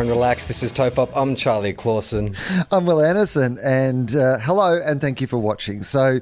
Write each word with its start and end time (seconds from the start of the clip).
Everyone 0.00 0.16
relax. 0.16 0.46
This 0.46 0.62
is 0.62 0.72
Tofop. 0.72 1.10
I'm 1.14 1.36
Charlie 1.36 1.74
Clausen. 1.74 2.34
I'm 2.70 2.86
Wil 2.86 3.02
Anderson, 3.02 3.58
and 3.62 4.16
uh, 4.16 4.38
hello, 4.38 4.80
and 4.82 4.98
thank 4.98 5.20
you 5.20 5.26
for 5.26 5.36
watching. 5.36 5.82
So, 5.82 6.20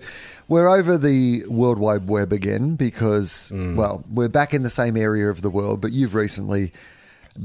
we're 0.48 0.66
over 0.66 0.98
the 0.98 1.44
World 1.46 1.78
Wide 1.78 2.08
Web 2.08 2.32
again 2.32 2.74
because, 2.74 3.52
well, 3.54 4.04
we're 4.10 4.28
back 4.28 4.52
in 4.52 4.64
the 4.64 4.68
same 4.68 4.96
area 4.96 5.30
of 5.30 5.42
the 5.42 5.48
world, 5.48 5.80
but 5.80 5.92
you've 5.92 6.16
recently 6.16 6.72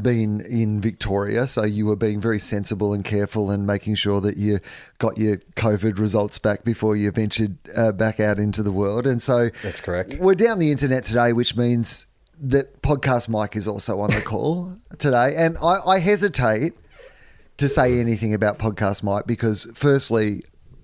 been 0.02 0.42
in 0.42 0.82
Victoria, 0.82 1.46
so 1.46 1.66
you 1.66 1.86
were 1.86 1.96
being 1.96 2.20
very 2.20 2.40
sensible 2.40 2.95
and 2.95 3.06
careful 3.06 3.52
and 3.52 3.68
making 3.68 3.94
sure 3.94 4.20
that 4.22 4.36
you 4.36 4.58
got 4.98 5.20
your 5.20 5.38
COVID 5.56 6.00
results 6.00 6.40
back 6.40 6.64
before 6.64 6.95
you 6.95 7.12
ventured 7.12 7.58
uh, 7.78 7.92
back 7.92 8.20
out 8.20 8.40
into 8.40 8.64
the 8.64 8.72
world. 8.72 9.06
And 9.06 9.22
so, 9.22 9.52
That's 9.62 9.81
correct. 9.81 10.18
We're 10.20 10.34
down 10.34 10.58
the 10.58 10.72
internet 10.72 11.04
today, 11.04 11.31
which 11.31 11.56
means 11.56 12.08
that 12.44 12.81
podcast 12.81 13.30
Mike 13.30 13.55
is 13.55 13.67
also 13.67 13.99
on 14.02 14.11
the 14.11 14.22
call 14.22 14.75
today, 14.99 15.33
and 15.36 15.58
I, 15.58 15.80
I 15.86 15.99
hesitate 15.99 16.73
to 17.58 17.69
say 17.69 18.00
anything 18.00 18.33
about 18.33 18.59
podcast 18.59 19.02
Mike 19.02 19.25
because, 19.25 19.67
firstly, 19.73 20.44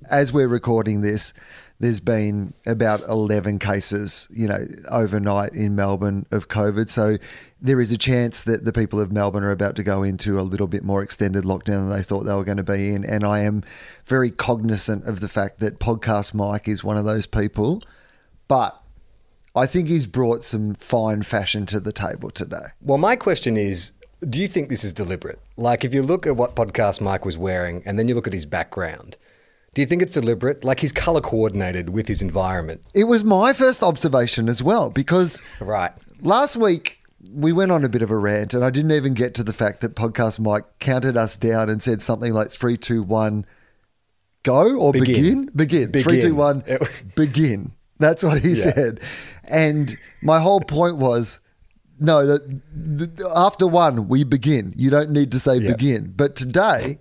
as 0.10 0.32
we're 0.32 0.48
recording 0.48 1.02
this, 1.02 1.34
there's 1.80 2.00
been 2.00 2.54
about 2.66 3.02
11 3.02 3.60
cases, 3.60 4.28
you 4.32 4.48
know, 4.48 4.66
overnight 4.90 5.54
in 5.54 5.76
Melbourne 5.76 6.26
of 6.32 6.48
COVID. 6.48 6.90
So 6.90 7.18
there 7.62 7.80
is 7.80 7.92
a 7.92 7.98
chance 7.98 8.42
that 8.44 8.66
the 8.66 8.74
people 8.74 9.00
of 9.00 9.12
Melbourne 9.12 9.44
are 9.44 9.52
about 9.52 9.76
to 9.78 9.84
go 9.84 10.04
into 10.04 10.40
a 10.40 10.42
little 10.42 10.68
bit 10.68 10.84
more 10.84 11.02
extended 11.02 11.46
lockdown 11.46 11.88
than 11.88 11.90
they 11.90 12.04
thought 12.04 12.24
they 12.24 12.34
were 12.34 12.44
going 12.44 12.58
to 12.58 12.64
be 12.64 12.90
in. 12.90 13.06
And 13.06 13.24
I 13.24 13.40
am 13.40 13.64
very 14.06 14.30
cognizant 14.30 15.06
of 15.06 15.22
the 15.22 15.30
fact 15.30 15.60
that 15.60 15.80
podcast 15.80 16.34
Mike 16.34 16.68
is 16.68 16.84
one 16.84 16.98
of 16.98 17.06
those 17.06 17.28
people. 17.28 17.82
But 18.50 18.79
I 19.60 19.66
think 19.66 19.90
he's 19.90 20.06
brought 20.06 20.42
some 20.42 20.74
fine 20.74 21.22
fashion 21.22 21.66
to 21.66 21.82
the 21.82 21.92
table 21.92 22.30
today. 22.30 22.68
Well, 22.82 22.98
my 22.98 23.18
question 23.18 23.58
is 23.58 23.92
do 24.28 24.40
you 24.40 24.48
think 24.48 24.70
this 24.70 24.86
is 24.86 24.94
deliberate? 24.94 25.40
Like, 25.58 25.84
if 25.84 25.94
you 25.94 26.02
look 26.02 26.26
at 26.26 26.38
what 26.38 26.56
podcast 26.56 27.02
Mike 27.02 27.26
was 27.26 27.38
wearing 27.38 27.84
and 27.86 28.00
then 28.00 28.08
you 28.08 28.16
look 28.16 28.26
at 28.28 28.32
his 28.32 28.46
background, 28.46 29.18
do 29.74 29.82
you 29.82 29.86
think 29.86 30.02
it's 30.02 30.14
deliberate? 30.14 30.64
Like, 30.64 30.80
he's 30.80 30.94
color 30.94 31.20
coordinated 31.20 31.90
with 31.90 32.08
his 32.08 32.22
environment. 32.22 32.82
It 32.94 33.04
was 33.04 33.26
my 33.26 33.52
first 33.52 33.84
observation 33.84 34.48
as 34.48 34.64
well 34.64 34.90
because 34.92 35.42
Right. 35.60 35.92
last 36.22 36.56
week 36.56 37.00
we 37.34 37.52
went 37.52 37.72
on 37.72 37.84
a 37.84 37.90
bit 37.90 38.02
of 38.02 38.12
a 38.12 38.18
rant 38.18 38.54
and 38.54 38.64
I 38.64 38.70
didn't 38.70 38.92
even 38.92 39.14
get 39.14 39.34
to 39.36 39.44
the 39.44 39.54
fact 39.54 39.82
that 39.82 39.94
podcast 39.94 40.40
Mike 40.40 40.64
counted 40.80 41.18
us 41.18 41.36
down 41.36 41.70
and 41.70 41.84
said 41.84 42.02
something 42.02 42.34
like 42.34 42.50
three, 42.50 42.78
two, 42.78 43.04
one, 43.04 43.46
go 44.44 44.78
or 44.78 44.94
begin. 44.94 45.06
Begin. 45.16 45.50
Begin. 45.54 45.92
Begin. 45.92 46.04
Three, 46.04 46.22
two, 46.22 46.36
one, 46.36 46.64
begin. 47.16 47.74
That's 48.00 48.24
what 48.24 48.40
he 48.40 48.52
Yeah. 48.52 48.72
said. 48.74 49.00
And 49.44 49.98
my 50.22 50.40
whole 50.40 50.62
point 50.62 50.98
was 50.98 51.40
no, 52.02 52.26
that 52.26 52.62
that 52.74 53.32
after 53.36 53.68
one, 53.68 54.08
we 54.08 54.24
begin. 54.24 54.74
You 54.78 54.90
don't 54.90 55.12
need 55.12 55.32
to 55.34 55.40
say 55.40 55.58
Yeah. 55.58 55.72
begin. 55.74 56.14
But 56.16 56.36
today, 56.36 57.00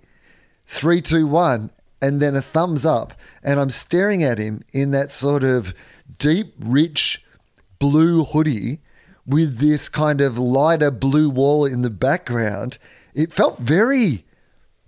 three, 0.67 1.01
two, 1.01 1.25
one, 1.25 1.69
and 2.01 2.21
then 2.21 2.35
a 2.35 2.41
thumbs 2.41 2.85
up. 2.85 3.13
And 3.41 3.59
I'm 3.61 3.69
staring 3.69 4.23
at 4.23 4.37
him 4.39 4.61
in 4.73 4.91
that 4.91 5.09
sort 5.11 5.43
of 5.43 5.73
deep, 6.17 6.53
rich 6.59 7.23
blue 7.79 8.25
hoodie 8.25 8.81
with 9.25 9.59
this 9.59 9.87
kind 9.87 10.19
of 10.19 10.37
lighter 10.37 10.91
blue 10.91 11.29
wall 11.29 11.65
in 11.65 11.81
the 11.81 11.89
background. 11.89 12.77
It 13.13 13.31
felt 13.31 13.57
very 13.59 14.25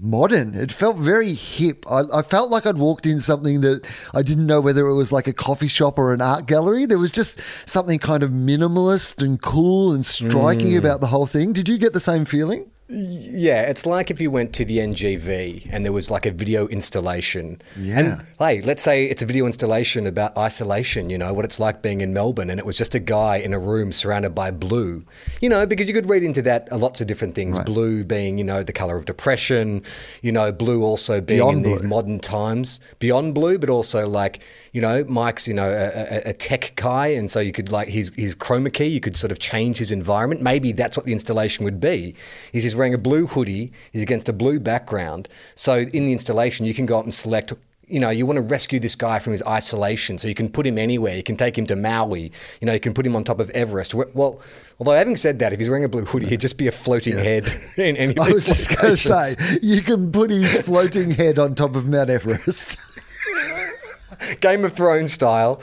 modern. 0.02 0.56
It 0.56 0.72
felt 0.72 0.98
very 0.98 1.34
hip. 1.34 1.86
I, 1.90 2.04
I 2.14 2.22
felt 2.24 2.50
like 2.50 2.66
I'd 2.66 2.78
walked 2.78 3.06
in 3.06 3.20
something 3.20 3.62
that 3.62 3.86
I 4.14 4.24
didn't 4.24 4.48
know 4.48 4.60
whether 4.60 4.88
it 4.88 4.96
was 4.96 5.12
like 5.12 5.28
a 5.28 5.34
coffee 5.34 5.68
shop 5.68 6.00
or 6.00 6.14
an 6.14 6.22
art 6.22 6.48
gallery. 6.48 6.86
There 6.86 6.98
was 6.98 7.12
just 7.12 7.40
something 7.66 8.00
kind 8.00 8.24
of 8.24 8.32
minimalist 8.32 9.24
and 9.24 9.42
cool 9.42 9.94
and 9.94 10.06
striking 10.06 10.72
mm. 10.72 10.78
about 10.80 11.02
the 11.02 11.08
whole 11.08 11.28
thing. 11.28 11.54
Did 11.54 11.70
you 11.70 11.78
get 11.78 11.94
the 11.94 12.00
same 12.00 12.26
feeling? 12.26 12.71
Yeah, 12.94 13.62
it's 13.64 13.86
like 13.86 14.12
if 14.12 14.20
you 14.20 14.30
went 14.30 14.54
to 14.56 14.66
the 14.66 14.80
NGV 14.80 15.70
and 15.72 15.86
there 15.86 15.94
was 15.94 16.12
like 16.12 16.26
a 16.26 16.32
video 16.32 16.68
installation. 16.68 17.62
Yeah. 17.78 18.00
And 18.00 18.26
hey, 18.38 18.62
let's 18.62 18.84
say 18.84 19.06
it's 19.06 19.22
a 19.22 19.26
video 19.26 19.46
installation 19.46 20.06
about 20.06 20.38
isolation, 20.38 21.10
you 21.10 21.18
know, 21.18 21.32
what 21.32 21.46
it's 21.46 21.58
like 21.58 21.82
being 21.82 22.02
in 22.02 22.14
Melbourne, 22.14 22.50
and 22.50 22.60
it 22.60 22.66
was 22.66 22.78
just 22.78 22.94
a 22.94 23.00
guy 23.00 23.38
in 23.38 23.54
a 23.54 23.60
room 23.60 23.94
surrounded 23.94 24.36
by 24.36 24.52
blue. 24.52 25.06
You 25.40 25.48
know, 25.48 25.66
because 25.66 25.88
you 25.88 25.94
could 25.94 26.10
read 26.10 26.22
into 26.22 26.42
that 26.42 26.70
lots 26.72 27.00
of 27.00 27.08
different 27.08 27.34
things. 27.34 27.58
Blue 27.60 28.04
being, 28.04 28.38
you 28.38 28.44
know, 28.44 28.62
the 28.62 28.74
color 28.74 28.98
of 28.98 29.06
depression, 29.06 29.84
you 30.22 30.34
know, 30.34 30.52
blue 30.52 30.84
also 30.84 31.22
being 31.22 31.40
Beyond 31.40 31.58
in 31.58 31.64
these 31.64 31.84
modern 31.84 32.20
times, 32.20 32.82
beyond 33.00 33.34
blue, 33.36 33.58
but 33.58 33.70
also 33.70 34.06
like, 34.06 34.42
you 34.74 34.82
know, 34.82 35.06
Mike's, 35.08 35.48
you 35.48 35.54
know, 35.54 35.70
a, 35.70 36.18
a, 36.28 36.30
a 36.32 36.34
tech 36.34 36.74
guy, 36.76 37.08
and 37.08 37.32
so 37.32 37.40
you 37.40 37.54
could 37.54 37.72
like 37.72 37.88
his 37.88 38.12
his 38.16 38.36
chroma 38.36 38.72
key, 38.72 38.88
you 38.88 39.00
could 39.00 39.16
sort 39.16 39.32
of 39.32 39.40
change 39.40 39.78
his 39.78 39.94
environment. 39.94 40.42
Maybe 40.42 40.74
that's 40.74 40.98
what 40.98 41.06
the 41.06 41.14
installation 41.14 41.64
would 41.64 41.80
be. 41.80 42.16
Is 42.52 42.64
he's 42.64 42.81
wearing 42.82 42.94
a 42.96 42.98
blue 42.98 43.28
hoodie, 43.28 43.72
he's 43.94 44.02
against 44.02 44.28
a 44.28 44.34
blue 44.34 44.60
background. 44.60 45.30
So 45.54 45.80
in 45.80 46.08
the 46.08 46.12
installation, 46.12 46.66
you 46.66 46.74
can 46.74 46.88
go 46.88 46.98
out 46.98 47.04
and 47.04 47.14
select. 47.14 47.54
You 47.88 48.00
know, 48.00 48.10
you 48.10 48.26
want 48.26 48.38
to 48.38 48.42
rescue 48.42 48.80
this 48.80 48.96
guy 48.96 49.20
from 49.20 49.34
his 49.34 49.44
isolation, 49.44 50.18
so 50.18 50.28
you 50.28 50.34
can 50.34 50.50
put 50.50 50.66
him 50.66 50.78
anywhere. 50.78 51.16
You 51.16 51.24
can 51.24 51.36
take 51.36 51.58
him 51.58 51.68
to 51.68 51.76
Maui. 51.76 52.32
You 52.60 52.66
know, 52.66 52.74
you 52.74 52.80
can 52.80 52.94
put 52.94 53.06
him 53.06 53.16
on 53.16 53.24
top 53.24 53.40
of 53.40 53.50
Everest. 53.52 53.94
Well, 53.94 54.40
although 54.80 54.94
having 54.94 55.18
said 55.18 55.40
that, 55.40 55.54
if 55.54 55.60
he's 55.60 55.70
wearing 55.70 55.84
a 55.84 55.90
blue 55.90 56.06
hoodie, 56.06 56.28
he'd 56.28 56.40
just 56.40 56.58
be 56.58 56.68
a 56.68 56.72
floating 56.72 57.18
head 57.18 57.46
in 57.78 57.98
any. 57.98 58.18
I 58.18 58.30
was 58.30 58.48
just 58.48 58.76
going 58.76 58.96
to 58.96 58.98
say, 58.98 59.36
you 59.62 59.82
can 59.82 60.12
put 60.12 60.32
his 60.32 60.62
floating 60.62 61.12
head 61.12 61.38
on 61.38 61.54
top 61.54 61.76
of 61.76 61.88
Mount 61.88 62.10
Everest. 62.10 62.78
Game 64.40 64.64
of 64.64 64.72
Thrones 64.74 65.12
style, 65.12 65.58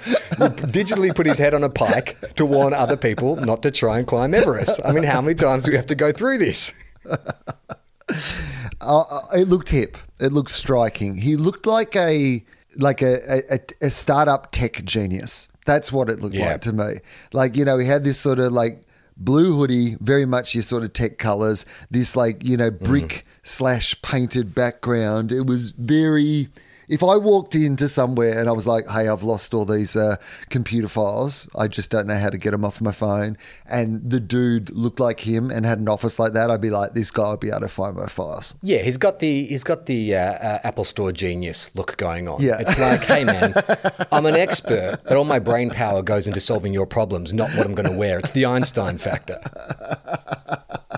digitally 0.75 1.15
put 1.15 1.27
his 1.27 1.39
head 1.39 1.55
on 1.55 1.65
a 1.65 1.71
pike 1.71 2.17
to 2.35 2.45
warn 2.45 2.75
other 2.75 2.97
people 2.97 3.37
not 3.37 3.63
to 3.63 3.71
try 3.71 3.99
and 3.99 4.07
climb 4.07 4.35
Everest. 4.35 4.81
I 4.85 4.93
mean, 4.93 5.05
how 5.05 5.21
many 5.21 5.35
times 5.35 5.65
do 5.65 5.71
we 5.71 5.77
have 5.77 5.87
to 5.87 5.95
go 5.95 6.13
through 6.13 6.39
this? 6.39 6.73
Uh, 8.81 9.21
it 9.35 9.49
looked 9.49 9.71
hip. 9.71 9.99
It 10.21 10.33
looked 10.33 10.51
striking. 10.51 11.17
He 11.17 11.37
looked 11.37 11.67
like 11.67 11.95
a 11.97 12.45
like 12.77 13.03
a, 13.03 13.43
a, 13.53 13.61
a 13.87 13.91
startup 13.91 14.51
tech 14.53 14.85
genius. 14.85 15.49
That's 15.67 15.93
what 15.93 16.09
it 16.09 16.21
looked 16.21 16.35
Yeah. 16.35 16.53
like 16.53 16.61
to 16.63 16.73
me. 16.73 16.95
Like 17.33 17.57
you 17.57 17.65
know, 17.65 17.79
he 17.79 17.87
had 17.87 18.05
this 18.05 18.19
sort 18.19 18.39
of 18.39 18.53
like 18.53 18.83
blue 19.17 19.57
hoodie, 19.57 19.97
very 20.01 20.25
much 20.25 20.55
your 20.55 20.63
sort 20.63 20.85
of 20.85 20.93
tech 20.93 21.19
colors. 21.19 21.67
This 21.91 22.17
like 22.17 22.45
you 22.45 22.57
know 22.57 22.71
brick 22.71 23.27
slash 23.43 24.01
painted 24.01 24.55
background. 24.55 25.33
It 25.33 25.47
was 25.47 25.73
very. 25.73 26.49
If 26.89 27.03
I 27.03 27.17
walked 27.17 27.55
into 27.55 27.89
somewhere 27.89 28.39
and 28.39 28.49
I 28.49 28.53
was 28.53 28.67
like, 28.67 28.89
"Hey, 28.89 29.09
I've 29.09 29.23
lost 29.23 29.55
all 29.55 29.65
these 29.65 29.95
uh, 29.97 30.17
computer 30.49 30.89
files. 30.89 31.49
I 31.57 31.69
just 31.69 31.91
don't 31.91 32.07
know 32.07 32.17
how 32.19 32.31
to 32.31 32.39
get 32.39 32.53
them 32.53 32.65
off 32.65 32.81
my 32.81 32.93
phone," 32.93 33.37
and 33.67 34.09
the 34.11 34.21
dude 34.21 34.71
looked 34.71 35.01
like 35.01 35.21
him 35.21 35.51
and 35.51 35.67
had 35.67 35.79
an 35.79 35.89
office 35.89 36.19
like 36.19 36.33
that, 36.33 36.51
I'd 36.51 36.61
be 36.61 36.71
like, 36.71 36.95
"This 36.95 37.11
guy 37.11 37.31
would 37.31 37.41
be 37.41 37.51
able 37.51 37.61
to 37.61 37.69
find 37.69 37.97
my 37.97 38.07
files." 38.07 38.55
Yeah, 38.63 38.79
he's 38.79 38.97
got 38.97 39.19
the 39.19 39.45
he's 39.45 39.65
got 39.65 39.87
the 39.87 40.15
uh, 40.17 40.21
uh, 40.21 40.59
Apple 40.65 40.85
Store 40.85 41.13
genius 41.13 41.71
look 41.75 41.97
going 41.97 42.29
on. 42.29 42.41
Yeah. 42.41 42.59
it's 42.59 42.79
like, 42.79 43.03
hey 43.03 43.25
man, 43.25 43.53
I'm 44.13 44.27
an 44.27 44.35
expert, 44.35 45.01
but 45.05 45.17
all 45.17 45.25
my 45.25 45.39
brain 45.39 45.71
power 45.71 46.03
goes 46.03 46.27
into 46.27 46.41
solving 46.41 46.73
your 46.73 46.87
problems, 46.87 47.33
not 47.33 47.51
what 47.51 47.67
I'm 47.67 47.75
going 47.75 47.91
to 47.91 47.97
wear. 47.97 48.19
It's 48.19 48.31
the 48.31 48.47
Einstein 48.47 48.99
factor. 48.99 49.39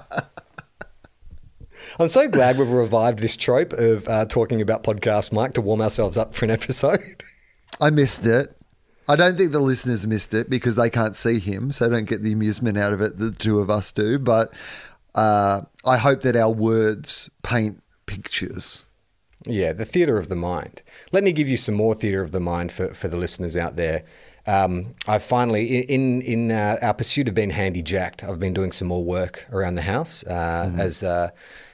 I'm 2.00 2.08
so 2.08 2.29
glad 2.29 2.56
we've 2.56 2.70
revived 2.70 3.19
this 3.19 3.37
trope 3.37 3.75
of 3.75 4.08
uh, 4.08 4.25
talking 4.25 4.62
about 4.62 4.82
podcast 4.82 5.32
Mike 5.32 5.52
to 5.52 5.61
warm 5.61 5.82
ourselves 5.82 6.17
up 6.17 6.32
for 6.32 6.47
an 6.47 6.50
episode. 6.50 7.23
I 7.81 7.91
missed 7.91 8.25
it. 8.25 8.56
I 9.06 9.17
don't 9.17 9.37
think 9.37 9.52
the 9.52 9.61
listeners 9.61 10.06
missed 10.06 10.32
it 10.32 10.49
because 10.49 10.76
they 10.76 10.88
can't 10.88 11.14
see 11.14 11.38
him, 11.38 11.73
so 11.73 11.91
don't 11.91 12.08
get 12.08 12.23
the 12.23 12.32
amusement 12.32 12.79
out 12.79 12.94
of 12.94 13.02
it 13.02 13.19
that 13.19 13.32
the 13.32 13.38
two 13.38 13.58
of 13.58 13.69
us 13.69 13.93
do. 13.93 14.19
But 14.19 14.50
uh, 15.14 15.62
I 15.85 15.99
hope 15.99 16.23
that 16.23 16.37
our 16.37 16.50
words 16.50 17.29
paint 17.43 17.82
pictures. 18.06 18.87
Yeah, 19.44 19.75
the 19.75 19.85
theatre 19.85 20.17
of 20.17 20.31
the 20.31 20.37
mind. 20.37 20.82
Let 21.12 21.23
me 21.23 21.32
give 21.32 21.49
you 21.50 21.58
some 21.58 21.75
more 21.75 21.93
theatre 21.93 22.23
of 22.23 22.31
the 22.31 22.41
mind 22.41 22.73
for, 22.73 22.94
for 22.94 23.08
the 23.08 23.19
listeners 23.19 23.58
out 23.58 23.76
there. 23.76 24.05
Um, 24.46 24.94
I've 25.06 25.23
finally, 25.23 25.81
in 25.81 26.23
in 26.23 26.50
uh, 26.50 26.79
our 26.81 26.94
pursuit 26.94 27.29
of 27.29 27.35
being 27.35 27.50
handy 27.50 27.82
jacked, 27.82 28.25
I've 28.25 28.41
been 28.41 28.55
doing 28.55 28.73
some 28.73 28.88
more 28.88 29.05
work 29.05 29.46
around 29.53 29.75
the 29.75 29.82
house. 29.82 30.25
Uh, 30.25 30.73
As 30.79 31.03
uh, 31.03 31.29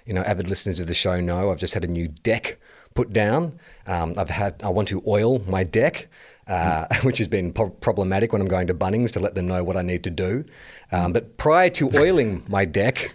you 0.06 0.14
know, 0.14 0.22
avid 0.22 0.48
listeners 0.48 0.80
of 0.80 0.86
the 0.86 0.94
show 0.94 1.20
know, 1.20 1.50
I've 1.50 1.58
just 1.58 1.74
had 1.74 1.84
a 1.84 1.88
new 1.88 2.08
deck 2.08 2.58
put 2.94 3.12
down. 3.12 3.58
Um, 3.86 4.14
I've 4.16 4.30
had 4.30 4.62
I 4.64 4.68
want 4.70 4.88
to 4.88 5.02
oil 5.06 5.40
my 5.40 5.64
deck. 5.64 6.08
uh, 6.48 6.86
which 7.02 7.18
has 7.18 7.26
been 7.28 7.52
po- 7.52 7.70
problematic 7.70 8.32
when 8.32 8.40
I'm 8.40 8.46
going 8.48 8.68
to 8.68 8.74
Bunnings 8.74 9.10
to 9.14 9.20
let 9.20 9.34
them 9.34 9.48
know 9.48 9.64
what 9.64 9.76
I 9.76 9.82
need 9.82 10.04
to 10.04 10.10
do. 10.10 10.44
Um, 10.92 11.12
but 11.12 11.36
prior 11.38 11.68
to 11.70 11.90
oiling 11.98 12.44
my 12.48 12.64
deck, 12.64 13.12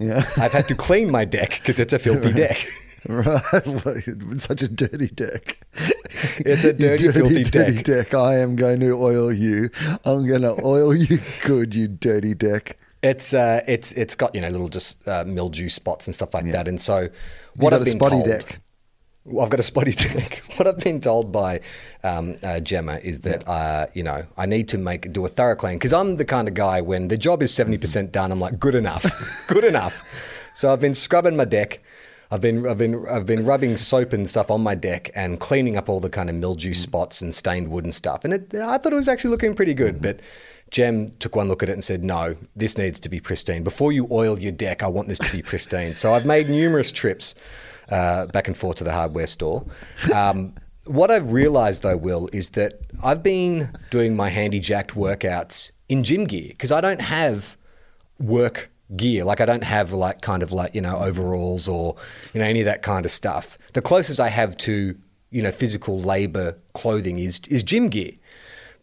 Yeah. 0.00 0.24
I've 0.36 0.50
had 0.52 0.66
to 0.66 0.74
clean 0.74 1.08
my 1.10 1.24
deck 1.24 1.50
because 1.60 1.78
it's 1.78 1.92
a 1.92 1.98
filthy 2.00 2.32
deck. 2.32 2.66
Right, 3.08 3.66
Well, 3.84 4.38
such 4.38 4.62
a 4.62 4.68
dirty 4.68 5.08
deck. 5.08 5.58
It's 6.38 6.64
a 6.64 6.68
You 6.68 6.72
dirty, 6.72 7.12
filthy 7.12 7.42
dirty 7.44 7.74
deck. 7.82 8.10
deck. 8.10 8.14
I 8.14 8.38
am 8.38 8.56
going 8.56 8.80
to 8.80 8.92
oil 8.94 9.32
you. 9.32 9.70
I'm 10.04 10.26
going 10.26 10.42
to 10.42 10.56
oil 10.64 10.94
you 10.94 11.20
good, 11.44 11.74
you 11.76 11.86
dirty 11.88 12.34
deck. 12.34 12.78
It's 13.02 13.34
uh, 13.34 13.62
it's 13.66 13.92
it's 13.92 14.14
got 14.14 14.34
you 14.34 14.40
know 14.40 14.48
little 14.48 14.68
just 14.68 15.06
uh, 15.08 15.24
mildew 15.26 15.68
spots 15.68 16.06
and 16.06 16.14
stuff 16.14 16.34
like 16.34 16.46
Yeah. 16.46 16.52
that. 16.52 16.68
And 16.68 16.80
so 16.80 17.08
what 17.56 17.72
I've 17.74 17.82
a 17.82 17.84
been 17.84 17.98
spotty 17.98 18.10
told, 18.16 18.24
deck. 18.26 18.60
I've 19.26 19.50
got 19.50 19.60
a 19.60 19.62
spotty 19.64 19.90
deck. 20.14 20.42
What 20.56 20.68
I've 20.68 20.78
been 20.78 21.00
told 21.00 21.32
by 21.32 21.60
um, 22.04 22.36
uh, 22.42 22.60
Gemma 22.60 22.98
is 23.02 23.22
that 23.22 23.46
uh, 23.48 23.86
you 23.94 24.02
know 24.04 24.24
I 24.36 24.46
need 24.46 24.68
to 24.68 24.78
make 24.78 25.12
do 25.12 25.24
a 25.24 25.28
thorough 25.28 25.56
clean 25.56 25.76
because 25.78 25.92
I'm 25.92 26.16
the 26.16 26.24
kind 26.24 26.46
of 26.46 26.54
guy 26.54 26.80
when 26.80 27.08
the 27.08 27.16
job 27.18 27.42
is 27.42 27.52
seventy 27.52 27.78
percent 27.78 28.12
done, 28.12 28.30
I'm 28.30 28.40
like 28.40 28.60
good 28.60 28.74
enough, 28.76 29.04
good 29.48 29.64
enough. 29.64 30.02
So 30.54 30.72
I've 30.72 30.80
been 30.80 30.94
scrubbing 30.94 31.36
my 31.36 31.44
deck. 31.44 31.80
I've 32.30 32.40
been 32.40 32.66
I've 32.66 32.78
been 32.78 33.04
I've 33.08 33.26
been 33.26 33.44
rubbing 33.44 33.76
soap 33.76 34.12
and 34.12 34.30
stuff 34.30 34.50
on 34.50 34.60
my 34.62 34.74
deck 34.76 35.10
and 35.14 35.40
cleaning 35.40 35.76
up 35.76 35.88
all 35.88 35.98
the 36.00 36.08
kind 36.08 36.30
of 36.30 36.36
mildew 36.36 36.72
spots 36.72 37.20
and 37.20 37.34
stained 37.34 37.68
wood 37.68 37.84
and 37.84 37.92
stuff. 37.92 38.24
And 38.24 38.32
it, 38.34 38.54
I 38.54 38.78
thought 38.78 38.92
it 38.92 38.96
was 38.96 39.08
actually 39.08 39.30
looking 39.32 39.54
pretty 39.56 39.74
good, 39.74 40.00
but. 40.00 40.20
Jem 40.72 41.10
took 41.18 41.36
one 41.36 41.48
look 41.48 41.62
at 41.62 41.68
it 41.68 41.72
and 41.72 41.84
said, 41.84 42.02
"No, 42.02 42.34
this 42.56 42.76
needs 42.76 42.98
to 43.00 43.08
be 43.08 43.20
pristine. 43.20 43.62
Before 43.62 43.92
you 43.92 44.08
oil 44.10 44.38
your 44.38 44.52
deck, 44.52 44.82
I 44.82 44.88
want 44.88 45.06
this 45.06 45.18
to 45.18 45.30
be 45.30 45.42
pristine." 45.42 45.94
So 45.94 46.14
I've 46.14 46.26
made 46.26 46.48
numerous 46.48 46.90
trips 46.90 47.34
uh, 47.90 48.26
back 48.26 48.48
and 48.48 48.56
forth 48.56 48.76
to 48.76 48.84
the 48.84 48.92
hardware 48.92 49.26
store. 49.26 49.64
Um, 50.12 50.54
what 50.86 51.10
I've 51.10 51.30
realised, 51.30 51.82
though, 51.84 51.96
Wil, 51.96 52.28
is 52.32 52.50
that 52.50 52.80
I've 53.04 53.22
been 53.22 53.70
doing 53.90 54.16
my 54.16 54.30
handy 54.30 54.58
jacked 54.58 54.94
workouts 54.94 55.70
in 55.88 56.02
gym 56.02 56.24
gear 56.24 56.48
because 56.48 56.72
I 56.72 56.80
don't 56.80 57.00
have 57.00 57.56
work 58.18 58.70
gear. 58.96 59.24
Like 59.24 59.40
I 59.40 59.46
don't 59.46 59.64
have 59.64 59.92
like 59.92 60.22
kind 60.22 60.42
of 60.42 60.52
like 60.52 60.74
you 60.74 60.80
know 60.80 60.96
overalls 60.96 61.68
or 61.68 61.96
you 62.32 62.40
know 62.40 62.46
any 62.46 62.60
of 62.60 62.66
that 62.66 62.82
kind 62.82 63.04
of 63.04 63.10
stuff. 63.10 63.58
The 63.74 63.82
closest 63.82 64.20
I 64.20 64.28
have 64.28 64.56
to 64.58 64.96
you 65.30 65.42
know 65.42 65.50
physical 65.50 66.00
labor 66.00 66.56
clothing 66.72 67.18
is 67.18 67.40
is 67.48 67.62
gym 67.62 67.88
gear. 67.88 68.12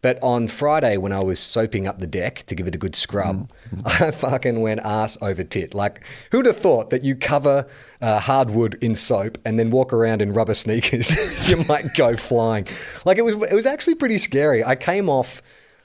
But 0.02 0.18
on 0.24 0.48
Friday, 0.48 0.96
when 0.96 1.12
I 1.12 1.20
was 1.20 1.40
soaping 1.40 1.86
up 1.86 2.00
the 2.00 2.08
deck 2.08 2.44
to 2.48 2.56
give 2.56 2.68
it 2.68 2.76
a 2.76 2.78
good 2.78 2.96
scrub, 2.96 3.52
I 3.86 4.12
fucking 4.12 4.62
went 4.62 4.80
ass 4.82 5.18
over 5.22 5.44
tit. 5.44 5.74
Like, 5.74 6.02
who'd 6.32 6.46
have 6.46 6.58
thought 6.58 6.90
that 6.90 7.04
you 7.04 7.16
cover 7.16 7.68
uh, 8.02 8.20
hardwood 8.20 8.78
in 8.82 8.96
soap 8.96 9.38
and 9.44 9.60
then 9.60 9.72
walk 9.72 9.92
around 9.92 10.22
in 10.22 10.32
rubber 10.32 10.54
sneakers? 10.54 11.12
you 11.50 11.64
might 11.66 11.94
go 11.96 12.16
flying. 12.16 12.66
Like, 13.04 13.18
it 13.18 13.24
was, 13.24 13.34
it 13.34 13.54
was 13.54 13.66
actually 13.66 13.96
pretty 13.96 14.18
scary. 14.18 14.64
I 14.64 14.76
came 14.76 15.10
off. 15.10 15.42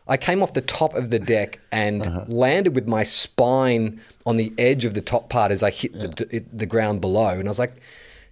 I 0.07 0.19
came 0.19 0.43
off 0.43 0.53
the 0.53 0.61
top 0.61 0.95
of 0.95 1.09
the 1.09 1.19
deck 1.19 1.61
and 1.73 2.29
landed 2.29 2.75
with 2.75 2.87
my 2.87 3.05
spine 3.05 4.03
on 4.27 4.37
the 4.37 4.53
edge 4.59 4.85
of 4.85 4.93
the 4.93 5.01
top 5.01 5.31
part 5.31 5.51
as 5.51 5.63
I 5.63 5.71
hit 5.71 5.95
the, 5.95 6.45
the 6.53 6.67
ground 6.67 7.01
below. 7.01 7.31
And 7.31 7.49
I 7.49 7.51
was 7.51 7.59
like, 7.59 7.73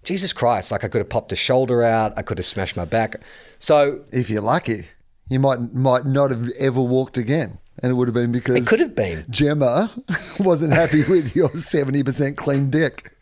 Jesus 0.05 0.33
Christ, 0.33 0.71
like 0.71 0.85
I 0.85 0.89
could 0.89 0.99
have 0.99 1.09
popped 1.09 1.33
a 1.33 1.37
shoulder 1.37 1.83
out, 1.83 2.13
I 2.19 2.23
could 2.23 2.39
have 2.39 2.45
smashed 2.45 2.77
my 2.77 2.85
back. 2.85 3.17
So 3.59 4.05
If 4.11 4.29
you're 4.29 4.43
lucky, 4.43 4.89
you 5.33 5.41
might 5.41 5.73
might 5.73 6.05
not 6.05 6.31
have 6.31 6.49
ever 6.59 6.81
walked 6.83 7.17
again. 7.17 7.59
And 7.83 7.91
it 7.91 7.95
would 7.95 8.07
have 8.07 8.15
been 8.15 8.33
because 8.33 8.57
It 8.57 8.69
could 8.69 8.81
have 8.81 8.95
been. 8.95 9.25
Gemma 9.31 9.91
wasn't 10.39 10.73
happy 10.73 11.03
with 11.09 11.35
your 11.35 11.49
70% 11.49 12.37
clean 12.37 12.71
deck. 12.71 13.13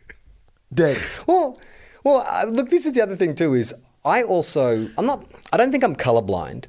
Deck. 0.73 0.97
Well, 1.25 1.59
well, 2.03 2.25
uh, 2.29 2.45
look. 2.45 2.69
This 2.69 2.85
is 2.85 2.91
the 2.91 3.01
other 3.01 3.15
thing 3.15 3.33
too. 3.33 3.53
Is 3.53 3.73
I 4.05 4.23
also 4.23 4.89
I'm 4.97 5.05
not. 5.05 5.25
I 5.51 5.57
don't 5.57 5.71
think 5.71 5.83
I'm 5.83 5.95
colorblind, 5.95 6.65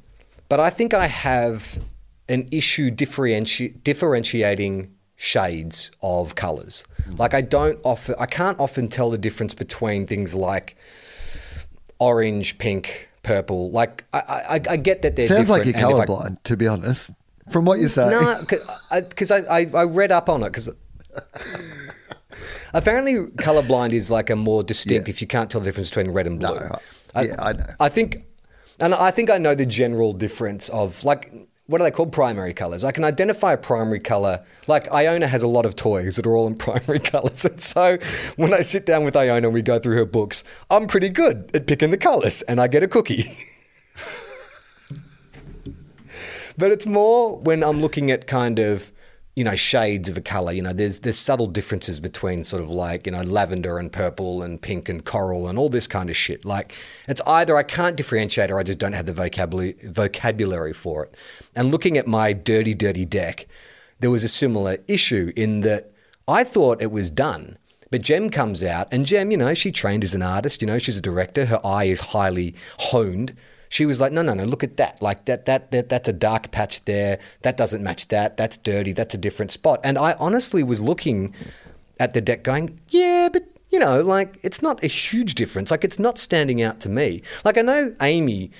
but 0.49 0.59
I 0.59 0.69
think 0.69 0.93
I 0.93 1.07
have 1.07 1.79
an 2.29 2.47
issue 2.51 2.89
differenti- 2.89 3.83
differentiating 3.83 4.93
shades 5.15 5.91
of 6.01 6.35
colors. 6.35 6.85
Like 7.17 7.33
I 7.33 7.41
don't 7.41 7.79
often. 7.83 8.15
I 8.19 8.25
can't 8.25 8.59
often 8.59 8.87
tell 8.87 9.09
the 9.09 9.17
difference 9.17 9.53
between 9.53 10.07
things 10.07 10.33
like 10.35 10.75
orange, 11.99 12.57
pink, 12.57 13.09
purple. 13.23 13.71
Like 13.71 14.05
I, 14.13 14.19
I, 14.19 14.61
I 14.73 14.77
get 14.77 15.01
that 15.01 15.15
they're 15.15 15.25
Sounds 15.25 15.49
like 15.49 15.65
you're 15.65 15.75
if 15.75 15.83
I- 15.83 15.91
colorblind, 15.91 16.43
to 16.43 16.55
be 16.57 16.67
honest. 16.67 17.11
From 17.51 17.65
what 17.65 17.79
you're 17.79 17.89
saying. 17.89 18.11
no, 18.11 18.41
because 19.09 19.29
I, 19.29 19.39
I, 19.59 19.67
I 19.73 19.83
read 19.83 20.13
up 20.13 20.29
on 20.29 20.43
it 20.43 20.45
because 20.45 20.69
apparently 22.73 23.15
colorblind 23.35 23.91
is 23.91 24.09
like 24.09 24.29
a 24.29 24.35
more 24.35 24.63
distinct 24.63 25.07
Yeah. 25.07 25.11
if 25.11 25.21
you 25.21 25.27
can't 25.27 25.49
tell 25.51 25.61
the 25.61 25.65
difference 25.65 25.89
between 25.89 26.11
red 26.11 26.27
and 26.27 26.39
blue. 26.39 26.55
No, 26.59 26.79
I- 27.15 27.23
yeah, 27.23 27.35
I 27.39 27.53
know. 27.53 27.65
I 27.79 27.89
think, 27.89 28.25
and 28.79 28.93
I 28.93 29.11
think 29.11 29.29
I 29.29 29.37
know 29.37 29.55
the 29.55 29.65
general 29.65 30.13
difference 30.13 30.69
of 30.69 31.03
like 31.03 31.31
what 31.67 31.79
are 31.79 31.85
they 31.85 31.91
called? 31.91 32.11
Primary 32.11 32.53
colors. 32.53 32.83
I 32.83 32.91
can 32.91 33.03
identify 33.03 33.53
a 33.53 33.57
primary 33.57 33.99
color. 33.99 34.43
Like 34.67 34.91
Iona 34.91 35.27
has 35.27 35.43
a 35.43 35.47
lot 35.47 35.65
of 35.65 35.75
toys 35.75 36.17
that 36.17 36.25
are 36.25 36.35
all 36.35 36.47
in 36.47 36.55
primary 36.67 36.99
colors, 36.99 37.45
and 37.45 37.59
so 37.59 37.97
when 38.35 38.53
I 38.53 38.61
sit 38.61 38.85
down 38.85 39.03
with 39.03 39.15
Iona 39.15 39.47
and 39.47 39.53
we 39.53 39.61
go 39.61 39.79
through 39.79 39.97
her 39.97 40.05
books, 40.05 40.43
I'm 40.69 40.87
pretty 40.87 41.09
good 41.09 41.49
at 41.53 41.67
picking 41.67 41.91
the 41.91 41.97
colors, 41.97 42.41
and 42.43 42.59
I 42.59 42.67
get 42.67 42.83
a 42.83 42.87
cookie. 42.87 43.37
But 46.57 46.71
it's 46.71 46.85
more 46.85 47.39
when 47.39 47.63
I'm 47.63 47.81
looking 47.81 48.11
at 48.11 48.27
kind 48.27 48.59
of, 48.59 48.91
you 49.35 49.43
know, 49.43 49.55
shades 49.55 50.09
of 50.09 50.17
a 50.17 50.21
color. 50.21 50.51
You 50.51 50.61
know, 50.61 50.73
there's 50.73 50.99
there's 50.99 51.17
subtle 51.17 51.47
differences 51.47 51.99
between 51.99 52.43
sort 52.43 52.61
of 52.61 52.69
like 52.69 53.05
you 53.05 53.11
know 53.11 53.23
lavender 53.23 53.77
and 53.77 53.91
purple 53.91 54.43
and 54.43 54.61
pink 54.61 54.89
and 54.89 55.03
coral 55.03 55.47
and 55.47 55.57
all 55.57 55.69
this 55.69 55.87
kind 55.87 56.09
of 56.09 56.15
shit. 56.15 56.45
Like 56.45 56.73
it's 57.07 57.21
either 57.25 57.57
I 57.57 57.63
can't 57.63 57.95
differentiate 57.95 58.51
or 58.51 58.59
I 58.59 58.63
just 58.63 58.79
don't 58.79 58.93
have 58.93 59.05
the 59.05 59.13
vocabulary 59.13 59.75
vocabulary 59.83 60.73
for 60.73 61.05
it. 61.05 61.15
And 61.55 61.71
looking 61.71 61.97
at 61.97 62.05
my 62.05 62.33
dirty, 62.33 62.73
dirty 62.73 63.05
deck, 63.05 63.47
there 63.99 64.11
was 64.11 64.23
a 64.23 64.27
similar 64.27 64.77
issue 64.87 65.31
in 65.35 65.61
that 65.61 65.89
I 66.27 66.43
thought 66.43 66.81
it 66.81 66.91
was 66.91 67.09
done. 67.09 67.57
But 67.89 68.01
Jem 68.01 68.31
comes 68.31 68.63
out, 68.63 68.87
and 68.91 69.05
Jem, 69.05 69.29
you 69.29 69.37
know, 69.37 69.53
she 69.53 69.71
trained 69.71 70.03
as 70.03 70.15
an 70.15 70.23
artist. 70.23 70.63
You 70.63 70.67
know, 70.67 70.79
she's 70.79 70.97
a 70.97 71.01
director. 71.01 71.45
Her 71.45 71.59
eye 71.63 71.83
is 71.83 71.99
highly 71.99 72.55
honed. 72.79 73.35
She 73.73 73.87
was 73.87 73.99
like, 73.99 74.11
no, 74.11 74.21
no, 74.21 74.35
no, 74.35 74.43
look 74.43 74.63
at 74.63 74.77
that. 74.77 75.01
Like 75.01 75.25
that, 75.25 75.47
that, 75.47 75.71
that, 75.71 75.89
that's 75.89 76.07
a 76.07 76.13
dark 76.13 76.51
patch 76.51 76.85
there. 76.85 77.17
That 77.41 77.57
doesn't 77.57 77.81
match 77.81 78.07
that. 78.09 78.37
That's 78.37 78.55
dirty. 78.55 78.93
That's 78.93 79.15
a 79.15 79.17
different 79.17 79.49
spot. 79.49 79.79
And 79.83 79.97
I 79.97 80.13
honestly 80.19 80.61
was 80.61 80.79
looking 80.79 81.33
at 81.99 82.13
the 82.13 82.21
deck 82.21 82.43
going, 82.43 82.79
yeah, 82.89 83.29
but 83.33 83.41
you 83.71 83.79
know, 83.79 84.01
like 84.01 84.37
it's 84.43 84.61
not 84.61 84.83
a 84.83 84.87
huge 84.87 85.33
difference. 85.33 85.71
Like 85.71 85.83
it's 85.83 85.97
not 85.97 86.19
standing 86.19 86.61
out 86.61 86.81
to 86.81 86.89
me. 86.89 87.23
Like 87.43 87.57
I 87.57 87.63
know 87.63 87.95
Amy, 87.99 88.51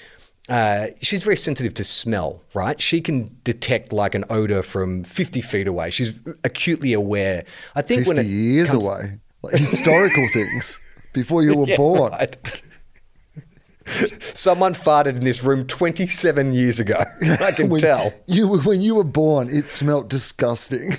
uh, 0.50 0.88
she's 1.04 1.24
very 1.24 1.38
sensitive 1.38 1.76
to 1.76 1.84
smell, 1.84 2.42
right? 2.56 2.82
She 2.82 3.00
can 3.00 3.38
detect 3.44 3.94
like 3.94 4.16
an 4.16 4.26
odor 4.32 4.64
from 4.64 5.04
50 5.04 5.42
feet 5.42 5.68
away. 5.68 5.92
She's 5.92 6.20
acutely 6.44 6.92
aware. 6.92 7.46
I 7.76 7.84
think 7.84 8.06
50 8.06 8.08
when 8.10 8.18
it 8.26 8.30
years 8.30 8.72
comes- 8.72 8.88
away. 8.88 9.20
Like 9.44 9.54
historical 9.58 10.28
things. 10.34 10.82
Before 11.14 11.44
you 11.44 11.56
were 11.60 11.68
Yeah, 11.68 11.78
born. 11.78 12.12
right. 12.14 12.36
Someone 14.34 14.74
farted 14.74 15.18
in 15.18 15.24
this 15.24 15.44
room 15.44 15.68
27 15.68 16.54
years 16.54 16.80
ago. 16.80 17.04
I 17.22 17.52
can 17.52 17.70
when 17.70 17.82
tell. 17.82 18.14
You 18.28 18.48
when 18.48 18.82
you 18.82 18.96
were 18.96 19.04
born, 19.04 19.50
it 19.50 19.70
smelt 19.70 20.10
disgusting. 20.10 20.98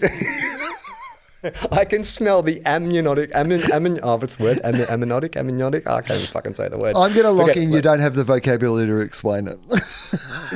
I 1.70 1.84
can 1.84 2.04
smell 2.04 2.42
the 2.42 2.62
amniotic, 2.64 3.30
amnion, 3.34 3.70
amnion, 3.70 4.00
oh, 4.02 4.16
what's 4.16 4.36
the 4.36 4.44
word? 4.44 4.60
Am, 4.64 4.74
amniotic, 4.76 5.36
amniotic? 5.36 5.86
I 5.86 6.00
can't 6.00 6.18
even 6.20 6.32
fucking 6.32 6.54
say 6.54 6.68
the 6.68 6.78
word. 6.78 6.96
I'm 6.96 7.12
going 7.12 7.24
to 7.24 7.30
lock 7.30 7.48
Forget 7.48 7.64
in. 7.64 7.72
You 7.72 7.82
don't 7.82 7.98
have 7.98 8.14
the 8.14 8.24
vocabulary 8.24 8.86
to 8.86 8.98
explain 8.98 9.48
it. 9.48 9.58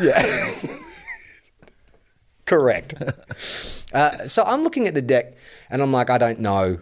Yeah. 0.00 0.25
Correct. 2.47 2.94
Uh, 3.92 4.16
so 4.28 4.44
I'm 4.47 4.62
looking 4.62 4.87
at 4.87 4.94
the 4.94 5.02
deck 5.02 5.35
and 5.70 5.82
I'm 5.82 5.92
like, 5.92 6.08
I 6.08 6.18
don't 6.18 6.38
know. 6.38 6.78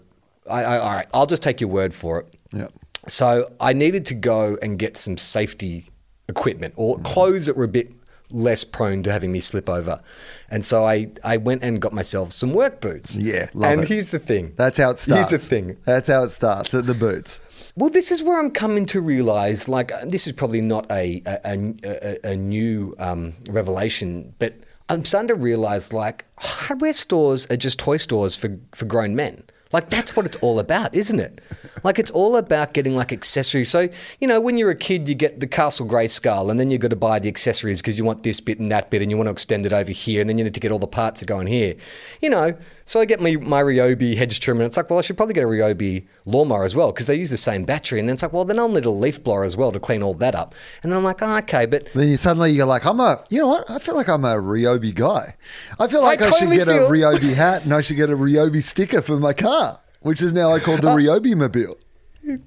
I, 0.49 0.65
I, 0.65 0.79
all 0.79 0.95
right, 0.95 1.07
I'll 1.15 1.27
just 1.27 1.43
take 1.43 1.61
your 1.61 1.71
word 1.71 1.95
for 1.95 2.21
it. 2.21 2.35
Yeah. 2.53 2.69
So 3.09 3.53
I 3.61 3.73
needed 3.73 4.07
to 4.07 4.15
go 4.15 4.59
and 4.63 4.79
get 4.79 4.97
some 4.97 5.17
safety 5.17 5.87
equipment 6.29 6.75
or 6.77 6.99
clothes 6.99 7.47
that 7.47 7.57
were 7.57 7.65
a 7.65 7.69
bit 7.69 7.93
less 8.33 8.65
prone 8.65 9.05
to 9.05 9.13
having 9.13 9.31
me 9.31 9.39
slip 9.39 9.69
over. 9.69 10.03
And 10.51 10.65
so 10.65 10.85
I, 10.85 11.11
I 11.23 11.37
went 11.37 11.63
and 11.63 11.81
got 11.81 11.93
myself 11.93 12.33
some 12.33 12.53
work 12.53 12.81
boots. 12.81 13.17
Yeah, 13.17 13.47
love 13.55 13.73
and 13.73 13.83
it. 13.83 13.89
here's 13.89 14.11
the 14.11 14.19
thing. 14.19 14.53
That's 14.57 14.79
how 14.79 14.91
it 14.91 14.99
starts. 14.99 15.31
Here's 15.31 15.43
the 15.43 15.49
thing. 15.49 15.77
That's 15.85 16.09
how 16.09 16.25
it 16.25 16.31
starts 16.31 16.75
at 16.75 16.87
the 16.87 16.95
boots. 16.95 17.41
Well, 17.77 17.91
this 17.91 18.11
is 18.11 18.23
where 18.25 18.41
I'm 18.41 18.51
coming 18.51 18.87
to 18.87 19.01
realize, 19.01 19.69
like, 19.69 19.93
uh, 19.93 20.05
this 20.07 20.27
is 20.27 20.33
probably 20.33 20.61
not 20.61 20.91
a 20.91 21.23
a, 21.27 21.39
a, 21.45 21.75
a- 21.85 22.31
a 22.33 22.37
new 22.37 22.95
um, 22.99 23.35
revelation, 23.49 24.35
but 24.41 24.55
I'm 24.89 25.05
starting 25.05 25.29
to 25.29 25.35
realize, 25.35 25.93
like, 25.93 26.25
hardware 26.39 26.95
stores 26.95 27.47
are 27.51 27.57
just 27.57 27.79
toy 27.79 27.99
stores 27.99 28.35
for, 28.35 28.59
for 28.73 28.87
grown 28.87 29.15
men. 29.15 29.45
Like 29.73 29.91
that's 29.91 30.15
what 30.15 30.27
it's 30.27 30.37
all 30.39 30.59
about, 30.61 30.95
isn't 30.95 31.19
it? 31.19 31.41
Like 31.83 31.99
it's 31.99 32.11
all 32.11 32.37
about 32.37 32.73
getting 32.73 32.95
like 32.95 33.13
accessories. 33.13 33.69
So 33.69 33.89
you 34.21 34.29
know, 34.29 34.41
when 34.41 34.59
you're 34.59 34.71
a 34.71 34.77
kid, 34.77 35.09
you 35.09 35.15
get 35.15 35.41
the 35.41 35.47
Castle 35.47 35.87
Grayskull, 35.87 36.51
and 36.51 36.61
then 36.61 36.71
you've 36.71 36.81
got 36.81 36.91
to 36.91 36.97
buy 36.97 37.19
the 37.19 37.29
accessories 37.29 37.83
because 37.83 37.99
you 37.99 38.05
want 38.05 38.23
this 38.23 38.41
bit 38.41 38.59
and 38.61 38.71
that 38.71 38.91
bit, 38.91 39.03
and 39.03 39.11
you 39.11 39.17
want 39.17 39.27
to 39.27 39.33
extend 39.33 39.67
it 39.67 39.73
over 39.73 39.91
here, 39.91 40.21
and 40.21 40.31
then 40.31 40.39
you 40.39 40.45
need 40.45 40.55
to 40.55 40.61
get 40.61 40.71
all 40.71 40.79
the 40.79 40.87
parts 40.87 41.21
that 41.21 41.27
go 41.27 41.41
in 41.41 41.47
here. 41.47 41.75
You 42.21 42.31
know, 42.31 42.57
so 42.87 43.01
I 43.01 43.05
get 43.05 43.21
my 43.21 43.37
my 43.43 43.61
Ryobi 43.63 44.17
hedge 44.17 44.41
trimmer, 44.41 44.63
and 44.63 44.67
it's 44.67 44.77
like, 44.79 44.89
well, 44.89 44.99
I 44.99 45.03
should 45.03 45.17
probably 45.19 45.35
get 45.35 45.45
a 45.45 45.47
Ryobi 45.47 46.07
lawnmower 46.25 46.65
as 46.65 46.75
well 46.75 46.91
because 46.93 47.05
they 47.07 47.17
use 47.17 47.31
the 47.31 47.37
same 47.37 47.65
battery. 47.65 48.01
And 48.01 48.09
then 48.09 48.15
it's 48.15 48.23
like, 48.23 48.33
well, 48.33 48.45
then 48.47 48.59
I'll 48.59 48.69
need 48.71 48.85
a 48.87 48.91
leaf 48.91 49.23
blower 49.23 49.45
as 49.45 49.57
well 49.57 49.71
to 49.73 49.79
clean 49.79 50.03
all 50.03 50.15
that 50.15 50.35
up. 50.35 50.55
And 50.83 50.91
then 50.91 50.97
I'm 50.97 51.05
like, 51.05 51.21
oh, 51.21 51.37
okay, 51.39 51.67
but 51.67 51.93
Then 51.93 52.09
you 52.09 52.17
suddenly 52.17 52.53
you're 52.53 52.65
like, 52.65 52.87
I'm 52.87 52.99
a, 53.01 53.23
you 53.29 53.39
know 53.39 53.49
what? 53.49 53.69
I 53.69 53.79
feel 53.79 53.95
like 53.97 54.09
I'm 54.09 54.25
a 54.25 54.35
Ryobi 54.37 54.95
guy. 54.95 55.35
I 55.79 55.89
feel 55.89 56.01
like 56.03 56.23
I, 56.23 56.31
totally 56.31 56.57
should 56.57 56.67
get 56.67 56.75
feel- 56.75 56.87
a 56.87 56.91
Ryobi 56.91 57.35
hat 57.35 57.65
and 57.65 57.75
I 57.75 57.81
should 57.83 57.97
get 57.97 58.09
a 58.09 58.17
Ryobi 58.17 58.63
sticker 58.63 59.03
for 59.03 59.19
my 59.19 59.33
car, 59.35 59.81
which 60.01 60.23
is 60.23 60.33
now 60.33 60.53
I 60.53 60.61
call 60.61 60.77
the 60.77 60.89
Ryobi 60.97 61.35
mobile. 61.35 61.77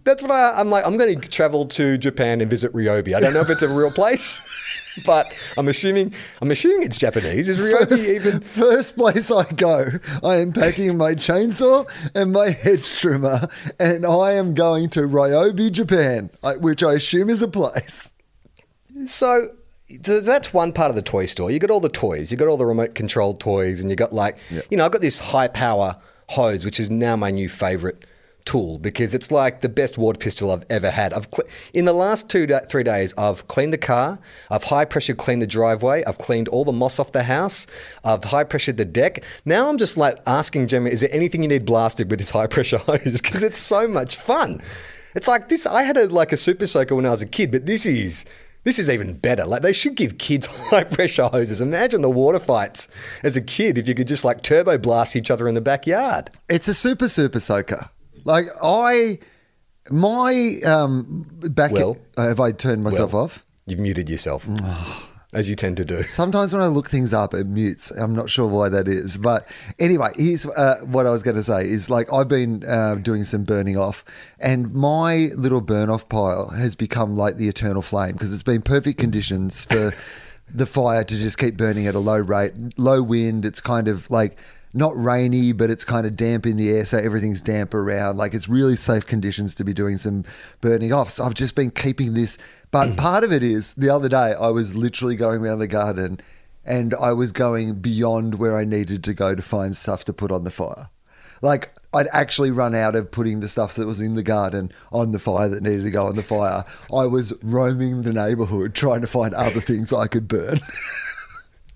That's 0.04 0.22
what 0.22 0.32
I, 0.32 0.60
I'm 0.60 0.70
like. 0.70 0.86
I'm 0.86 0.98
going 0.98 1.20
to 1.20 1.30
travel 1.30 1.66
to 1.68 1.98
Japan 1.98 2.42
and 2.42 2.50
visit 2.50 2.74
Ryobi. 2.74 3.16
I 3.16 3.20
don't 3.20 3.34
know 3.34 3.42
if 3.42 3.50
it's 3.50 3.62
a 3.62 3.70
real 3.70 3.92
place, 3.92 4.42
but 5.06 5.34
I'm 5.58 5.70
assuming 5.70 6.14
I'm 6.42 6.52
assuming 6.52 6.84
it's 6.84 6.98
Japanese. 6.98 7.48
Is 7.48 7.60
Ryobi 7.60 7.88
First, 7.88 8.10
even? 8.10 8.40
first 8.42 8.98
place 8.98 9.32
I 9.32 9.46
go, 9.52 9.88
I 10.24 10.36
am 10.36 10.52
packing 10.52 10.98
my 10.98 11.16
chainsaw 11.16 11.90
and 12.14 12.34
my 12.34 12.50
hedge 12.50 12.98
trimmer, 13.00 13.48
and 13.80 14.06
I 14.06 14.34
am 14.34 14.54
going 14.54 14.90
to 14.92 15.02
Ryobi, 15.02 15.72
Japan, 15.72 16.30
which 16.60 16.84
I 16.84 16.96
assume 16.96 17.30
is 17.30 17.42
a 17.42 17.48
place. 17.48 18.14
So, 19.06 19.48
so 20.04 20.20
that's 20.20 20.54
one 20.54 20.74
part 20.74 20.90
of 20.90 20.96
the 20.96 21.02
toy 21.02 21.26
store. 21.26 21.52
You 21.52 21.60
got 21.60 21.72
all 21.72 21.80
the 21.80 21.88
toys. 21.88 22.32
You 22.32 22.38
got 22.38 22.50
all 22.50 22.58
the 22.58 22.66
remote 22.66 22.96
controlled 22.96 23.40
toys, 23.40 23.80
and 23.80 23.90
you 23.90 23.96
got 23.96 24.12
like 24.12 24.38
you 24.70 24.78
know 24.78 24.84
I've 24.84 24.92
got 24.92 25.02
this 25.02 25.20
high 25.20 25.48
power 25.48 25.96
hose, 26.28 26.66
which 26.66 26.82
is 26.82 26.90
now 26.90 27.16
my 27.16 27.32
new 27.32 27.48
favorite 27.48 28.04
tool 28.50 28.80
because 28.80 29.14
it's 29.14 29.32
like 29.32 29.62
the 29.62 29.70
best 29.70 29.96
water 29.96 30.18
pistol 30.18 30.50
I've 30.52 30.66
ever 30.72 30.90
had. 30.90 31.14
I've 31.14 31.30
cle 31.30 31.44
in 31.72 31.86
the 31.86 31.94
last 31.94 32.32
two 32.32 32.48
da- 32.48 32.66
three 32.68 32.82
days 32.84 33.14
I've 33.16 33.48
cleaned 33.48 33.74
the 33.74 33.78
car, 33.78 34.18
I've 34.50 34.64
high 34.64 34.86
pressure 34.86 35.14
cleaned 35.14 35.44
the 35.44 35.48
driveway, 35.48 36.04
I've 36.08 36.18
cleaned 36.18 36.48
all 36.48 36.66
the 36.66 36.72
moss 36.72 36.98
off 36.98 37.12
the 37.12 37.24
house, 37.24 37.68
I've 38.04 38.24
high 38.24 38.44
pressured 38.44 38.78
the 38.78 38.86
deck. 38.86 39.24
Now 39.46 39.70
I'm 39.70 39.78
just 39.78 39.98
like 39.98 40.16
asking 40.26 40.68
Gemma, 40.68 40.90
is 40.90 41.02
there 41.02 41.14
anything 41.14 41.44
you 41.44 41.48
need 41.48 41.66
blasted 41.66 42.10
with 42.10 42.18
this 42.18 42.32
high 42.32 42.48
pressure 42.48 42.78
hose? 42.90 43.22
Because 43.22 43.44
it's 43.44 43.60
so 43.60 43.88
much 43.88 44.16
fun. 44.16 44.62
It's 45.14 45.28
like 45.28 45.50
this. 45.50 45.68
I 45.68 45.84
had 45.84 45.98
a 45.98 46.08
like 46.08 46.32
a 46.32 46.38
super 46.38 46.66
soaker 46.66 46.96
when 46.96 47.06
I 47.06 47.12
was 47.12 47.22
a 47.22 47.28
kid, 47.28 47.52
but 47.52 47.68
this 47.68 47.86
is 47.86 48.26
this 48.64 48.80
is 48.80 48.90
even 48.90 49.14
better. 49.14 49.46
Like 49.46 49.62
they 49.62 49.74
should 49.74 49.96
give 49.96 50.18
kids 50.18 50.46
high 50.72 50.86
pressure 50.86 51.28
hoses. 51.28 51.62
Imagine 51.62 52.02
the 52.02 52.10
water 52.10 52.40
fights 52.40 52.88
as 53.22 53.38
a 53.38 53.42
kid 53.42 53.78
if 53.78 53.88
you 53.88 53.94
could 53.94 54.08
just 54.08 54.26
like 54.26 54.42
turbo 54.42 54.80
blast 54.80 55.16
each 55.16 55.30
other 55.30 55.48
in 55.48 55.54
the 55.54 55.62
backyard. 55.62 56.32
It's 56.50 56.68
a 56.68 56.74
super 56.74 57.08
super 57.08 57.40
soaker. 57.40 57.92
Like 58.26 58.46
I, 58.62 59.20
my 59.90 60.58
um, 60.66 61.26
back. 61.30 61.72
Wil? 61.72 61.98
uh, 62.18 62.28
have 62.28 62.40
I 62.40 62.52
turned 62.52 62.84
myself 62.84 63.14
Wil, 63.14 63.24
off? 63.24 63.46
You've 63.66 63.80
muted 63.80 64.10
yourself, 64.10 64.48
as 65.34 65.48
you 65.48 65.56
tend 65.56 65.78
to 65.78 65.86
do. 65.86 66.04
Sometimes 66.04 66.54
when 66.54 66.62
I 66.62 66.68
look 66.68 66.90
things 66.90 67.14
up, 67.14 67.34
it 67.34 67.48
mutes. 67.48 67.92
I'm 67.92 68.14
not 68.14 68.30
sure 68.30 68.48
why 68.48 68.70
that 68.70 68.88
is. 68.88 69.18
But 69.18 69.48
anyway, 69.78 70.12
here's 70.16 70.46
uh, 70.46 70.80
what 70.84 71.06
I 71.06 71.12
was 71.12 71.24
going 71.24 71.36
to 71.36 71.44
say 71.44 71.70
is 71.70 71.90
like 71.90 72.12
I've 72.12 72.28
been 72.28 72.64
uh, 72.66 72.96
doing 72.96 73.24
some 73.24 73.44
burning 73.44 73.78
off, 73.78 74.04
and 74.40 74.74
my 74.74 75.30
little 75.36 75.62
burn 75.62 75.90
off 75.90 76.10
pile 76.10 76.50
has 76.50 76.76
become 76.76 77.16
like 77.16 77.36
the 77.36 77.48
eternal 77.48 77.82
flame 77.82 78.14
because 78.14 78.34
it's 78.34 78.44
been 78.44 78.62
perfect 78.62 79.00
conditions 79.00 79.66
for 79.66 79.92
the 80.54 80.66
fire 80.66 81.04
to 81.04 81.16
just 81.16 81.38
keep 81.38 81.58
burning 81.58 81.88
at 81.88 81.96
a 81.96 82.00
low 82.00 82.18
rate, 82.18 82.54
low 82.78 83.02
wind. 83.02 83.46
It's 83.46 83.62
kind 83.62 83.88
of 83.88 84.10
like 84.10 84.40
not 84.74 84.92
rainy, 84.96 85.52
but 85.52 85.70
it's 85.70 85.84
kind 85.84 86.06
of 86.06 86.16
damp 86.16 86.46
in 86.46 86.58
the 86.58 86.70
air, 86.70 86.86
so 86.86 86.98
everything's 86.98 87.42
damp 87.42 87.74
around. 87.74 88.18
Like 88.18 88.34
it's 88.34 88.48
really 88.48 88.76
safe 88.76 89.06
conditions 89.06 89.56
to 89.56 89.64
be 89.64 89.74
doing 89.74 89.98
some 89.98 90.24
burning 90.62 90.94
off. 90.94 91.10
So 91.10 91.24
I've 91.24 91.34
just 91.34 91.56
been 91.56 91.72
keeping 91.72 92.14
this. 92.14 92.38
But 92.72 92.90
mm. 92.90 92.98
part 92.98 93.24
of 93.24 93.32
it 93.32 93.44
is 93.44 93.74
the 93.74 93.90
other 93.90 94.10
day 94.10 94.34
I 94.34 94.50
was 94.50 94.76
literally 94.76 95.16
going 95.16 95.42
around 95.42 95.60
the 95.60 95.68
garden 95.68 96.20
and 96.64 96.94
I 96.94 97.14
was 97.14 97.32
going 97.32 97.76
beyond 97.76 98.36
where 98.36 98.56
I 98.56 98.66
needed 98.66 99.04
to 99.06 99.14
go 99.14 99.34
to 99.34 99.42
find 99.42 99.76
stuff 99.76 100.06
to 100.06 100.14
put 100.14 100.32
on 100.32 100.44
the 100.44 100.52
fire. 100.52 100.90
Like 101.42 101.74
I'd 101.94 102.08
actually 102.14 102.52
run 102.52 102.76
out 102.76 102.96
of 102.96 103.12
putting 103.12 103.40
the 103.40 103.48
stuff 103.48 103.74
that 103.76 103.88
was 103.88 104.02
in 104.02 104.14
the 104.14 104.24
garden 104.24 104.72
on 104.92 105.12
the 105.12 105.20
fire 105.20 105.48
that 105.48 105.64
needed 105.64 105.84
to 105.84 105.92
go 105.92 106.08
on 106.08 106.16
the 106.16 106.24
fire. 106.24 106.64
I 106.94 107.06
was 107.06 107.34
roaming 107.42 108.04
the 108.04 108.14
neighborhood 108.14 108.76
trying 108.76 109.02
to 109.02 109.08
find 109.08 109.34
other 109.34 109.62
things 109.62 109.92
I 109.92 110.08
could 110.08 110.28
burn. 110.28 110.60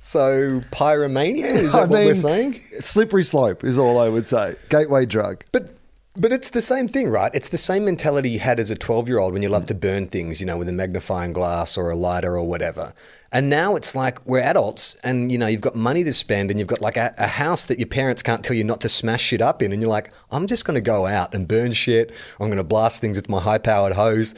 So 0.04 0.62
pyromania 0.72 1.46
is 1.46 1.72
that 1.72 1.88
what 1.88 2.04
we're 2.04 2.16
saying? 2.16 2.60
Slippery 2.82 3.24
slope 3.24 3.64
is 3.64 3.80
all 3.80 3.98
I 3.98 4.10
would 4.10 4.26
say. 4.26 4.56
Gateway 4.68 5.06
drug. 5.06 5.46
But 5.54 5.78
but 6.16 6.34
it's 6.34 6.50
the 6.50 6.62
same 6.62 6.90
thing, 6.90 7.10
right? 7.10 7.32
It's 7.34 7.48
the 7.48 7.58
same 7.58 7.86
mentality 7.86 8.30
you 8.30 8.40
had 8.40 8.60
as 8.60 8.70
a 8.70 8.76
12 8.76 9.08
year 9.08 9.18
old 9.18 9.32
when 9.32 9.42
you 9.42 9.48
love 9.48 9.66
to 9.68 9.74
burn 9.74 10.08
things, 10.08 10.42
you 10.42 10.46
know, 10.46 10.58
with 10.58 10.68
a 10.68 10.74
magnifying 10.74 11.32
glass 11.32 11.78
or 11.78 11.90
a 11.90 11.96
lighter 11.96 12.38
or 12.38 12.46
whatever. 12.46 12.94
And 13.32 13.50
now 13.50 13.78
it's 13.78 13.96
like 13.96 14.24
we're 14.26 14.42
adults 14.42 14.96
and, 15.06 15.32
you 15.32 15.38
know, 15.38 15.48
you've 15.48 15.62
got 15.62 15.76
money 15.76 16.04
to 16.04 16.12
spend 16.12 16.52
and 16.52 16.60
you've 16.60 16.68
got 16.68 16.82
like 16.82 16.98
a, 16.98 17.16
a 17.18 17.28
house 17.28 17.64
that 17.66 17.80
your 17.80 17.88
parents 17.88 18.22
can't 18.22 18.44
tell 18.44 18.58
you 18.58 18.66
not 18.66 18.82
to 18.82 18.90
smash 18.90 19.24
shit 19.24 19.42
up 19.42 19.62
in. 19.62 19.72
And 19.72 19.82
you're 19.82 19.90
like, 19.90 20.12
I'm 20.32 20.48
just 20.48 20.66
going 20.66 20.76
to 20.76 20.82
go 20.82 21.06
out 21.06 21.34
and 21.34 21.48
burn 21.48 21.72
shit. 21.72 22.12
I'm 22.42 22.48
going 22.48 22.58
to 22.58 22.64
blast 22.66 23.00
things 23.00 23.16
with 23.16 23.30
my 23.30 23.40
high 23.40 23.58
powered 23.58 23.94
hose. 23.94 24.36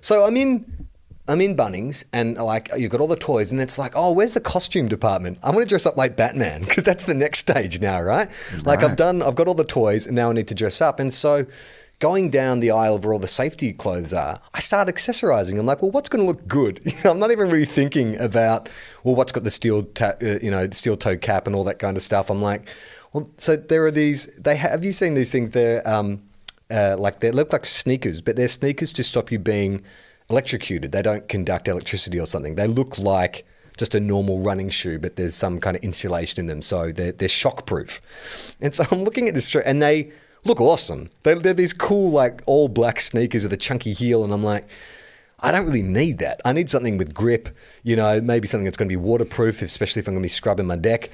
So 0.00 0.24
I'm 0.24 0.36
in 0.36 0.87
I'm 1.28 1.40
in 1.40 1.56
Bunnings 1.56 2.04
and 2.12 2.36
like 2.36 2.70
you've 2.76 2.90
got 2.90 3.00
all 3.00 3.06
the 3.06 3.16
toys 3.16 3.50
and 3.50 3.60
it's 3.60 3.78
like, 3.78 3.92
oh, 3.94 4.12
where's 4.12 4.32
the 4.32 4.40
costume 4.40 4.88
department? 4.88 5.38
I 5.42 5.50
want 5.50 5.62
to 5.62 5.68
dress 5.68 5.86
up 5.86 5.96
like 5.96 6.16
Batman 6.16 6.60
because 6.64 6.84
that's 6.84 7.04
the 7.04 7.14
next 7.14 7.40
stage 7.40 7.80
now, 7.80 8.00
right? 8.00 8.28
Like 8.64 8.82
I've 8.82 8.96
done, 8.96 9.22
I've 9.22 9.36
got 9.36 9.48
all 9.48 9.54
the 9.54 9.64
toys 9.64 10.06
and 10.06 10.16
now 10.16 10.30
I 10.30 10.32
need 10.32 10.48
to 10.48 10.54
dress 10.54 10.80
up. 10.80 10.98
And 10.98 11.12
so 11.12 11.46
going 11.98 12.30
down 12.30 12.60
the 12.60 12.70
aisle 12.70 12.96
of 12.96 13.04
where 13.04 13.12
all 13.12 13.18
the 13.18 13.26
safety 13.26 13.72
clothes 13.72 14.12
are, 14.12 14.40
I 14.54 14.60
start 14.60 14.88
accessorizing. 14.88 15.58
I'm 15.58 15.66
like, 15.66 15.82
well, 15.82 15.90
what's 15.90 16.08
going 16.08 16.24
to 16.24 16.26
look 16.26 16.46
good? 16.46 16.80
You 16.86 16.92
know, 17.04 17.10
I'm 17.10 17.18
not 17.18 17.30
even 17.30 17.50
really 17.50 17.64
thinking 17.64 18.18
about, 18.18 18.68
well, 19.04 19.14
what's 19.14 19.32
got 19.32 19.44
the 19.44 19.50
steel, 19.50 19.82
ta- 19.84 20.14
uh, 20.22 20.38
you 20.40 20.50
know, 20.50 20.68
steel 20.70 20.96
toe 20.96 21.16
cap 21.16 21.46
and 21.46 21.54
all 21.54 21.64
that 21.64 21.78
kind 21.78 21.96
of 21.96 22.02
stuff. 22.02 22.30
I'm 22.30 22.42
like, 22.42 22.66
well, 23.12 23.28
so 23.38 23.56
there 23.56 23.84
are 23.84 23.90
these, 23.90 24.26
they 24.36 24.56
have, 24.56 24.70
have 24.70 24.84
you 24.84 24.92
seen 24.92 25.14
these 25.14 25.30
things? 25.30 25.50
They're, 25.50 25.86
um, 25.88 26.20
uh, 26.70 26.96
like 26.98 27.20
they 27.20 27.30
look 27.30 27.52
like 27.52 27.66
sneakers, 27.66 28.20
but 28.20 28.36
they're 28.36 28.48
sneakers 28.48 28.92
to 28.94 29.02
stop 29.02 29.32
you 29.32 29.38
being 29.38 29.82
electrocuted. 30.30 30.92
They 30.92 31.02
don't 31.02 31.28
conduct 31.28 31.68
electricity 31.68 32.20
or 32.20 32.26
something. 32.26 32.54
They 32.54 32.66
look 32.66 32.98
like 32.98 33.44
just 33.76 33.94
a 33.94 34.00
normal 34.00 34.40
running 34.40 34.68
shoe, 34.68 34.98
but 34.98 35.16
there's 35.16 35.34
some 35.34 35.60
kind 35.60 35.76
of 35.76 35.82
insulation 35.82 36.40
in 36.40 36.46
them, 36.46 36.62
so 36.62 36.92
they're 36.92 37.12
they're 37.12 37.28
shockproof. 37.28 38.00
And 38.60 38.74
so 38.74 38.84
I'm 38.90 39.04
looking 39.04 39.28
at 39.28 39.34
this 39.34 39.48
shoe, 39.48 39.62
and 39.64 39.82
they 39.82 40.12
look 40.44 40.60
awesome. 40.60 41.10
They, 41.22 41.34
they're 41.34 41.54
these 41.54 41.72
cool 41.72 42.10
like 42.10 42.42
all 42.46 42.68
black 42.68 43.00
sneakers 43.00 43.42
with 43.42 43.52
a 43.52 43.56
chunky 43.56 43.92
heel, 43.92 44.24
and 44.24 44.32
I'm 44.32 44.44
like. 44.44 44.64
I 45.40 45.52
don't 45.52 45.66
really 45.66 45.82
need 45.82 46.18
that. 46.18 46.40
I 46.44 46.52
need 46.52 46.68
something 46.68 46.98
with 46.98 47.14
grip, 47.14 47.48
you 47.84 47.94
know, 47.94 48.20
maybe 48.20 48.48
something 48.48 48.64
that's 48.64 48.76
going 48.76 48.88
to 48.88 48.92
be 48.92 48.96
waterproof, 48.96 49.62
especially 49.62 50.00
if 50.00 50.08
I'm 50.08 50.14
going 50.14 50.22
to 50.22 50.24
be 50.24 50.28
scrubbing 50.28 50.66
my 50.66 50.74
deck. 50.74 51.10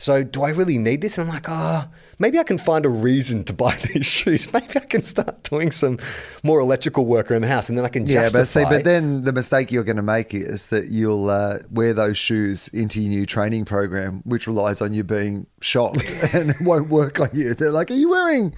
So, 0.00 0.22
do 0.22 0.44
I 0.44 0.50
really 0.50 0.78
need 0.78 1.00
this? 1.00 1.18
And 1.18 1.28
I'm 1.28 1.34
like, 1.34 1.48
ah, 1.48 1.88
oh, 1.88 1.94
maybe 2.20 2.38
I 2.38 2.44
can 2.44 2.56
find 2.56 2.86
a 2.86 2.88
reason 2.88 3.42
to 3.44 3.52
buy 3.52 3.74
these 3.94 4.06
shoes. 4.06 4.52
Maybe 4.52 4.76
I 4.76 4.86
can 4.86 5.04
start 5.04 5.42
doing 5.42 5.72
some 5.72 5.98
more 6.44 6.60
electrical 6.60 7.04
work 7.04 7.32
around 7.32 7.42
the 7.42 7.48
house, 7.48 7.68
and 7.68 7.76
then 7.76 7.84
I 7.84 7.88
can 7.88 8.06
just. 8.06 8.14
Yeah, 8.14 8.22
justify. 8.22 8.62
but 8.62 8.68
see, 8.70 8.76
but 8.76 8.84
then 8.84 9.24
the 9.24 9.32
mistake 9.32 9.72
you're 9.72 9.82
going 9.82 9.96
to 9.96 10.02
make 10.02 10.32
is 10.34 10.68
that 10.68 10.90
you'll 10.90 11.28
uh, 11.28 11.58
wear 11.70 11.92
those 11.94 12.16
shoes 12.16 12.68
into 12.68 13.00
your 13.00 13.10
new 13.10 13.26
training 13.26 13.64
program, 13.64 14.22
which 14.24 14.46
relies 14.46 14.80
on 14.80 14.94
you 14.94 15.02
being 15.02 15.48
shocked 15.60 16.14
and 16.32 16.50
it 16.50 16.60
won't 16.60 16.88
work 16.88 17.18
on 17.18 17.30
you. 17.32 17.54
They're 17.54 17.72
like, 17.72 17.90
"Are 17.90 17.94
you 17.94 18.10
wearing 18.10 18.54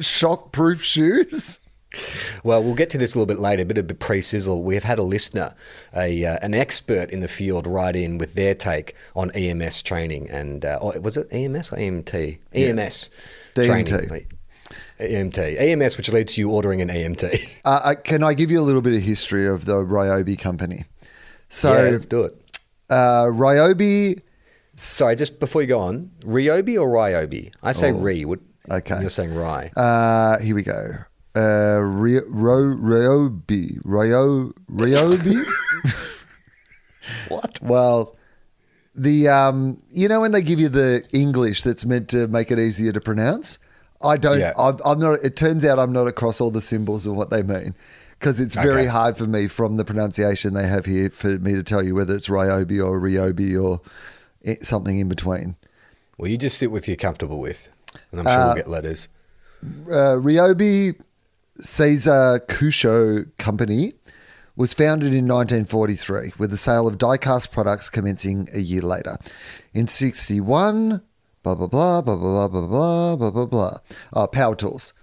shock-proof 0.00 0.84
shoes?" 0.84 1.58
Well, 2.44 2.62
we'll 2.62 2.74
get 2.74 2.90
to 2.90 2.98
this 2.98 3.14
a 3.14 3.18
little 3.18 3.26
bit 3.26 3.40
later, 3.40 3.62
a 3.62 3.66
bit 3.66 3.78
of 3.78 3.90
a 3.90 3.94
pre-sizzle. 3.94 4.62
We 4.62 4.74
have 4.74 4.84
had 4.84 4.98
a 4.98 5.02
listener, 5.02 5.54
a 5.96 6.24
uh, 6.24 6.38
an 6.42 6.52
expert 6.54 7.10
in 7.10 7.20
the 7.20 7.28
field, 7.28 7.66
write 7.66 7.96
in 7.96 8.18
with 8.18 8.34
their 8.34 8.54
take 8.54 8.94
on 9.16 9.30
EMS 9.30 9.82
training, 9.82 10.28
and 10.30 10.64
uh, 10.64 10.78
oh, 10.82 11.00
was 11.00 11.16
it 11.16 11.28
EMS 11.32 11.72
or 11.72 11.76
EMT? 11.76 12.38
EMS 12.52 13.10
DMT. 13.54 13.66
training. 13.66 14.26
EMT, 15.00 15.58
EMS, 15.58 15.96
which 15.96 16.12
leads 16.12 16.34
to 16.34 16.40
you 16.42 16.50
ordering 16.50 16.82
an 16.82 16.88
EMT. 16.88 17.60
Uh, 17.64 17.80
uh, 17.84 17.94
can 17.94 18.22
I 18.22 18.34
give 18.34 18.50
you 18.50 18.60
a 18.60 18.66
little 18.66 18.82
bit 18.82 18.92
of 18.92 19.00
history 19.00 19.46
of 19.46 19.64
the 19.64 19.76
Ryobi 19.76 20.38
company? 20.38 20.84
So, 21.48 21.72
yeah, 21.72 21.90
let's 21.90 22.04
do 22.06 22.22
it. 22.24 22.34
uh, 22.90 23.24
Ryobi. 23.24 24.20
Sorry, 24.76 25.16
just 25.16 25.40
before 25.40 25.62
you 25.62 25.68
go 25.68 25.80
on, 25.80 26.10
Ryobi 26.20 26.78
or 26.80 26.88
Ryobi? 26.88 27.52
I 27.62 27.72
say 27.72 27.92
Re. 27.92 28.24
What, 28.24 28.40
Oh, 28.70 28.76
okay. 28.76 29.00
You're 29.00 29.08
saying 29.08 29.34
Rye. 29.34 29.70
Uh, 29.74 30.38
here 30.40 30.54
we 30.54 30.62
go. 30.62 30.90
Uh, 31.36 31.80
Ro- 31.80 32.74
Ryobi. 32.76 33.80
Ryo- 33.84 34.52
Ryobi. 34.72 35.44
what? 37.28 37.58
Well, 37.62 38.16
the 38.94 39.28
um, 39.28 39.78
you 39.90 40.08
know 40.08 40.20
when 40.20 40.32
they 40.32 40.42
give 40.42 40.58
you 40.58 40.68
the 40.68 41.06
English 41.12 41.62
that's 41.62 41.84
meant 41.84 42.08
to 42.10 42.26
make 42.28 42.50
it 42.50 42.58
easier 42.58 42.92
to 42.92 43.00
pronounce, 43.00 43.58
I 44.02 44.16
don't. 44.16 44.40
Yeah. 44.40 44.52
I'm, 44.58 44.78
I'm 44.84 44.98
not. 44.98 45.20
It 45.22 45.36
turns 45.36 45.64
out 45.64 45.78
I'm 45.78 45.92
not 45.92 46.06
across 46.08 46.40
all 46.40 46.50
the 46.50 46.60
symbols 46.60 47.06
and 47.06 47.16
what 47.16 47.30
they 47.30 47.42
mean 47.42 47.74
because 48.18 48.40
it's 48.40 48.56
very 48.56 48.82
Okay. 48.82 48.86
hard 48.86 49.16
for 49.16 49.26
me 49.26 49.46
from 49.46 49.76
the 49.76 49.84
pronunciation 49.84 50.54
they 50.54 50.66
have 50.66 50.86
here 50.86 51.10
for 51.10 51.38
me 51.38 51.54
to 51.54 51.62
tell 51.62 51.84
you 51.84 51.94
whether 51.94 52.16
it's 52.16 52.28
Ryobi 52.28 52.84
or 52.84 52.98
Ryobi 53.00 53.62
or 53.62 53.80
something 54.62 54.98
in 54.98 55.08
between. 55.08 55.54
Well, 56.16 56.28
you 56.28 56.36
just 56.36 56.58
sit 56.58 56.72
with 56.72 56.88
you're 56.88 56.96
comfortable 56.96 57.38
with, 57.38 57.68
and 58.10 58.20
I'm 58.20 58.26
sure 58.26 58.32
Uh, 58.40 58.46
we'll 58.46 58.56
get 58.56 58.68
letters. 58.68 59.08
uh, 59.62 60.18
Ryobi 60.18 60.98
Seisakusho 61.60 63.36
Company 63.36 63.94
was 64.54 64.74
founded 64.74 65.08
in 65.08 65.26
1943 65.26 66.32
with 66.38 66.50
the 66.50 66.56
sale 66.56 66.86
of 66.86 66.98
die-cast 66.98 67.50
products 67.50 67.90
commencing 67.90 68.48
a 68.52 68.60
year 68.60 68.82
later. 68.82 69.18
In 69.74 69.88
61, 69.88 71.02
blah, 71.42 71.54
blah, 71.54 71.66
blah, 71.66 72.02
blah, 72.02 72.16
blah, 72.16 72.48
blah, 72.48 72.66
blah, 72.66 73.16
blah, 73.16 73.30
blah, 73.30 73.46
blah. 73.46 73.78
Oh, 74.12 74.26
Power 74.26 74.54
Tools. 74.54 74.94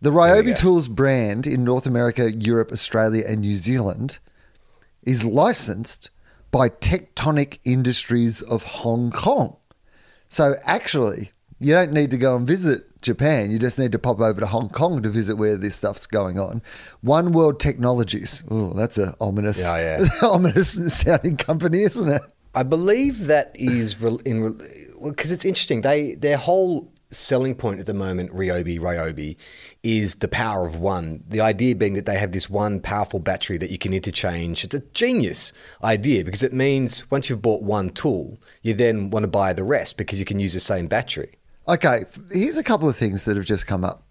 The 0.00 0.10
Ryobi. 0.10 0.56
Tools 0.56 0.88
brand 0.88 1.46
in 1.46 1.64
North 1.64 1.86
America, 1.86 2.32
Europe, 2.32 2.72
Australia, 2.72 3.24
and 3.26 3.40
New 3.40 3.54
Zealand 3.54 4.18
is 5.02 5.24
licensed 5.24 6.10
by 6.50 6.68
Techtronic 6.68 7.58
Industries 7.64 8.42
of 8.42 8.62
Hong 8.64 9.10
Kong. 9.10 9.56
So 10.28 10.54
actually, 10.64 11.32
you 11.58 11.72
don't 11.72 11.92
need 11.92 12.10
to 12.10 12.18
go 12.18 12.36
and 12.36 12.46
visit 12.46 12.93
Japan. 13.04 13.50
You 13.52 13.58
just 13.58 13.78
need 13.78 13.92
to 13.92 13.98
pop 13.98 14.20
over 14.20 14.40
to 14.40 14.46
Hong 14.46 14.68
Kong 14.70 15.02
to 15.02 15.08
visit 15.08 15.36
where 15.36 15.56
this 15.56 15.76
stuff's 15.76 16.06
going 16.06 16.38
on. 16.38 16.60
One 17.02 17.30
World 17.32 17.60
Technologies. 17.60 18.42
Oh, 18.50 18.72
that's 18.72 18.98
a 18.98 19.14
ominous, 19.20 19.62
Yeah, 19.62 20.00
yeah. 20.00 20.08
ominous 20.28 20.72
sounding 20.98 21.36
company, 21.36 21.82
isn't 21.82 22.08
it? 22.08 22.22
I 22.54 22.62
believe 22.62 23.26
that 23.26 23.52
is 23.54 24.00
re- 24.00 24.18
in 24.24 24.58
because 25.04 25.30
it's 25.32 25.44
interesting. 25.44 25.82
They 25.82 26.14
their 26.14 26.36
whole 26.36 26.90
selling 27.10 27.54
point 27.54 27.80
at 27.80 27.86
the 27.86 27.94
moment, 27.94 28.32
Ryobi, 28.32 28.78
Ryobi, 28.78 29.36
is 29.82 30.16
the 30.16 30.28
power 30.28 30.66
of 30.66 30.76
one. 30.76 31.24
The 31.28 31.40
idea 31.40 31.74
being 31.74 31.94
that 31.94 32.06
they 32.06 32.18
have 32.18 32.32
this 32.32 32.50
one 32.50 32.80
powerful 32.80 33.20
battery 33.20 33.56
that 33.58 33.70
you 33.70 33.78
can 33.78 33.94
interchange. 33.94 34.64
It's 34.64 34.74
a 34.74 34.80
genius 34.92 35.52
idea 35.82 36.24
because 36.24 36.42
it 36.42 36.52
means 36.52 37.08
once 37.10 37.28
you've 37.28 37.42
bought 37.42 37.62
one 37.62 37.90
tool, 37.90 38.38
you 38.62 38.74
then 38.74 39.10
want 39.10 39.24
to 39.24 39.28
buy 39.28 39.52
the 39.52 39.64
rest 39.64 39.96
because 39.96 40.18
you 40.18 40.24
can 40.24 40.40
use 40.40 40.54
the 40.54 40.60
same 40.60 40.86
battery. 40.86 41.34
Okay, 41.66 42.04
here's 42.32 42.58
a 42.58 42.62
couple 42.62 42.88
of 42.88 42.96
things 42.96 43.24
that 43.24 43.36
have 43.36 43.46
just 43.46 43.66
come 43.66 43.84
up. 43.84 44.02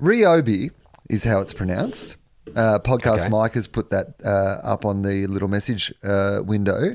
Ryobi 0.00 0.70
is 1.10 1.24
how 1.24 1.40
it's 1.40 1.52
pronounced. 1.52 2.16
Uh, 2.54 2.78
Podcast 2.78 3.20
Okay. 3.20 3.28
Mike 3.30 3.54
has 3.54 3.66
put 3.66 3.90
that 3.90 4.14
uh, 4.24 4.60
up 4.62 4.84
on 4.84 5.02
the 5.02 5.26
little 5.26 5.48
message 5.48 5.92
uh, 6.04 6.40
window, 6.44 6.94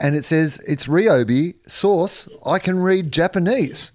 and 0.00 0.16
it 0.16 0.24
says 0.24 0.58
it's 0.66 0.86
Ryobi. 0.86 1.54
Source: 1.68 2.28
I 2.44 2.58
can 2.58 2.78
read 2.80 3.12
Japanese. 3.12 3.92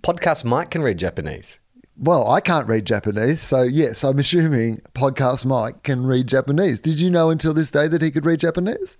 Podcast 0.00 0.44
Mike 0.44 0.70
can 0.70 0.82
read 0.82 0.98
Japanese. 0.98 1.58
Well, 1.96 2.28
I 2.28 2.40
can't 2.40 2.66
read 2.68 2.84
Japanese, 2.86 3.40
so 3.40 3.62
yes, 3.62 4.02
I'm 4.04 4.18
assuming 4.18 4.80
Podcast 4.94 5.44
Mike 5.44 5.82
can 5.82 6.06
read 6.06 6.26
Japanese. 6.26 6.80
Did 6.80 7.00
you 7.00 7.10
know 7.10 7.30
until 7.30 7.52
this 7.52 7.70
day 7.70 7.86
that 7.88 8.02
he 8.02 8.10
could 8.10 8.24
read 8.24 8.40
Japanese? 8.40 8.96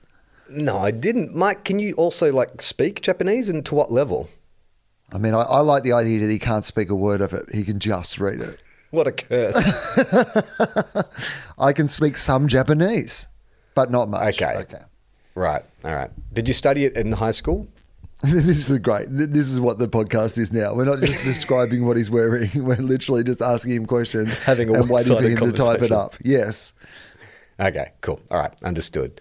No, 0.51 0.79
I 0.79 0.91
didn't. 0.91 1.35
Mike, 1.35 1.65
can 1.65 1.79
you 1.79 1.95
also 1.95 2.33
like 2.33 2.61
speak 2.63 3.01
Japanese 3.03 3.49
and 3.49 3.65
to 3.67 3.75
what 3.75 3.91
level? 3.91 4.29
I 5.13 5.19
mean, 5.19 5.35
I, 5.35 5.41
I 5.41 5.61
like 5.61 5.83
the 5.83 5.93
idea 5.93 6.21
that 6.21 6.31
he 6.31 6.39
can't 6.39 6.65
speak 6.65 6.91
a 6.91 6.97
word 6.97 7.21
of 7.21 7.33
it; 7.33 7.55
he 7.55 7.65
can 7.65 7.79
just 7.79 8.19
read 8.19 8.41
it. 8.41 8.63
What 8.91 9.07
a 9.07 9.13
curse. 9.13 9.55
I 11.59 11.73
can 11.73 11.89
speak 11.89 12.17
some 12.17 12.49
Japanese, 12.49 13.29
but 13.75 13.91
not 13.91 14.09
much. 14.09 14.41
Okay. 14.41 14.57
Okay. 14.61 14.83
right. 15.35 15.63
All 15.85 15.95
right. 15.95 16.11
Did 16.33 16.49
you 16.49 16.55
study 16.55 16.85
it 16.85 16.97
in 16.97 17.13
high 17.13 17.33
school? 17.33 17.69
this 18.23 18.69
is 18.69 18.79
great. 18.79 19.07
This 19.11 19.47
is 19.47 19.61
what 19.61 19.79
the 19.79 19.87
podcast 19.87 20.39
is 20.39 20.53
now. 20.53 20.75
We're 20.75 20.87
not 20.87 20.99
just 20.99 21.23
describing 21.25 21.87
what 21.87 21.97
he's 21.97 22.11
wearing. 22.11 22.51
We're 22.55 22.77
literally 22.77 23.23
just 23.23 23.41
asking 23.41 23.75
him 23.75 23.87
questions, 23.87 24.35
Having 24.41 24.71
a 24.71 24.81
and 24.81 24.91
waiting 24.91 25.17
for 25.17 25.23
him 25.23 25.39
to 25.39 25.53
type 25.53 25.83
it 25.83 25.93
up. 25.93 26.17
Yes. 26.25 26.73
Okay, 27.61 27.93
cool. 28.01 28.21
All 28.31 28.39
right, 28.39 28.53
understood. 28.63 29.21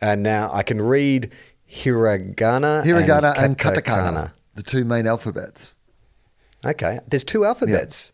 And 0.00 0.22
now 0.22 0.50
I 0.52 0.62
can 0.62 0.82
read 0.82 1.32
hiragana, 1.70 2.84
Hiragana 2.84 3.34
and, 3.36 3.44
and 3.44 3.58
katakana, 3.58 4.32
the 4.56 4.62
two 4.62 4.84
main 4.84 5.06
alphabets. 5.06 5.76
Okay, 6.64 6.98
there's 7.08 7.22
two 7.22 7.44
alphabets 7.44 8.12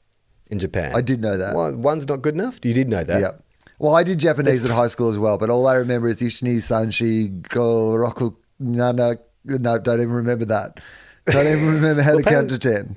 in 0.49 0.59
Japan. 0.59 0.93
I 0.95 1.01
did 1.01 1.23
know 1.23 1.39
that. 1.39 1.55
Well, 1.55 1.75
one's 1.77 2.07
not 2.07 2.21
good 2.21 2.35
enough. 2.35 2.59
You 2.63 2.75
did 2.75 2.89
know 2.89 3.03
that. 3.03 3.21
Yeah. 3.21 3.31
Well, 3.79 3.95
I 3.95 4.03
did 4.03 4.19
Japanese 4.19 4.65
at 4.65 4.71
high 4.71 4.89
school 4.89 5.09
as 5.09 5.19
well, 5.19 5.39
but 5.39 5.51
all 5.51 5.67
I 5.67 5.77
remember 5.77 6.09
is 6.09 6.21
Ishni, 6.21 6.59
Sanshi, 6.59 7.43
Goroku, 7.43 8.37
Nana. 8.59 9.17
No, 9.45 9.79
don't 9.79 10.01
even 10.01 10.13
remember 10.13 10.45
that. 10.45 10.79
Don't 11.27 11.47
even 11.47 11.75
remember 11.75 12.03
how 12.03 12.17
to 12.17 12.23
count 12.23 12.51
to 12.51 12.59
10. 12.59 12.97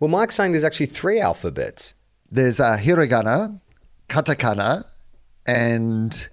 Well, 0.00 0.08
Mike's 0.08 0.34
saying 0.34 0.52
there's 0.52 0.64
actually 0.64 0.86
three 0.86 1.20
alphabets. 1.20 1.94
There's 2.30 2.58
uh, 2.58 2.78
hiragana, 2.78 3.60
katakana, 4.08 4.84
and 5.46 6.28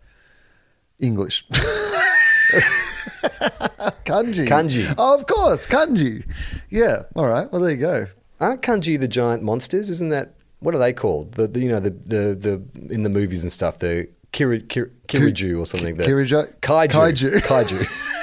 English. 0.99 1.45
kanji. 4.09 4.47
Kanji. 4.47 4.93
Oh, 4.97 5.15
of 5.15 5.25
course, 5.27 5.65
kanji. 5.67 6.23
Yeah. 6.69 7.03
All 7.15 7.27
right. 7.27 7.51
Well, 7.51 7.61
there 7.61 7.71
you 7.71 7.77
go. 7.77 8.07
Aren't 8.39 8.61
kanji 8.61 8.99
the 8.99 9.07
giant 9.07 9.43
monsters? 9.43 9.89
Isn't 9.89 10.09
that 10.09 10.33
what 10.59 10.75
are 10.75 10.79
they 10.79 10.93
called? 10.93 11.33
The, 11.33 11.47
the 11.47 11.59
you 11.59 11.69
know 11.69 11.79
the, 11.79 11.91
the 11.91 12.35
the 12.35 12.93
in 12.93 13.03
the 13.03 13.09
movies 13.09 13.43
and 13.43 13.51
stuff 13.51 13.79
the 13.79 14.07
kiri, 14.31 14.61
kiri, 14.61 14.89
kiriju 15.07 15.59
or 15.59 15.65
something. 15.65 15.97
The, 15.97 16.03
Kiriju- 16.05 16.53
kaiju 16.61 16.89
kaiju. 16.89 17.31
kaiju. 17.41 18.05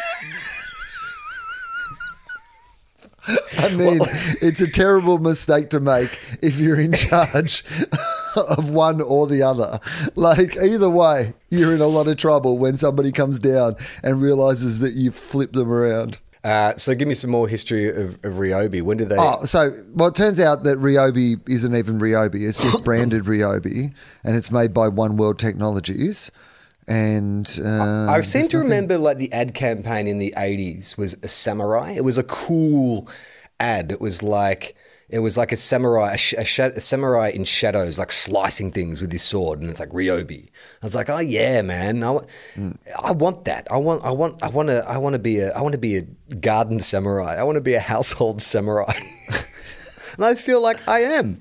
I 3.72 3.74
mean, 3.76 4.00
it's 4.40 4.60
a 4.60 4.70
terrible 4.70 5.18
mistake 5.18 5.70
to 5.70 5.80
make 5.80 6.18
if 6.42 6.58
you're 6.58 6.80
in 6.80 6.92
charge 6.92 7.64
of 8.36 8.70
one 8.70 9.00
or 9.00 9.26
the 9.26 9.42
other. 9.42 9.80
Like, 10.14 10.56
either 10.56 10.90
way, 10.90 11.34
you're 11.50 11.74
in 11.74 11.80
a 11.80 11.86
lot 11.86 12.06
of 12.08 12.16
trouble 12.16 12.58
when 12.58 12.76
somebody 12.76 13.12
comes 13.12 13.38
down 13.38 13.76
and 14.02 14.20
realizes 14.20 14.80
that 14.80 14.94
you've 14.94 15.14
flipped 15.14 15.54
them 15.54 15.70
around. 15.70 16.18
Uh, 16.44 16.76
so 16.76 16.94
give 16.94 17.08
me 17.08 17.14
some 17.14 17.30
more 17.30 17.48
history 17.48 17.88
of, 17.88 18.14
of 18.24 18.34
Ryobi. 18.34 18.80
When 18.80 18.98
did 18.98 19.08
they? 19.08 19.16
Oh, 19.18 19.44
so 19.46 19.72
well, 19.94 20.10
it 20.10 20.14
turns 20.14 20.38
out 20.38 20.62
that 20.62 20.78
Ryobi 20.78 21.40
isn't 21.48 21.74
even 21.74 21.98
Ryobi. 21.98 22.46
It's 22.46 22.62
just 22.62 22.84
branded 22.84 23.24
Ryobi, 23.24 23.92
and 24.22 24.36
it's 24.36 24.52
made 24.52 24.72
by 24.72 24.86
One 24.86 25.16
World 25.16 25.40
Technologies. 25.40 26.30
And 26.86 27.48
uh, 27.64 28.06
I 28.08 28.20
seem 28.20 28.42
to 28.42 28.58
nothing- 28.58 28.60
remember 28.60 28.96
like 28.96 29.18
the 29.18 29.32
ad 29.32 29.54
campaign 29.54 30.06
in 30.06 30.18
the 30.18 30.32
80s 30.36 30.96
was 30.96 31.16
a 31.24 31.26
samurai. 31.26 31.90
It 31.90 32.04
was 32.04 32.16
a 32.16 32.22
cool 32.22 33.08
ad. 33.60 33.92
It 33.92 34.00
was 34.00 34.22
like 34.22 34.76
it 35.08 35.20
was 35.20 35.36
like 35.36 35.52
a 35.52 35.56
samurai, 35.56 36.10
a, 36.10 36.14
a, 36.14 36.44
sh- 36.44 36.58
a 36.58 36.80
samurai 36.80 37.28
in 37.28 37.44
shadows, 37.44 37.98
like 37.98 38.10
slicing 38.10 38.72
things 38.72 39.00
with 39.00 39.12
his 39.12 39.22
sword, 39.22 39.60
and 39.60 39.70
it's 39.70 39.78
like 39.78 39.90
Ryobi. 39.90 40.46
I 40.46 40.84
was 40.84 40.96
like, 40.96 41.08
oh 41.08 41.20
yeah, 41.20 41.62
man, 41.62 42.02
I, 42.02 42.10
wa- 42.10 42.24
I 43.00 43.12
want 43.12 43.44
that. 43.44 43.68
I 43.70 43.76
want, 43.76 44.04
I 44.04 44.10
want, 44.10 44.42
I 44.42 44.48
want 44.48 44.68
to, 44.68 44.84
I 44.88 44.98
want 44.98 45.12
to 45.12 45.20
be 45.20 45.38
a, 45.38 45.52
I 45.52 45.60
want 45.60 45.74
to 45.74 45.78
be 45.78 45.96
a 45.96 46.02
garden 46.36 46.80
samurai. 46.80 47.36
I 47.36 47.44
want 47.44 47.54
to 47.54 47.60
be 47.60 47.74
a 47.74 47.80
household 47.80 48.42
samurai, 48.52 48.98
and 50.16 50.24
I 50.24 50.34
feel 50.34 50.60
like 50.60 50.86
I 50.88 51.00
am. 51.00 51.36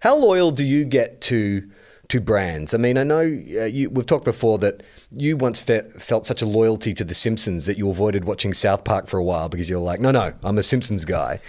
How 0.00 0.16
loyal 0.16 0.50
do 0.50 0.64
you 0.64 0.84
get 0.86 1.20
to 1.22 1.68
to 2.08 2.20
brands? 2.20 2.72
I 2.72 2.78
mean, 2.78 2.96
I 2.96 3.04
know 3.04 3.20
uh, 3.20 3.64
you, 3.64 3.90
we've 3.90 4.06
talked 4.06 4.24
before 4.24 4.56
that 4.58 4.82
you 5.14 5.36
once 5.36 5.60
fe- 5.60 5.88
felt 5.98 6.26
such 6.26 6.42
a 6.42 6.46
loyalty 6.46 6.94
to 6.94 7.04
The 7.04 7.14
Simpsons 7.14 7.66
that 7.66 7.78
you 7.78 7.88
avoided 7.90 8.24
watching 8.24 8.54
South 8.54 8.84
Park 8.84 9.06
for 9.06 9.18
a 9.18 9.24
while 9.24 9.48
because 9.48 9.68
you're 9.68 9.80
like, 9.80 10.00
no, 10.00 10.10
no, 10.10 10.32
I'm 10.42 10.58
a 10.58 10.62
Simpsons 10.62 11.04
guy. 11.04 11.40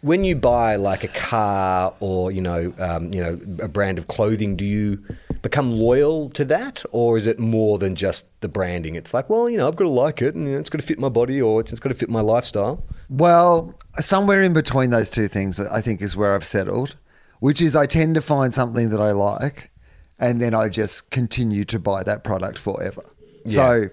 When 0.00 0.22
you 0.24 0.36
buy 0.36 0.76
like 0.76 1.02
a 1.02 1.08
car 1.08 1.94
or 2.00 2.30
you 2.30 2.42
know, 2.42 2.74
um, 2.78 3.12
you 3.12 3.22
know, 3.22 3.38
a 3.62 3.68
brand 3.68 3.98
of 3.98 4.06
clothing, 4.06 4.54
do 4.54 4.64
you 4.64 5.02
become 5.40 5.72
loyal 5.72 6.28
to 6.30 6.44
that, 6.46 6.84
or 6.90 7.16
is 7.16 7.26
it 7.26 7.38
more 7.38 7.78
than 7.78 7.94
just 7.94 8.26
the 8.40 8.48
branding? 8.48 8.96
It's 8.96 9.14
like, 9.14 9.30
well, 9.30 9.48
you 9.48 9.56
know, 9.56 9.66
I've 9.66 9.76
got 9.76 9.84
to 9.84 9.90
like 9.90 10.20
it, 10.20 10.34
and 10.34 10.46
you 10.46 10.52
know, 10.54 10.58
it's 10.58 10.68
got 10.68 10.80
to 10.80 10.86
fit 10.86 10.98
my 10.98 11.08
body, 11.08 11.40
or 11.40 11.60
it's, 11.60 11.70
it's 11.70 11.80
got 11.80 11.88
to 11.88 11.94
fit 11.94 12.10
my 12.10 12.20
lifestyle. 12.20 12.84
Well, 13.08 13.74
somewhere 13.98 14.42
in 14.42 14.52
between 14.52 14.90
those 14.90 15.08
two 15.08 15.28
things, 15.28 15.58
I 15.60 15.80
think, 15.80 16.02
is 16.02 16.16
where 16.16 16.34
I've 16.34 16.46
settled, 16.46 16.96
which 17.40 17.62
is 17.62 17.74
I 17.74 17.86
tend 17.86 18.14
to 18.16 18.22
find 18.22 18.52
something 18.52 18.90
that 18.90 19.00
I 19.00 19.12
like, 19.12 19.70
and 20.18 20.40
then 20.40 20.54
I 20.54 20.68
just 20.68 21.10
continue 21.10 21.64
to 21.64 21.78
buy 21.78 22.02
that 22.04 22.24
product 22.24 22.58
forever. 22.58 23.02
So, 23.46 23.90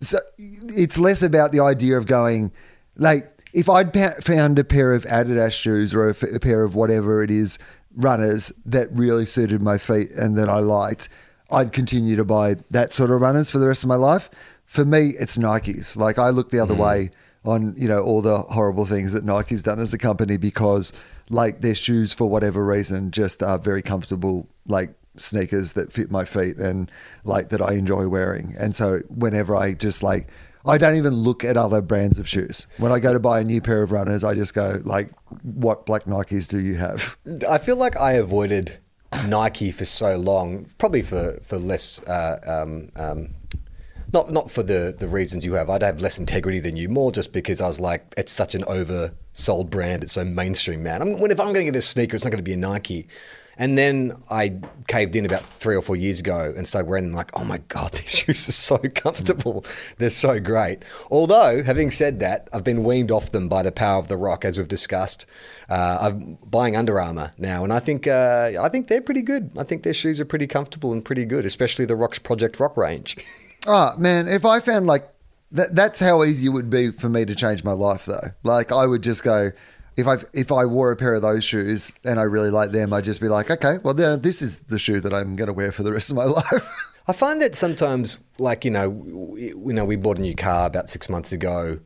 so 0.00 0.18
it's 0.38 0.98
less 0.98 1.22
about 1.22 1.52
the 1.52 1.60
idea 1.60 1.98
of 1.98 2.06
going 2.06 2.52
like 2.96 3.28
if 3.52 3.68
I'd 3.68 3.92
pa- 3.92 4.20
found 4.20 4.58
a 4.58 4.64
pair 4.64 4.92
of 4.92 5.04
Adidas 5.04 5.52
shoes 5.52 5.92
or 5.92 6.06
a, 6.06 6.10
f- 6.10 6.22
a 6.22 6.38
pair 6.38 6.62
of 6.62 6.74
whatever 6.74 7.22
it 7.22 7.30
is 7.30 7.58
runners 7.94 8.52
that 8.64 8.88
really 8.92 9.26
suited 9.26 9.60
my 9.60 9.76
feet 9.76 10.10
and 10.12 10.36
that 10.38 10.48
I 10.48 10.60
liked, 10.60 11.08
I'd 11.50 11.72
continue 11.72 12.16
to 12.16 12.24
buy 12.24 12.56
that 12.70 12.92
sort 12.92 13.10
of 13.10 13.20
runners 13.20 13.50
for 13.50 13.58
the 13.58 13.66
rest 13.66 13.82
of 13.82 13.88
my 13.88 13.96
life. 13.96 14.30
For 14.66 14.84
me, 14.84 15.14
it's 15.18 15.36
Nikes. 15.36 15.96
Like 15.96 16.18
I 16.18 16.30
look 16.30 16.50
the 16.50 16.60
other 16.60 16.74
mm. 16.74 16.78
way 16.78 17.10
on 17.44 17.74
you 17.76 17.88
know 17.88 18.02
all 18.02 18.20
the 18.20 18.38
horrible 18.38 18.84
things 18.84 19.12
that 19.14 19.24
Nike's 19.24 19.62
done 19.62 19.80
as 19.80 19.94
a 19.94 19.98
company 19.98 20.36
because 20.36 20.92
like 21.30 21.60
their 21.60 21.74
shoes 21.74 22.12
for 22.12 22.28
whatever 22.28 22.64
reason 22.64 23.10
just 23.10 23.42
are 23.42 23.58
very 23.58 23.82
comfortable 23.82 24.48
like 24.66 24.94
sneakers 25.16 25.72
that 25.74 25.92
fit 25.92 26.10
my 26.10 26.24
feet 26.24 26.56
and 26.56 26.90
like 27.24 27.48
that 27.48 27.60
I 27.60 27.74
enjoy 27.74 28.08
wearing. 28.08 28.54
And 28.58 28.74
so 28.76 29.00
whenever 29.08 29.56
I 29.56 29.74
just 29.74 30.02
like 30.02 30.28
I 30.66 30.76
don't 30.76 30.96
even 30.96 31.14
look 31.14 31.42
at 31.42 31.56
other 31.56 31.80
brands 31.80 32.18
of 32.18 32.28
shoes. 32.28 32.66
When 32.76 32.92
I 32.92 33.00
go 33.00 33.14
to 33.14 33.20
buy 33.20 33.40
a 33.40 33.44
new 33.44 33.62
pair 33.62 33.82
of 33.82 33.92
runners, 33.92 34.22
I 34.22 34.34
just 34.34 34.54
go 34.54 34.80
like 34.84 35.10
what 35.42 35.86
black 35.86 36.04
Nikes 36.04 36.48
do 36.48 36.60
you 36.60 36.74
have? 36.76 37.16
I 37.48 37.58
feel 37.58 37.76
like 37.76 37.98
I 37.98 38.12
avoided 38.12 38.78
Nike 39.26 39.72
for 39.72 39.84
so 39.84 40.16
long, 40.16 40.66
probably 40.78 41.02
for 41.02 41.38
for 41.42 41.58
less 41.58 42.02
uh, 42.04 42.38
um, 42.46 42.90
um, 42.94 43.30
Not 44.12 44.30
not 44.30 44.50
for 44.50 44.62
the 44.62 44.94
the 44.96 45.08
reasons 45.08 45.44
you 45.44 45.54
have. 45.54 45.70
I'd 45.70 45.82
have 45.82 46.00
less 46.00 46.18
integrity 46.18 46.60
than 46.60 46.76
you. 46.76 46.88
More 46.88 47.12
just 47.12 47.32
because 47.32 47.60
I 47.60 47.66
was 47.66 47.80
like, 47.80 48.12
it's 48.16 48.32
such 48.32 48.54
an 48.54 48.62
oversold 48.62 49.70
brand. 49.70 50.02
It's 50.02 50.12
so 50.12 50.24
mainstream, 50.24 50.82
man. 50.82 51.02
I'm, 51.02 51.18
when 51.20 51.30
if 51.30 51.40
I'm 51.40 51.52
going 51.52 51.66
to 51.66 51.72
get 51.72 51.76
a 51.76 51.82
sneaker, 51.82 52.16
it's 52.16 52.24
not 52.24 52.30
going 52.30 52.44
to 52.44 52.50
be 52.50 52.52
a 52.52 52.56
Nike. 52.56 53.08
And 53.58 53.76
then 53.76 54.14
I 54.30 54.58
caved 54.86 55.14
in 55.14 55.26
about 55.26 55.44
three 55.44 55.76
or 55.76 55.82
four 55.82 55.96
years 55.96 56.20
ago 56.20 56.52
and 56.56 56.66
started 56.66 56.88
wearing 56.88 57.04
them. 57.04 57.14
Like, 57.14 57.30
oh 57.38 57.44
my 57.44 57.58
god, 57.68 57.92
these 57.92 58.18
shoes 58.18 58.48
are 58.48 58.52
so 58.52 58.78
comfortable. 58.78 59.64
They're 59.98 60.10
so 60.10 60.40
great. 60.40 60.82
Although, 61.10 61.62
having 61.62 61.90
said 61.90 62.20
that, 62.20 62.48
I've 62.52 62.64
been 62.64 62.84
weaned 62.84 63.10
off 63.10 63.32
them 63.32 63.48
by 63.48 63.62
the 63.62 63.72
power 63.72 63.98
of 63.98 64.08
the 64.08 64.16
rock, 64.16 64.44
as 64.44 64.56
we've 64.56 64.68
discussed. 64.68 65.26
Uh, 65.68 65.98
I'm 66.00 66.38
buying 66.46 66.74
Under 66.74 66.98
Armour 67.00 67.32
now, 67.38 67.62
and 67.62 67.72
I 67.72 67.78
think 67.78 68.06
uh, 68.06 68.52
I 68.60 68.68
think 68.68 68.88
they're 68.88 69.00
pretty 69.00 69.22
good. 69.22 69.50
I 69.58 69.62
think 69.62 69.82
their 69.82 69.94
shoes 69.94 70.20
are 70.20 70.24
pretty 70.24 70.46
comfortable 70.46 70.92
and 70.92 71.04
pretty 71.04 71.24
good, 71.24 71.44
especially 71.44 71.84
the 71.84 71.96
Rock's 71.96 72.18
Project 72.18 72.58
Rock 72.58 72.76
range. 72.76 73.16
Oh 73.66 73.94
man, 73.98 74.26
if 74.26 74.44
I 74.44 74.60
found 74.60 74.86
like 74.86 75.08
that, 75.52 75.74
that's 75.74 76.00
how 76.00 76.24
easy 76.24 76.46
it 76.46 76.50
would 76.50 76.70
be 76.70 76.90
for 76.92 77.08
me 77.08 77.24
to 77.24 77.34
change 77.34 77.62
my 77.62 77.72
life, 77.72 78.06
though. 78.06 78.32
Like 78.42 78.72
I 78.72 78.86
would 78.86 79.02
just 79.02 79.22
go. 79.22 79.52
If 80.00 80.08
I 80.08 80.16
if 80.32 80.50
I 80.52 80.64
wore 80.66 80.90
a 80.90 80.96
pair 80.96 81.14
of 81.14 81.22
those 81.22 81.44
shoes 81.44 81.92
and 82.04 82.18
I 82.18 82.24
really 82.24 82.50
like 82.50 82.72
them, 82.72 82.92
I'd 82.92 83.04
just 83.04 83.20
be 83.20 83.28
like, 83.28 83.50
okay, 83.50 83.78
well, 83.82 83.94
then 83.94 84.20
this 84.22 84.42
is 84.42 84.58
the 84.60 84.78
shoe 84.78 85.00
that 85.00 85.12
I'm 85.12 85.36
going 85.36 85.48
to 85.48 85.52
wear 85.52 85.72
for 85.72 85.82
the 85.82 85.92
rest 85.92 86.10
of 86.10 86.16
my 86.16 86.24
life. 86.40 86.96
I 87.06 87.12
find 87.12 87.40
that 87.42 87.54
sometimes, 87.54 88.18
like 88.38 88.64
you 88.64 88.70
know, 88.70 88.88
we, 88.88 89.48
you 89.48 89.72
know, 89.72 89.84
we 89.84 89.96
bought 89.96 90.18
a 90.18 90.22
new 90.22 90.34
car 90.34 90.66
about 90.66 90.88
six 90.88 91.08
months 91.08 91.32
ago. 91.32 91.80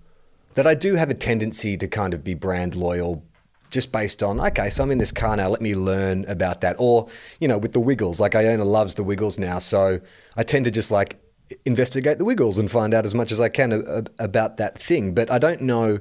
That 0.55 0.67
I 0.67 0.75
do 0.75 0.95
have 0.95 1.11
a 1.11 1.15
tendency 1.15 1.77
to 1.77 1.89
kind 1.89 2.15
of 2.15 2.23
be 2.23 2.35
brand 2.35 2.77
loyal, 2.77 3.25
just 3.71 3.91
based 3.91 4.23
on 4.23 4.41
okay, 4.41 4.71
so 4.71 4.85
I'm 4.85 4.91
in 4.91 4.99
this 4.99 5.13
car 5.13 5.37
now. 5.37 5.49
Let 5.49 5.61
me 5.61 5.75
learn 5.75 6.25
about 6.27 6.61
that, 6.61 6.77
or 6.79 7.09
you 7.41 7.49
know, 7.49 7.59
with 7.59 7.73
the 7.73 7.81
Wiggles. 7.81 8.21
Like 8.21 8.35
Iona 8.35 8.65
loves 8.65 8.95
the 8.95 9.03
Wiggles 9.03 9.39
now, 9.39 9.59
so 9.59 10.01
I 10.37 10.43
tend 10.45 10.65
to 10.67 10.71
just 10.71 10.91
like 10.91 11.19
investigate 11.65 12.19
the 12.19 12.25
Wiggles 12.25 12.59
and 12.59 12.71
find 12.71 12.95
out 12.95 13.05
as 13.05 13.15
much 13.15 13.33
as 13.33 13.41
I 13.41 13.49
can 13.49 13.73
a, 13.73 13.81
a, 13.81 14.05
about 14.19 14.57
that 14.59 14.79
thing. 14.79 15.15
But 15.15 15.31
I 15.31 15.39
don't 15.39 15.61
know 15.63 15.99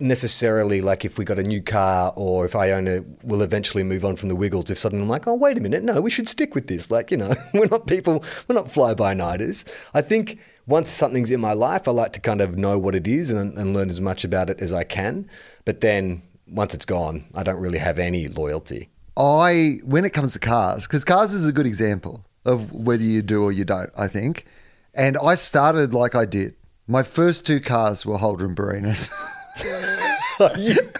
necessarily 0.00 0.80
like 0.80 1.04
if 1.04 1.18
we 1.18 1.24
got 1.24 1.38
a 1.38 1.42
new 1.42 1.62
car 1.62 2.12
or 2.16 2.44
if 2.44 2.54
Iona 2.54 3.04
will 3.22 3.42
eventually 3.42 3.82
move 3.82 4.04
on 4.04 4.16
from 4.16 4.28
the 4.28 4.36
Wiggles. 4.36 4.70
If 4.70 4.78
suddenly 4.78 5.02
I'm 5.02 5.08
like, 5.08 5.26
oh 5.26 5.34
wait 5.34 5.58
a 5.58 5.60
minute, 5.60 5.82
no, 5.82 6.00
we 6.00 6.10
should 6.10 6.28
stick 6.28 6.54
with 6.54 6.68
this. 6.68 6.90
Like 6.90 7.10
you 7.10 7.16
know, 7.16 7.32
we're 7.54 7.66
not 7.66 7.86
people, 7.86 8.24
we're 8.46 8.54
not 8.54 8.70
fly 8.70 8.94
by 8.94 9.14
nighters. 9.14 9.64
I 9.94 10.02
think 10.02 10.38
once 10.66 10.90
something's 10.90 11.30
in 11.30 11.40
my 11.40 11.52
life, 11.52 11.88
I 11.88 11.92
like 11.92 12.12
to 12.12 12.20
kind 12.20 12.40
of 12.40 12.58
know 12.58 12.78
what 12.78 12.94
it 12.94 13.06
is 13.06 13.30
and, 13.30 13.56
and 13.56 13.72
learn 13.72 13.88
as 13.88 14.00
much 14.00 14.24
about 14.24 14.50
it 14.50 14.60
as 14.60 14.72
I 14.72 14.84
can. 14.84 15.28
But 15.64 15.80
then 15.80 16.22
once 16.46 16.74
it's 16.74 16.84
gone, 16.84 17.26
I 17.34 17.42
don't 17.42 17.60
really 17.60 17.78
have 17.78 17.98
any 17.98 18.28
loyalty. 18.28 18.90
I 19.16 19.80
when 19.84 20.04
it 20.04 20.12
comes 20.12 20.32
to 20.34 20.38
cars, 20.38 20.86
because 20.86 21.04
cars 21.04 21.34
is 21.34 21.46
a 21.46 21.52
good 21.52 21.66
example 21.66 22.24
of 22.44 22.72
whether 22.72 23.02
you 23.02 23.22
do 23.22 23.42
or 23.42 23.52
you 23.52 23.64
don't. 23.64 23.90
I 23.96 24.08
think, 24.08 24.46
and 24.94 25.16
I 25.18 25.34
started 25.34 25.92
like 25.92 26.14
I 26.14 26.24
did. 26.24 26.54
My 26.86 27.02
first 27.02 27.46
two 27.46 27.60
cars 27.60 28.06
were 28.06 28.16
Holden 28.16 28.54
Barinas. 28.54 29.12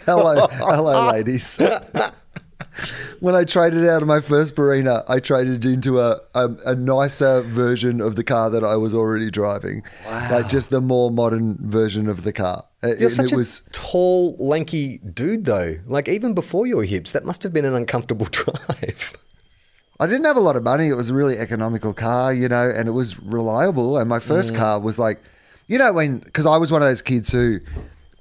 hello, 0.05 0.47
hello, 0.51 1.11
ladies. 1.13 1.59
when 3.21 3.35
I 3.35 3.45
traded 3.45 3.87
out 3.87 4.03
of 4.03 4.09
my 4.09 4.21
first 4.21 4.55
Barina, 4.55 5.05
I 5.09 5.21
traded 5.21 5.65
into 5.65 6.01
a, 6.01 6.21
a, 6.35 6.49
a 6.67 6.75
nicer 6.75 7.43
version 7.43 8.01
of 8.01 8.17
the 8.17 8.25
car 8.25 8.51
that 8.51 8.65
I 8.65 8.77
was 8.77 8.95
already 8.95 9.31
driving, 9.31 9.83
like 10.07 10.49
just 10.49 10.71
the 10.71 10.81
more 10.81 11.11
modern 11.11 11.57
version 11.61 12.09
of 12.09 12.23
the 12.25 12.33
car. 12.33 12.65
It- 12.83 12.99
You're 12.99 13.09
and 13.09 13.13
such 13.13 13.27
it 13.27 13.33
a 13.33 13.37
was 13.37 13.63
tall, 13.73 14.37
lanky 14.39 14.99
dude, 14.99 15.45
though. 15.45 15.77
Like 15.87 16.09
even 16.09 16.35
before 16.35 16.67
your 16.67 16.85
hips, 16.85 17.13
that 17.13 17.25
must 17.25 17.43
have 17.43 17.53
been 17.53 17.65
an 17.65 17.75
uncomfortable 17.75 18.27
drive. 18.31 19.15
I 20.01 20.07
didn't 20.07 20.27
have 20.27 20.37
a 20.37 20.41
lot 20.41 20.55
of 20.55 20.63
money. 20.63 20.89
It 20.89 20.95
was 20.95 21.11
a 21.11 21.15
really 21.15 21.39
economical 21.39 21.93
car, 21.93 22.33
you 22.33 22.49
know, 22.49 22.71
and 22.71 22.89
it 22.89 22.93
was 22.93 23.19
reliable. 23.19 23.99
And 23.99 24.09
my 24.09 24.21
first 24.21 24.53
mm. 24.53 24.57
car 24.57 24.79
was 24.79 24.97
like, 24.97 25.21
you 25.67 25.77
know, 25.77 25.93
when, 25.93 26.21
because 26.21 26.47
I 26.47 26.57
was 26.57 26.71
one 26.71 26.83
of 26.83 26.89
those 26.89 27.03
kids 27.03 27.33
who, 27.33 27.59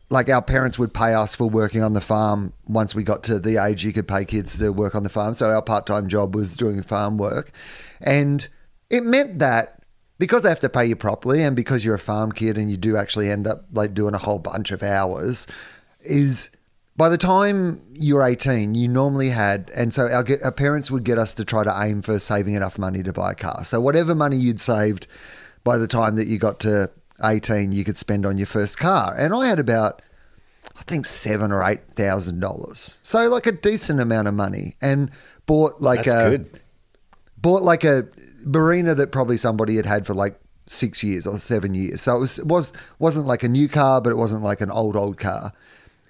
like, 0.09 0.29
our 0.29 0.41
parents 0.41 0.79
would 0.79 0.93
pay 0.93 1.13
us 1.13 1.35
for 1.35 1.49
working 1.49 1.83
on 1.83 1.93
the 1.93 2.01
farm 2.01 2.53
once 2.65 2.95
we 2.95 3.03
got 3.03 3.23
to 3.23 3.39
the 3.39 3.63
age 3.63 3.83
you 3.83 3.91
could 3.91 4.07
pay 4.07 4.23
kids 4.25 4.57
to 4.59 4.71
work 4.71 4.95
on 4.95 5.03
the 5.03 5.09
farm. 5.09 5.33
So 5.33 5.49
our 5.49 5.61
part 5.61 5.85
time 5.85 6.07
job 6.07 6.35
was 6.35 6.55
doing 6.55 6.81
farm 6.81 7.17
work. 7.17 7.51
And 7.99 8.47
it 8.89 9.03
meant 9.03 9.39
that 9.39 9.83
because 10.17 10.43
they 10.43 10.49
have 10.49 10.61
to 10.61 10.69
pay 10.69 10.85
you 10.85 10.95
properly 10.95 11.43
and 11.43 11.55
because 11.55 11.83
you're 11.83 11.95
a 11.95 11.99
farm 11.99 12.31
kid 12.31 12.57
and 12.57 12.71
you 12.71 12.77
do 12.77 12.97
actually 12.97 13.29
end 13.29 13.47
up 13.47 13.65
like 13.71 13.93
doing 13.93 14.13
a 14.13 14.19
whole 14.19 14.39
bunch 14.39 14.71
of 14.71 14.81
hours, 14.81 15.45
is 16.01 16.49
by 16.95 17.09
the 17.09 17.17
time 17.17 17.81
you're 17.93 18.23
18, 18.23 18.73
you 18.73 18.87
normally 18.87 19.29
had, 19.29 19.69
and 19.75 19.93
so 19.93 20.07
our, 20.07 20.25
our 20.43 20.51
parents 20.51 20.89
would 20.89 21.03
get 21.03 21.19
us 21.19 21.33
to 21.35 21.45
try 21.45 21.63
to 21.63 21.81
aim 21.83 22.01
for 22.01 22.17
saving 22.17 22.55
enough 22.55 22.79
money 22.79 23.03
to 23.03 23.13
buy 23.13 23.33
a 23.33 23.35
car. 23.35 23.63
So 23.65 23.79
whatever 23.79 24.15
money 24.15 24.37
you'd 24.37 24.59
saved 24.59 25.05
by 25.63 25.77
the 25.77 25.87
time 25.87 26.15
that 26.15 26.27
you 26.27 26.39
got 26.39 26.59
to 26.61 26.89
18, 27.23 27.71
you 27.71 27.83
could 27.83 27.97
spend 27.97 28.25
on 28.25 28.37
your 28.37 28.47
first 28.47 28.77
car. 28.77 29.15
And 29.17 29.33
I 29.33 29.47
had 29.47 29.59
about, 29.59 30.01
I 30.77 30.83
think 30.83 31.05
seven 31.05 31.51
or 31.51 31.63
eight 31.63 31.91
thousand 31.93 32.39
dollars. 32.39 32.99
So 33.03 33.27
like 33.27 33.47
a 33.47 33.51
decent 33.51 33.99
amount 33.99 34.27
of 34.27 34.33
money, 34.33 34.75
and 34.81 35.11
bought 35.45 35.81
like 35.81 36.05
That's 36.05 36.13
a 36.13 36.37
good. 36.37 36.59
bought 37.37 37.63
like 37.63 37.83
a 37.83 38.07
Barina 38.45 38.95
that 38.95 39.11
probably 39.11 39.37
somebody 39.37 39.75
had 39.75 39.85
had 39.85 40.05
for 40.05 40.13
like 40.13 40.39
six 40.67 41.03
years 41.03 41.25
or 41.25 41.39
seven 41.39 41.73
years. 41.73 42.01
So 42.01 42.17
it 42.17 42.19
was 42.19 42.39
it 42.39 42.45
was 42.45 42.73
wasn't 42.99 43.25
like 43.25 43.43
a 43.43 43.49
new 43.49 43.67
car, 43.67 44.01
but 44.01 44.11
it 44.11 44.17
wasn't 44.17 44.43
like 44.43 44.61
an 44.61 44.69
old 44.69 44.95
old 44.95 45.17
car. 45.17 45.53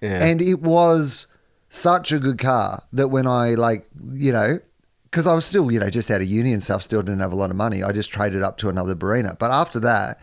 Yeah. 0.01 0.23
And 0.25 0.41
it 0.41 0.61
was 0.61 1.27
such 1.69 2.11
a 2.11 2.19
good 2.19 2.37
car 2.37 2.83
that 2.93 3.07
when 3.07 3.27
I 3.27 3.53
like 3.55 3.87
you 4.11 4.31
know. 4.31 4.59
Because 5.05 5.25
I 5.25 5.33
was 5.33 5.45
still, 5.45 5.71
you 5.71 5.79
know, 5.79 5.89
just 5.89 6.11
out 6.11 6.19
of 6.19 6.27
uni 6.27 6.51
and 6.51 6.61
stuff, 6.61 6.83
still 6.83 7.01
didn't 7.01 7.21
have 7.21 7.31
a 7.31 7.35
lot 7.35 7.49
of 7.49 7.55
money. 7.55 7.81
I 7.81 7.93
just 7.93 8.11
traded 8.11 8.43
up 8.43 8.57
to 8.57 8.67
another 8.67 8.93
Barina. 8.93 9.39
But 9.39 9.51
after 9.51 9.79
that, 9.79 10.19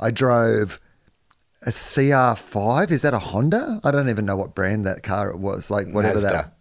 I 0.00 0.10
drove 0.10 0.80
a 1.64 1.70
CR5. 1.70 2.90
Is 2.90 3.02
that 3.02 3.14
a 3.14 3.18
Honda? 3.18 3.80
I 3.84 3.90
don't 3.90 4.08
even 4.08 4.24
know 4.26 4.36
what 4.36 4.54
brand 4.54 4.84
that 4.86 5.02
car 5.02 5.30
it 5.30 5.38
was. 5.38 5.70
Like 5.70 5.86
whatever 5.88 6.14
Mazda. 6.14 6.28
that 6.28 6.54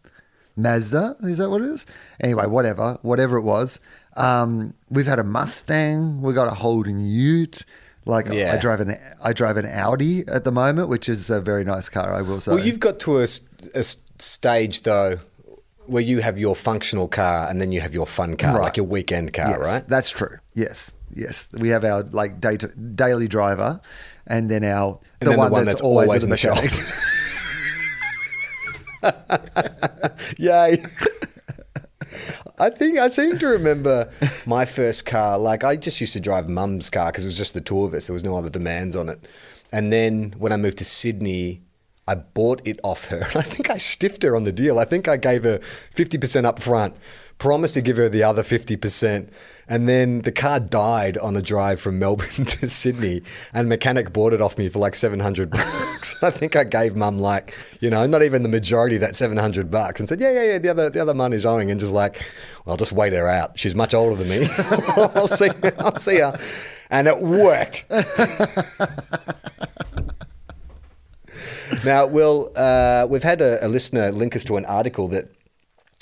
Mazda. 0.56 1.16
Is 1.24 1.38
that 1.40 1.50
what 1.50 1.62
it 1.62 1.70
is? 1.70 1.86
Anyway, 2.20 2.46
whatever, 2.46 2.98
whatever 3.02 3.38
it 3.38 3.44
was. 3.44 3.80
Um, 4.18 4.74
we've 4.90 5.06
had 5.08 5.20
a 5.20 5.24
Mustang. 5.24 6.22
We 6.22 6.34
got 6.34 6.48
a 6.48 6.56
Holden 6.56 7.06
Ute. 7.06 7.66
Like 8.06 8.28
Yeah. 8.32 8.54
I 8.54 8.58
drive 8.60 8.82
an 8.82 8.98
I 9.24 9.32
drive 9.34 9.58
an 9.58 9.66
Audi 9.66 10.28
at 10.28 10.44
the 10.44 10.52
moment, 10.52 10.90
which 10.90 11.08
is 11.08 11.30
a 11.30 11.40
very 11.40 11.64
nice 11.64 11.88
car. 11.90 12.14
I 12.14 12.22
will 12.22 12.40
say. 12.40 12.52
Well, 12.54 12.66
you've 12.66 12.80
got 12.80 13.00
to 13.02 13.20
a, 13.20 13.28
a 13.76 13.84
stage 14.20 14.82
though 14.82 15.20
where 15.88 16.02
you 16.04 16.20
have 16.22 16.40
your 16.40 16.56
functional 16.56 17.08
car 17.08 17.48
and 17.50 17.60
then 17.62 17.72
you 17.72 17.82
have 17.82 17.94
your 17.94 18.06
fun 18.06 18.38
car, 18.38 18.56
Right. 18.56 18.64
like 18.64 18.78
your 18.78 18.86
weekend 18.86 19.34
car, 19.34 19.50
yes, 19.50 19.60
right? 19.68 19.88
That's 19.88 20.10
true. 20.10 20.38
Yes, 20.54 20.96
yes. 21.14 21.48
We 21.52 21.70
have 21.70 21.84
our 21.84 22.04
like 22.04 22.40
day 22.40 22.58
to, 22.58 22.68
daily 22.68 23.28
driver, 23.28 23.82
and 24.28 24.50
then 24.50 24.64
our 24.64 25.00
And 25.20 25.30
then 25.30 25.38
the 25.38 25.40
one 25.40 25.52
that's, 25.52 25.66
that's 25.66 25.82
always, 25.82 26.08
always 26.08 26.24
in 26.24 26.30
the 26.30 26.36
the 26.36 26.50
mechanics. 26.50 26.82
Yay. 30.38 30.84
I 32.60 32.70
think 32.70 33.00
I 33.00 33.10
seem 33.10 33.40
to 33.40 33.48
remember 33.48 34.12
my 34.46 34.66
first 34.66 35.06
car. 35.06 35.40
Like 35.40 35.64
I 35.64 35.76
just 35.76 36.00
used 36.00 36.14
to 36.14 36.20
drive 36.20 36.48
mum's 36.48 36.90
car 36.90 37.12
because 37.12 37.26
it 37.26 37.28
was 37.28 37.38
just 37.38 37.54
the 37.56 37.62
two 37.62 37.84
of 37.84 37.94
us. 37.94 38.08
There 38.08 38.14
was 38.14 38.24
no 38.24 38.36
other 38.36 38.50
demands 38.50 38.96
on 38.96 39.10
it. 39.10 39.28
And 39.72 39.92
then 39.92 40.36
when 40.38 40.52
I 40.52 40.58
moved 40.58 40.78
to 40.80 40.86
Sydney, 40.86 41.64
I 42.08 42.16
bought 42.16 42.62
it 42.66 42.80
off 42.84 43.08
her. 43.08 43.24
I 43.36 43.42
think 43.42 43.70
I 43.70 43.78
stiffed 43.78 44.24
her 44.24 44.36
on 44.36 44.44
the 44.44 44.52
deal. 44.52 44.78
I 44.80 44.86
think 44.86 45.08
I 45.08 45.18
gave 45.18 45.44
her 45.44 45.60
fifty 45.92 46.18
percent 46.18 46.46
up 46.46 46.62
front, 46.62 46.96
promised 47.40 47.74
to 47.76 47.82
give 47.82 47.98
her 47.98 48.10
the 48.10 48.24
other 48.24 48.44
fifty 48.44 48.76
percent. 48.76 49.30
And 49.72 49.88
then 49.88 50.24
the 50.24 50.34
car 50.34 50.60
died 50.60 51.18
on 51.18 51.38
a 51.38 51.42
drive 51.42 51.80
from 51.80 51.98
Melbourne 51.98 52.28
to 52.46 52.68
Sydney, 52.68 53.22
and 53.54 53.70
mechanic 53.70 54.12
bought 54.12 54.34
it 54.34 54.42
off 54.42 54.58
me 54.58 54.68
for 54.68 54.80
like 54.80 54.96
seven 54.96 55.22
hundred 55.22 55.50
bucks. 55.50 56.14
I 56.22 56.30
think 56.30 56.58
I 56.58 56.66
gave 56.66 56.98
mum 56.98 57.20
like, 57.20 57.56
you 57.80 57.90
know, 57.90 58.06
not 58.06 58.22
even 58.22 58.44
the 58.44 58.50
majority 58.50 58.96
of 58.96 59.02
that 59.02 59.16
seven 59.16 59.38
hundred 59.38 59.72
bucks, 59.72 60.02
and 60.02 60.10
said, 60.10 60.20
yeah, 60.20 60.34
yeah, 60.34 60.44
yeah, 60.44 60.58
the 60.58 60.68
other 60.68 60.90
the 60.90 61.02
other 61.02 61.14
money's 61.14 61.46
owing, 61.46 61.72
and 61.72 61.80
just 61.80 61.94
like, 61.94 62.22
well, 62.66 62.74
I'll 62.74 62.78
just 62.78 62.92
wait 62.92 63.14
her 63.14 63.30
out. 63.30 63.58
She's 63.58 63.74
much 63.74 63.94
older 63.94 64.18
than 64.18 64.28
me. 64.28 64.46
I'll 64.98 65.30
see, 65.30 65.48
I'll 65.80 65.96
see 65.96 66.20
her, 66.20 66.38
and 66.90 67.08
it 67.08 67.20
worked. 67.22 67.86
Now, 71.86 72.06
Wil, 72.06 72.52
uh, 72.58 73.08
we've 73.10 73.24
had 73.24 73.40
a, 73.40 73.66
a 73.66 73.70
listener 73.70 74.12
link 74.12 74.36
us 74.36 74.44
to 74.44 74.58
an 74.58 74.66
article 74.66 75.08
that 75.08 75.30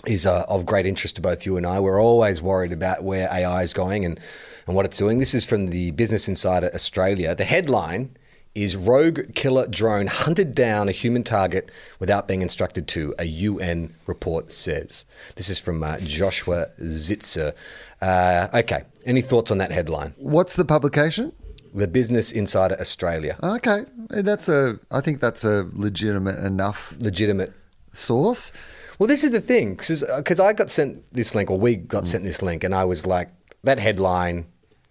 is 0.06 0.26
uh, 0.26 0.46
of 0.48 0.66
great 0.66 0.86
interest 0.86 1.16
to 1.16 1.22
both 1.22 1.46
you 1.46 1.58
and 1.58 1.66
I. 1.66 1.80
We're 1.80 2.02
always 2.02 2.42
worried 2.42 2.72
about 2.72 3.04
where 3.04 3.28
AI 3.32 3.64
is 3.64 3.74
going 3.74 4.06
and, 4.06 4.20
and 4.68 4.76
what 4.76 4.86
it's 4.86 4.98
doing. 4.98 5.20
This 5.20 5.34
is 5.34 5.44
from 5.44 5.68
the 5.68 5.92
Business 5.92 6.28
Insider 6.28 6.70
Australia. 6.74 7.36
The 7.36 7.44
headline 7.44 8.16
is 8.56 8.76
Rogue 8.76 9.34
Killer 9.36 9.68
Drone 9.68 10.08
Hunted 10.08 10.56
Down 10.56 10.90
a 10.90 10.92
Human 10.92 11.24
Target 11.24 11.70
Without 12.00 12.28
Being 12.28 12.42
Instructed 12.42 12.88
to, 12.90 13.14
a 13.20 13.26
UN 13.26 13.94
report 14.06 14.52
says. 14.52 15.06
This 15.36 15.50
is 15.50 15.60
from 15.60 15.84
uh, 15.84 16.00
Joshua 16.00 16.68
Zitser. 16.82 17.54
Uh, 18.02 18.48
okay, 18.54 18.84
any 19.06 19.22
thoughts 19.22 19.52
on 19.52 19.60
that 19.60 19.72
headline? 19.72 20.14
What's 20.18 20.56
the 20.56 20.66
publication? 20.66 21.34
The 21.74 21.88
Business 21.88 22.32
Insider 22.32 22.76
Australia. 22.80 23.38
Okay, 23.44 23.86
that's 24.10 24.50
a. 24.50 24.80
I 24.90 25.02
think 25.02 25.20
that's 25.20 25.44
a 25.44 25.70
legitimate 25.74 26.40
enough 26.40 26.96
Legitimate 26.98 27.54
source. 27.92 28.52
Well, 29.00 29.08
this 29.08 29.24
is 29.24 29.32
the 29.32 29.42
thing, 29.42 29.76
because 29.76 30.04
uh, 30.04 30.44
I 30.44 30.54
got 30.54 30.70
sent 30.70 31.12
this 31.14 31.34
link, 31.34 31.50
or 31.50 31.58
we 31.58 31.78
got 31.78 32.06
sent 32.06 32.24
this 32.24 32.42
link, 32.42 32.64
and 32.64 32.76
I 32.76 32.84
was 32.84 33.06
like, 33.06 33.30
that 33.64 33.80
headline, 33.80 34.46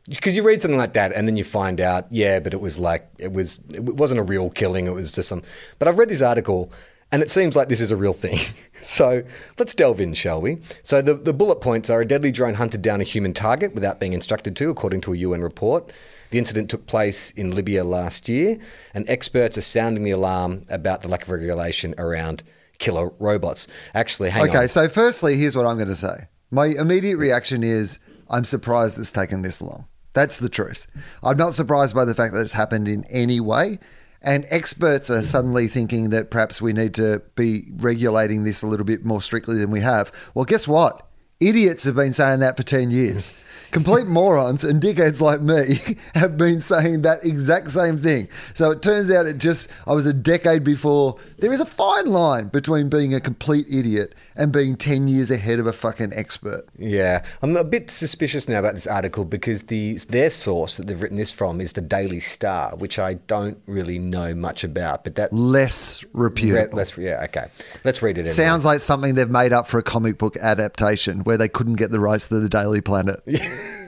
because 0.09 0.37
you 0.37 0.43
read 0.43 0.61
something 0.61 0.79
like 0.79 0.95
that 0.95 1.13
and 1.13 1.29
then 1.29 1.37
you 1.37 1.45
find 1.45 1.81
out, 1.81 2.07
yeah, 2.11 2.41
but 2.41 2.55
it 2.55 2.61
was 2.61 2.79
like 2.79 3.09
it 3.19 3.33
was 3.33 3.61
it 3.75 3.83
wasn't 3.83 4.21
a 4.21 4.23
real 4.23 4.51
killing. 4.51 4.87
It 4.87 4.95
was 4.95 5.13
just 5.13 5.29
some. 5.29 5.43
But 5.79 5.89
I've 5.89 5.99
read 5.99 6.09
this 6.09 6.23
article 6.23 6.73
and 7.11 7.23
it 7.23 7.31
seems 7.31 7.57
like 7.57 7.69
this 7.69 7.81
is 7.81 7.91
a 7.91 7.97
real 7.97 8.13
thing. 8.13 8.39
So 8.81 9.25
let's 9.59 9.75
delve 9.75 10.01
in, 10.01 10.15
shall 10.15 10.41
we? 10.41 10.59
So 10.85 11.03
the, 11.03 11.15
the 11.15 11.35
bullet 11.35 11.61
points 11.61 11.91
are 11.91 12.01
a 12.01 12.07
deadly 12.07 12.31
drone 12.31 12.55
hunted 12.55 12.81
down 12.81 13.01
a 13.01 13.05
human 13.05 13.35
target 13.35 13.75
without 13.75 13.99
being 13.99 14.13
instructed 14.13 14.55
to, 14.57 14.71
according 14.71 15.01
to 15.03 15.13
a 15.13 15.17
UN 15.17 15.43
report. 15.43 15.93
The 16.31 16.39
incident 16.39 16.71
took 16.71 16.87
place 16.87 17.33
in 17.33 17.55
Libya 17.55 17.83
last 17.83 18.29
year, 18.29 18.57
and 18.95 19.07
experts 19.09 19.59
are 19.59 19.63
sounding 19.63 20.05
the 20.05 20.13
alarm 20.13 20.63
about 20.71 21.03
the 21.03 21.09
lack 21.09 21.23
of 21.23 21.31
regulation 21.31 21.93
around 21.99 22.45
killer 22.79 23.11
robots. 23.19 23.67
Actually, 23.95 24.31
hang 24.31 24.49
Okay, 24.49 24.59
on. 24.59 24.69
so 24.69 24.89
firstly, 24.89 25.37
here's 25.37 25.55
what 25.57 25.67
I'm 25.67 25.77
going 25.77 25.89
to 25.89 25.95
say. 25.95 26.29
My 26.51 26.67
immediate 26.67 27.17
reaction 27.19 27.63
is 27.63 27.99
I'm 28.31 28.45
surprised 28.45 28.99
it's 28.99 29.13
taken 29.13 29.43
this 29.43 29.61
long. 29.61 29.87
That's 30.15 30.39
the 30.39 30.49
truth. 30.49 30.87
I'm 31.23 31.37
not 31.37 31.55
surprised 31.55 31.95
by 31.95 32.05
the 32.05 32.15
fact 32.15 32.33
that 32.35 32.41
it's 32.41 32.53
happened 32.53 32.89
in 32.89 33.05
any 33.11 33.41
way. 33.41 33.79
And 34.21 34.47
experts 34.51 35.11
are 35.11 35.23
suddenly 35.23 35.69
thinking 35.69 36.11
that 36.11 36.31
perhaps 36.31 36.61
we 36.61 36.73
need 36.73 36.93
to 36.95 37.23
be 37.37 37.69
regulating 37.77 38.43
this 38.43 38.63
a 38.63 38.67
little 38.67 38.87
bit 38.87 39.05
more 39.05 39.23
strictly 39.23 39.59
than 39.59 39.71
we 39.71 39.81
have. 39.81 40.11
Well, 40.35 40.45
guess 40.45 40.67
what? 40.67 41.07
Idiots 41.41 41.85
have 41.85 41.95
been 41.95 42.13
saying 42.13 42.41
that 42.41 42.57
for 42.57 42.65
10 42.65 42.91
years. 42.91 43.33
Complete 43.71 44.07
morons 44.09 44.65
and 44.65 44.83
dickheads 44.83 45.21
like 45.21 45.41
me 45.41 45.97
have 46.15 46.37
been 46.37 46.61
saying 46.61 47.03
that 47.03 47.25
exact 47.25 47.71
same 47.71 47.97
thing. 47.97 48.29
So 48.55 48.73
it 48.73 48.83
turns 48.83 49.09
out 49.09 49.27
it 49.27 49.39
just, 49.39 49.71
I 49.87 49.93
was 49.93 50.05
a 50.05 50.13
decade 50.13 50.65
before. 50.65 51.17
There 51.39 51.53
is 51.53 51.61
a 51.61 51.67
fine 51.67 52.07
line 52.07 52.49
between 52.49 52.89
being 52.89 53.15
a 53.15 53.21
complete 53.21 53.67
idiot 53.73 54.17
and 54.39 54.53
being 54.53 54.77
10 54.77 55.09
years 55.09 55.31
ahead 55.31 55.59
of 55.59 55.67
a 55.67 55.73
fucking 55.73 56.13
expert. 56.15 56.65
Yeah, 56.79 57.25
I'm 57.43 57.57
a 57.57 57.65
bit 57.65 57.91
suspicious 57.91 58.49
now 58.49 58.61
about 58.61 58.75
this 58.75 58.87
article 58.87 59.25
because 59.25 59.65
the 59.65 59.95
their 60.09 60.31
source 60.31 60.77
that 60.77 60.87
they've 60.87 61.01
written 61.01 61.17
this 61.17 61.33
from 61.33 61.61
is 61.61 61.73
the 61.73 61.81
Daily 61.81 62.21
Star, 62.21 62.77
which 62.77 62.99
I 62.99 63.15
don't 63.15 63.59
really 63.67 63.99
know 63.99 64.35
much 64.35 64.63
about. 64.65 65.05
But 65.05 65.17
that 65.17 65.33
Less 65.33 66.05
reputable. 66.13 66.77
let's 66.77 66.97
yeah 66.97 67.25
okay, 67.25 67.49
let's 67.85 68.01
read 68.01 68.17
it. 68.17 68.21
Anyway. 68.23 68.33
Sounds 68.33 68.65
like 68.65 68.81
something 68.81 69.15
they've 69.15 69.29
made 69.29 69.53
up 69.53 69.67
for 69.67 69.79
a 69.79 69.83
comic 69.83 70.17
book 70.19 70.37
adaptation 70.37 71.25
where 71.25 71.37
they 71.37 71.49
couldn't 71.49 71.77
get 71.77 71.91
the 71.91 72.01
rights 72.01 72.29
to 72.29 72.39
the 72.39 72.49
Daily 72.49 72.81
Planet. 72.81 73.21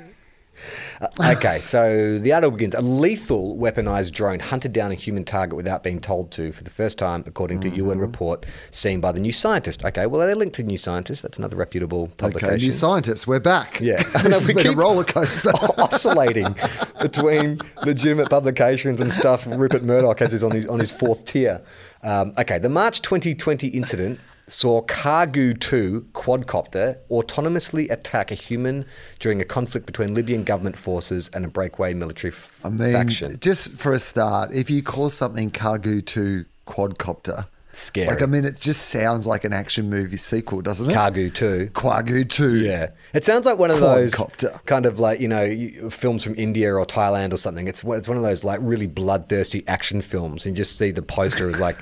okay, 1.20 1.60
so 1.62 2.18
the 2.18 2.32
article 2.32 2.52
begins. 2.52 2.74
A 2.74 2.82
lethal 2.82 3.56
weaponized 3.56 4.12
drone 4.12 4.38
hunted 4.38 4.72
down 4.72 4.90
a 4.92 4.94
human 4.94 5.24
target 5.24 5.56
without 5.56 5.82
being 5.82 6.00
told 6.00 6.30
to 6.32 6.52
for 6.52 6.62
the 6.62 6.70
first 6.70 6.98
time, 6.98 7.24
according 7.26 7.60
to 7.60 7.68
Mm-hmm. 7.70 7.76
UN 7.90 7.98
report 7.98 8.44
seen 8.70 9.00
by 9.00 9.12
the 9.12 9.20
New 9.20 9.32
Scientist. 9.32 9.84
Okay, 9.84 10.06
well, 10.06 10.26
they're 10.26 10.34
linked 10.34 10.56
to 10.56 10.62
New 10.62 10.76
Scientist. 10.76 11.22
That's 11.22 11.38
another 11.38 11.56
reputable 11.56 12.08
publication. 12.18 12.54
Okay, 12.56 12.64
new 12.64 12.72
Scientist, 12.72 13.26
we're 13.26 13.40
back. 13.40 13.80
Yeah. 13.80 13.96
this 14.02 14.12
has 14.40 14.48
we 14.48 14.54
been 14.54 14.66
a 14.66 14.68
keep- 14.70 14.78
roller 14.78 15.04
coaster. 15.04 15.50
oscillating 15.78 16.54
between 17.00 17.58
legitimate 17.84 18.28
publications 18.28 19.00
and 19.00 19.12
stuff. 19.12 19.46
Rupert 19.46 19.82
Murdoch 19.82 20.18
has 20.18 20.32
his 20.32 20.44
on 20.44 20.50
his 20.52 20.66
on 20.66 20.78
his 20.80 20.92
fourth 20.92 21.24
tier. 21.24 21.62
Um, 22.02 22.32
okay, 22.38 22.58
the 22.58 22.68
March 22.68 23.02
2020 23.02 23.68
incident 23.68 24.20
saw 24.50 24.82
Kargu 24.82 25.58
2 25.60 26.06
quadcopter 26.12 26.98
autonomously 27.10 27.90
attack 27.90 28.30
a 28.30 28.34
human 28.34 28.84
during 29.18 29.40
a 29.40 29.44
conflict 29.44 29.86
between 29.86 30.14
Libyan 30.14 30.42
government 30.44 30.76
forces 30.76 31.30
and 31.32 31.44
a 31.44 31.48
breakaway 31.48 31.94
military 31.94 32.32
f- 32.32 32.60
I 32.64 32.68
mean, 32.70 32.92
faction. 32.92 33.38
just 33.40 33.72
for 33.72 33.92
a 33.92 33.98
start, 34.00 34.52
if 34.52 34.68
you 34.70 34.82
call 34.82 35.08
something 35.10 35.50
Kargu 35.50 36.04
2 36.04 36.44
quadcopter, 36.66 37.46
Scary. 37.72 38.08
Like, 38.08 38.20
I 38.20 38.26
mean, 38.26 38.44
it 38.44 38.58
just 38.60 38.88
sounds 38.88 39.28
like 39.28 39.44
an 39.44 39.52
action 39.52 39.88
movie 39.88 40.16
sequel, 40.16 40.60
doesn't 40.60 40.90
it? 40.90 40.92
Kargu 40.92 41.32
2. 41.32 41.70
Quagu 41.72 42.28
2. 42.28 42.56
Yeah, 42.56 42.88
it 43.14 43.24
sounds 43.24 43.46
like 43.46 43.60
one 43.60 43.70
of 43.70 43.78
those 43.78 44.12
Quadcopter. 44.14 44.66
kind 44.66 44.86
of 44.86 44.98
like 44.98 45.20
you 45.20 45.28
know 45.28 45.46
films 45.88 46.24
from 46.24 46.34
India 46.36 46.74
or 46.74 46.84
Thailand 46.84 47.32
or 47.32 47.36
something. 47.36 47.68
It's 47.68 47.84
one- 47.84 47.96
it's 47.96 48.08
one 48.08 48.16
of 48.16 48.24
those 48.24 48.42
like 48.42 48.58
really 48.60 48.88
bloodthirsty 48.88 49.62
action 49.68 50.00
films, 50.00 50.44
and 50.46 50.56
you 50.58 50.64
just 50.64 50.78
see 50.78 50.90
the 50.90 51.00
poster 51.02 51.48
as 51.48 51.60
like 51.60 51.76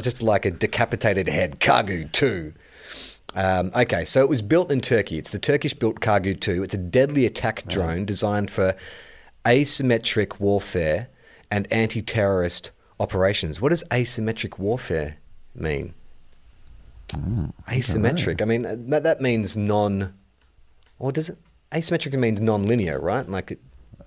just 0.00 0.22
like 0.22 0.44
a 0.44 0.50
decapitated 0.50 1.28
head. 1.28 1.60
Kargu 1.60 2.10
two. 2.12 2.54
Um, 3.34 3.70
okay, 3.74 4.04
so 4.04 4.20
it 4.20 4.28
was 4.28 4.42
built 4.42 4.70
in 4.70 4.80
Turkey. 4.80 5.18
It's 5.18 5.30
the 5.30 5.38
Turkish-built 5.38 6.00
Kargu 6.00 6.38
two. 6.38 6.62
It's 6.62 6.74
a 6.74 6.78
deadly 6.78 7.24
attack 7.24 7.66
drone 7.66 8.04
designed 8.04 8.50
for 8.50 8.74
asymmetric 9.44 10.38
warfare 10.38 11.08
and 11.50 11.70
anti-terrorist 11.72 12.70
operations. 13.00 13.60
What 13.60 13.70
does 13.70 13.84
asymmetric 13.90 14.58
warfare 14.58 15.16
mean? 15.54 15.94
Asymmetric. 17.68 18.40
I 18.40 18.44
mean, 18.44 18.64
uh, 18.64 18.76
that, 18.78 19.02
that 19.02 19.20
means 19.20 19.56
non. 19.56 20.14
Or 20.98 21.12
does 21.12 21.30
it? 21.30 21.38
Asymmetric 21.72 22.18
means 22.18 22.40
non-linear, 22.40 23.00
right? 23.00 23.26
Like, 23.28 23.52
it, 23.52 23.60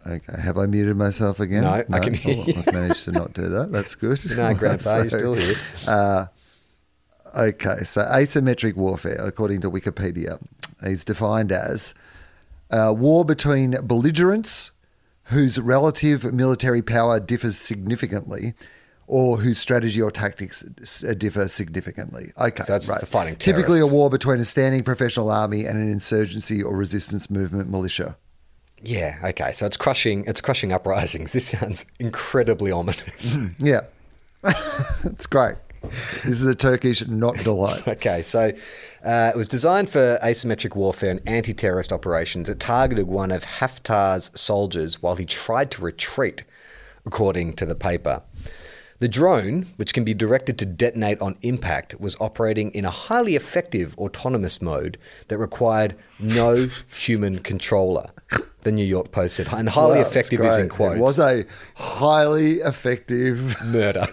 Okay, 0.08 0.40
have 0.42 0.58
I 0.58 0.66
muted 0.68 0.96
myself 0.98 1.40
again? 1.40 1.64
No, 1.64 1.70
I 1.92 2.00
can 2.00 2.14
hear 2.14 2.36
Oh, 2.38 2.44
you. 2.46 2.54
I've 2.58 2.74
managed 2.74 3.06
to 3.06 3.12
not 3.12 3.34
do 3.34 3.48
that. 3.50 3.72
That's 3.72 3.96
good. 3.96 4.20
No, 4.38 4.54
Grandpa, 4.54 4.98
you're 4.98 5.10
still 5.10 5.34
here. 5.34 5.56
Uh, 5.88 6.26
okay, 7.36 7.84
so 7.84 8.02
asymmetric 8.04 8.76
warfare, 8.76 9.18
according 9.20 9.62
to 9.62 9.72
Wikipedia, 9.72 10.40
is 10.84 11.04
defined 11.06 11.52
as 11.52 11.94
uh, 12.72 12.94
war 12.96 13.26
between 13.26 13.72
belligerents 13.84 14.72
whose 15.30 15.60
relative 15.60 16.32
military 16.34 16.82
power 16.84 17.20
differs 17.20 17.58
significantly. 17.58 18.54
Or 19.08 19.38
whose 19.38 19.60
strategy 19.60 20.02
or 20.02 20.10
tactics 20.10 20.64
differ 20.64 21.48
significantly. 21.48 22.32
Okay, 22.42 22.64
So 22.64 22.74
that's 22.74 22.88
right. 22.88 23.00
for 23.00 23.06
fighting 23.06 23.36
Typically, 23.36 23.80
a 23.80 23.86
war 23.86 24.10
between 24.10 24.40
a 24.40 24.44
standing 24.44 24.84
professional 24.84 25.30
army 25.30 25.66
and 25.66 25.78
an 25.78 25.88
insurgency 25.90 26.64
or 26.64 26.76
resistance 26.76 27.30
movement 27.30 27.70
militia. 27.70 28.18
Yeah, 28.84 29.18
okay. 29.24 29.52
So 29.54 29.66
it's 29.66 29.78
crushing. 29.78 30.26
It's 30.28 30.42
crushing 30.42 30.72
uprisings. 30.72 31.34
This 31.34 31.48
sounds 31.48 31.86
incredibly 32.00 32.72
ominous. 32.72 33.38
Yeah, 33.58 33.82
it's 35.04 35.26
great. 35.26 35.56
This 36.24 36.42
is 36.42 36.48
a 36.48 36.56
Turkish 36.56 37.08
not 37.08 37.38
delight. 37.38 37.88
Okay, 37.96 38.22
so 38.22 38.52
uh, 39.04 39.32
it 39.34 39.38
was 39.38 39.48
designed 39.48 39.90
for 39.90 40.18
asymmetric 40.24 40.76
warfare 40.76 41.12
and 41.12 41.22
anti-terrorist 41.28 41.94
operations. 41.94 42.50
It 42.50 42.60
targeted 42.60 43.08
one 43.08 43.32
of 43.32 43.44
Haftar's 43.44 44.32
soldiers 44.40 45.02
while 45.02 45.16
he 45.16 45.26
tried 45.26 45.72
to 45.72 45.82
retreat, 45.84 46.44
according 47.06 47.54
to 47.54 47.66
the 47.66 47.76
paper. 47.76 48.24
The 49.00 49.08
drone, 49.10 49.68
which 49.76 49.94
can 49.94 50.06
be 50.06 50.14
directed 50.14 50.58
to 50.60 50.66
detonate 50.66 51.20
on 51.20 51.38
impact, 51.42 52.00
was 52.00 52.16
operating 52.22 52.72
in 52.72 52.86
a 52.86 52.90
highly 52.90 53.36
effective 53.36 53.98
autonomous 53.98 54.62
mode 54.62 54.98
that 55.28 55.38
required 55.38 55.96
no 56.18 56.70
human 56.96 57.40
controller. 57.40 58.12
The 58.62 58.72
New 58.72 58.86
York 58.86 59.12
Post 59.12 59.36
said, 59.36 59.48
and 59.52 59.70
highly 59.70 60.00
Wow, 60.00 60.06
effective 60.06 60.42
is 60.42 60.58
in 60.58 60.70
quotes. 60.70 60.98
It 60.98 61.02
was 61.02 61.20
a 61.20 61.46
highly 61.76 62.62
effective, 62.62 63.56
murder. 63.66 64.08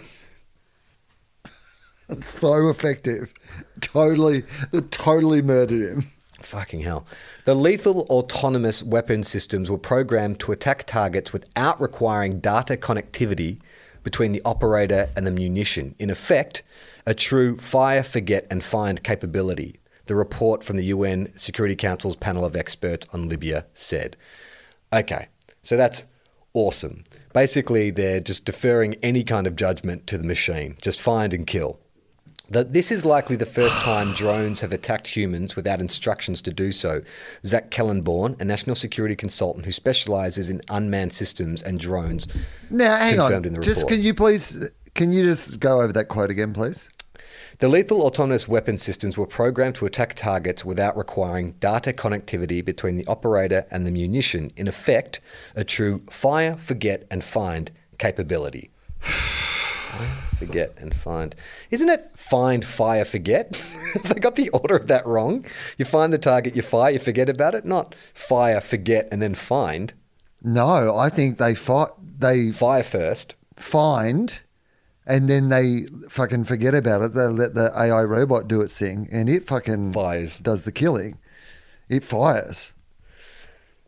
so 2.22 2.68
effective. 2.68 3.32
Totally, 3.80 4.42
that 4.72 4.90
totally 4.90 5.42
murdered 5.42 5.88
him. 5.88 6.10
Fucking 6.40 6.80
hell. 6.80 7.06
The 7.44 7.54
lethal 7.54 8.00
autonomous 8.10 8.82
weapon 8.82 9.22
systems 9.22 9.70
were 9.70 9.78
programmed 9.78 10.40
to 10.40 10.52
attack 10.52 10.84
targets 10.84 11.32
without 11.32 11.80
requiring 11.80 12.40
data 12.40 12.76
connectivity 12.76 13.60
between 14.02 14.32
the 14.32 14.42
operator 14.44 15.10
and 15.16 15.26
the 15.26 15.30
munition. 15.30 15.94
In 15.98 16.10
effect, 16.10 16.62
a 17.06 17.14
true 17.14 17.56
fire, 17.56 18.02
forget, 18.02 18.46
and 18.50 18.62
find 18.62 19.02
capability, 19.02 19.80
the 20.06 20.14
report 20.14 20.62
from 20.62 20.76
the 20.76 20.86
UN 20.86 21.32
Security 21.36 21.76
Council's 21.76 22.16
panel 22.16 22.44
of 22.44 22.56
experts 22.56 23.06
on 23.12 23.28
Libya 23.28 23.66
said. 23.74 24.16
Okay, 24.92 25.28
so 25.62 25.76
that's 25.76 26.04
awesome. 26.54 27.04
Basically, 27.32 27.90
they're 27.90 28.20
just 28.20 28.44
deferring 28.44 28.94
any 29.02 29.24
kind 29.24 29.46
of 29.46 29.56
judgment 29.56 30.06
to 30.08 30.18
the 30.18 30.24
machine. 30.24 30.76
Just 30.82 31.00
find 31.00 31.32
and 31.32 31.46
kill. 31.46 31.78
That 32.52 32.74
this 32.74 32.92
is 32.92 33.06
likely 33.06 33.36
the 33.36 33.46
first 33.46 33.78
time 33.78 34.12
drones 34.12 34.60
have 34.60 34.74
attacked 34.74 35.08
humans 35.08 35.56
without 35.56 35.80
instructions 35.80 36.42
to 36.42 36.52
do 36.52 36.70
so. 36.70 37.00
Zach 37.46 37.70
Kallenborn, 37.70 38.38
a 38.38 38.44
national 38.44 38.76
security 38.76 39.16
consultant 39.16 39.64
who 39.64 39.72
specializes 39.72 40.50
in 40.50 40.60
unmanned 40.68 41.14
systems 41.14 41.62
and 41.62 41.80
drones, 41.80 42.26
Now, 42.68 42.98
hang 42.98 43.16
confirmed 43.16 43.46
on. 43.46 43.54
in 43.54 43.54
the 43.54 43.60
Just 43.60 43.80
report. 43.84 43.92
can 43.94 44.02
you 44.02 44.12
please, 44.12 44.70
can 44.94 45.12
you 45.12 45.22
just 45.22 45.60
go 45.60 45.80
over 45.80 45.94
that 45.94 46.08
quote 46.08 46.30
again, 46.30 46.52
please? 46.52 46.90
The 47.60 47.68
lethal 47.68 48.02
autonomous 48.02 48.46
weapon 48.46 48.76
systems 48.76 49.16
were 49.16 49.26
programmed 49.26 49.76
to 49.76 49.86
attack 49.86 50.12
targets 50.12 50.62
without 50.62 50.94
requiring 50.94 51.52
data 51.52 51.94
connectivity 51.94 52.62
between 52.62 52.96
the 52.96 53.06
operator 53.06 53.64
and 53.70 53.86
the 53.86 53.90
munition. 53.90 54.52
In 54.58 54.68
effect, 54.68 55.20
a 55.56 55.64
true 55.64 56.02
fire, 56.10 56.56
forget, 56.58 57.06
and 57.10 57.24
find 57.24 57.70
capability. 57.96 58.70
Forget, 60.46 60.72
and 60.78 60.94
find. 60.94 61.34
Isn't 61.70 61.88
it 61.88 62.10
find, 62.14 62.64
fire, 62.64 63.04
forget? 63.04 63.56
Have 63.94 64.04
they 64.14 64.20
got 64.20 64.36
the 64.36 64.48
order 64.50 64.76
of 64.76 64.86
that 64.88 65.06
wrong? 65.06 65.44
You 65.78 65.84
find 65.84 66.12
the 66.12 66.18
target, 66.18 66.56
you 66.56 66.62
fire, 66.62 66.90
you 66.92 66.98
forget 66.98 67.28
about 67.28 67.54
it, 67.54 67.64
not 67.64 67.94
fire, 68.14 68.60
forget, 68.60 69.08
and 69.12 69.20
then 69.22 69.34
find. 69.34 69.92
No, 70.42 70.96
I 70.96 71.08
think 71.08 71.38
they 71.38 71.54
fight. 71.54 71.90
They 72.18 72.50
Fire 72.52 72.82
first. 72.82 73.36
find, 73.56 74.40
and 75.06 75.28
then 75.28 75.48
they 75.48 75.86
fucking 76.08 76.44
forget 76.44 76.74
about 76.74 77.02
it. 77.02 77.14
They 77.14 77.26
let 77.26 77.54
the 77.54 77.72
AI 77.76 78.02
robot 78.02 78.48
do 78.48 78.60
its 78.60 78.78
thing, 78.78 79.08
and 79.10 79.28
it 79.28 79.46
fucking 79.46 79.92
Fires. 79.92 80.38
does 80.38 80.64
the 80.64 80.72
killing. 80.72 81.18
It 81.88 82.04
fires. 82.04 82.74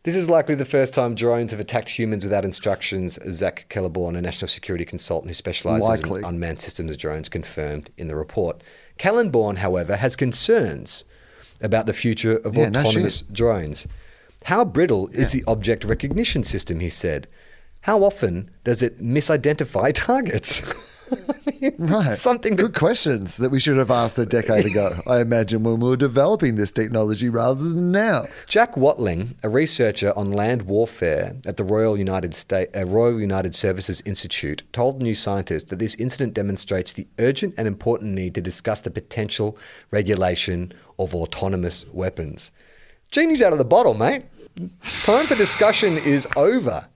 This 0.05 0.15
is 0.15 0.29
likely 0.29 0.53
the 0.53 0.65
first 0.65 0.93
time 0.93 1.15
drones 1.15 1.49
have 1.49 1.59
attacked 1.59 1.89
humans 1.89 2.23
without 2.23 2.45
instructions, 2.45 3.17
Zach 3.31 3.65
Kallenborn, 3.71 4.15
a 4.15 4.21
national 4.21 4.47
security 4.47 4.85
consultant 4.85 5.31
who 5.31 5.33
specializes 5.33 5.89
Likely. 5.89 6.19
in 6.21 6.25
unmanned 6.25 6.59
systems 6.59 6.95
drones, 6.95 7.27
confirmed 7.27 7.89
in 7.97 8.07
the 8.07 8.15
report. 8.15 8.61
Kallenborn, 8.99 9.57
however, 9.57 9.95
has 9.95 10.15
concerns 10.15 11.05
about 11.59 11.87
the 11.87 11.93
future 11.93 12.37
of 12.37 12.55
Yeah, 12.55 12.67
autonomous 12.67 13.19
shit. 13.19 13.33
drones. 13.33 13.87
How 14.43 14.63
brittle 14.63 15.07
is 15.07 15.31
the 15.31 15.43
object 15.47 15.83
recognition 15.83 16.43
system, 16.43 16.81
he 16.81 16.91
said. 16.91 17.27
How 17.81 18.03
often 18.03 18.51
does 18.63 18.83
it 18.83 19.01
misidentify 19.01 19.91
targets? 19.95 20.61
Right. 21.79 22.17
Something 22.17 22.55
that 22.55 22.63
Good 22.63 22.75
questions 22.75 23.37
that 23.37 23.49
we 23.49 23.59
should 23.59 23.77
have 23.77 23.91
asked 23.91 24.19
a 24.19 24.25
decade 24.25 24.65
ago, 24.65 25.01
I 25.07 25.19
imagine, 25.19 25.63
when 25.63 25.79
we 25.79 25.89
were 25.89 25.97
developing 25.97 26.55
this 26.55 26.71
technology 26.71 27.29
rather 27.29 27.63
than 27.63 27.91
now. 27.91 28.25
Jack 28.47 28.77
Watling, 28.77 29.35
a 29.43 29.49
researcher 29.49 30.13
on 30.15 30.31
land 30.31 30.63
warfare 30.63 31.35
at 31.45 31.57
the 31.57 31.63
Royal 31.63 31.97
United 31.97 32.35
State, 32.35 32.69
uh, 32.75 32.85
Royal 32.85 33.19
United 33.19 33.55
Services 33.55 34.01
Institute, 34.05 34.63
told 34.73 35.01
New 35.01 35.15
Scientist 35.15 35.69
that 35.69 35.79
this 35.79 35.95
incident 35.95 36.33
demonstrates 36.33 36.93
the 36.93 37.07
urgent 37.19 37.55
and 37.57 37.67
important 37.67 38.13
need 38.13 38.35
to 38.35 38.41
discuss 38.41 38.81
the 38.81 38.91
potential 38.91 39.57
regulation 39.91 40.73
of 40.99 41.15
autonomous 41.15 41.87
weapons. 41.93 42.51
Genie's 43.11 43.41
out 43.41 43.53
of 43.53 43.59
the 43.59 43.65
bottle, 43.65 43.93
mate. 43.93 44.23
Time 45.03 45.25
for 45.25 45.35
discussion 45.35 45.97
is 45.97 46.27
over. 46.35 46.87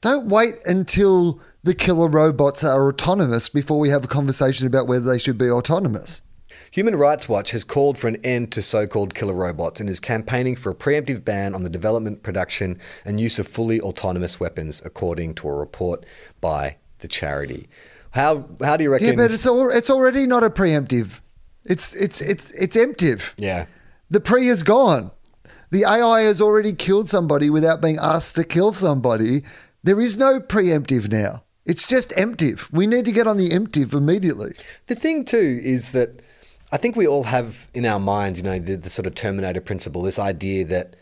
Don't 0.00 0.28
wait 0.28 0.56
until 0.66 1.40
the 1.62 1.74
killer 1.74 2.08
robots 2.08 2.62
are 2.64 2.88
autonomous 2.88 3.48
before 3.48 3.78
we 3.78 3.88
have 3.88 4.04
a 4.04 4.08
conversation 4.08 4.66
about 4.66 4.86
whether 4.86 5.04
they 5.04 5.18
should 5.18 5.38
be 5.38 5.50
autonomous. 5.50 6.22
Human 6.70 6.96
Rights 6.96 7.28
Watch 7.28 7.52
has 7.52 7.64
called 7.64 7.96
for 7.96 8.08
an 8.08 8.16
end 8.24 8.52
to 8.52 8.62
so 8.62 8.86
called 8.86 9.14
killer 9.14 9.34
robots 9.34 9.80
and 9.80 9.88
is 9.88 10.00
campaigning 10.00 10.54
for 10.54 10.70
a 10.70 10.74
preemptive 10.74 11.24
ban 11.24 11.54
on 11.54 11.62
the 11.62 11.70
development, 11.70 12.22
production, 12.22 12.78
and 13.04 13.20
use 13.20 13.38
of 13.38 13.48
fully 13.48 13.80
autonomous 13.80 14.38
weapons, 14.38 14.82
according 14.84 15.34
to 15.36 15.48
a 15.48 15.54
report 15.54 16.04
by 16.40 16.76
the 16.98 17.08
charity. 17.08 17.68
How, 18.12 18.48
how 18.62 18.76
do 18.76 18.84
you 18.84 18.92
reckon? 18.92 19.08
Yeah, 19.08 19.14
but 19.16 19.32
it's 19.32 19.46
all, 19.46 19.70
it's 19.70 19.90
already 19.90 20.26
not 20.26 20.44
a 20.44 20.50
preemptive. 20.50 21.20
It's 21.64 21.94
it's 21.94 22.20
it's 22.22 22.50
it's 22.52 22.76
emptive. 22.76 23.34
Yeah. 23.36 23.66
The 24.10 24.20
pre 24.20 24.48
is 24.48 24.62
gone. 24.62 25.10
The 25.70 25.84
AI 25.84 26.22
has 26.22 26.40
already 26.40 26.72
killed 26.72 27.10
somebody 27.10 27.50
without 27.50 27.82
being 27.82 27.98
asked 27.98 28.36
to 28.36 28.44
kill 28.44 28.72
somebody. 28.72 29.42
There 29.82 30.00
is 30.00 30.16
no 30.16 30.40
preemptive 30.40 31.10
now. 31.10 31.42
It's 31.68 31.86
just 31.86 32.12
emptive. 32.16 32.68
We 32.72 32.86
need 32.86 33.04
to 33.04 33.12
get 33.12 33.26
on 33.28 33.36
the 33.36 33.50
emptive 33.50 33.92
immediately. 33.92 34.52
The 34.88 34.94
thing 34.96 35.24
too 35.24 35.60
is 35.62 35.90
that 35.92 36.20
I 36.72 36.78
think 36.78 36.96
we 36.96 37.06
all 37.06 37.24
have 37.24 37.68
in 37.74 37.84
our 37.86 38.00
minds, 38.00 38.40
you 38.40 38.44
know, 38.44 38.58
the, 38.58 38.76
the 38.76 38.90
sort 38.90 39.06
of 39.06 39.14
Terminator 39.14 39.60
principle, 39.60 40.02
this 40.02 40.18
idea 40.18 40.64
that 40.64 40.96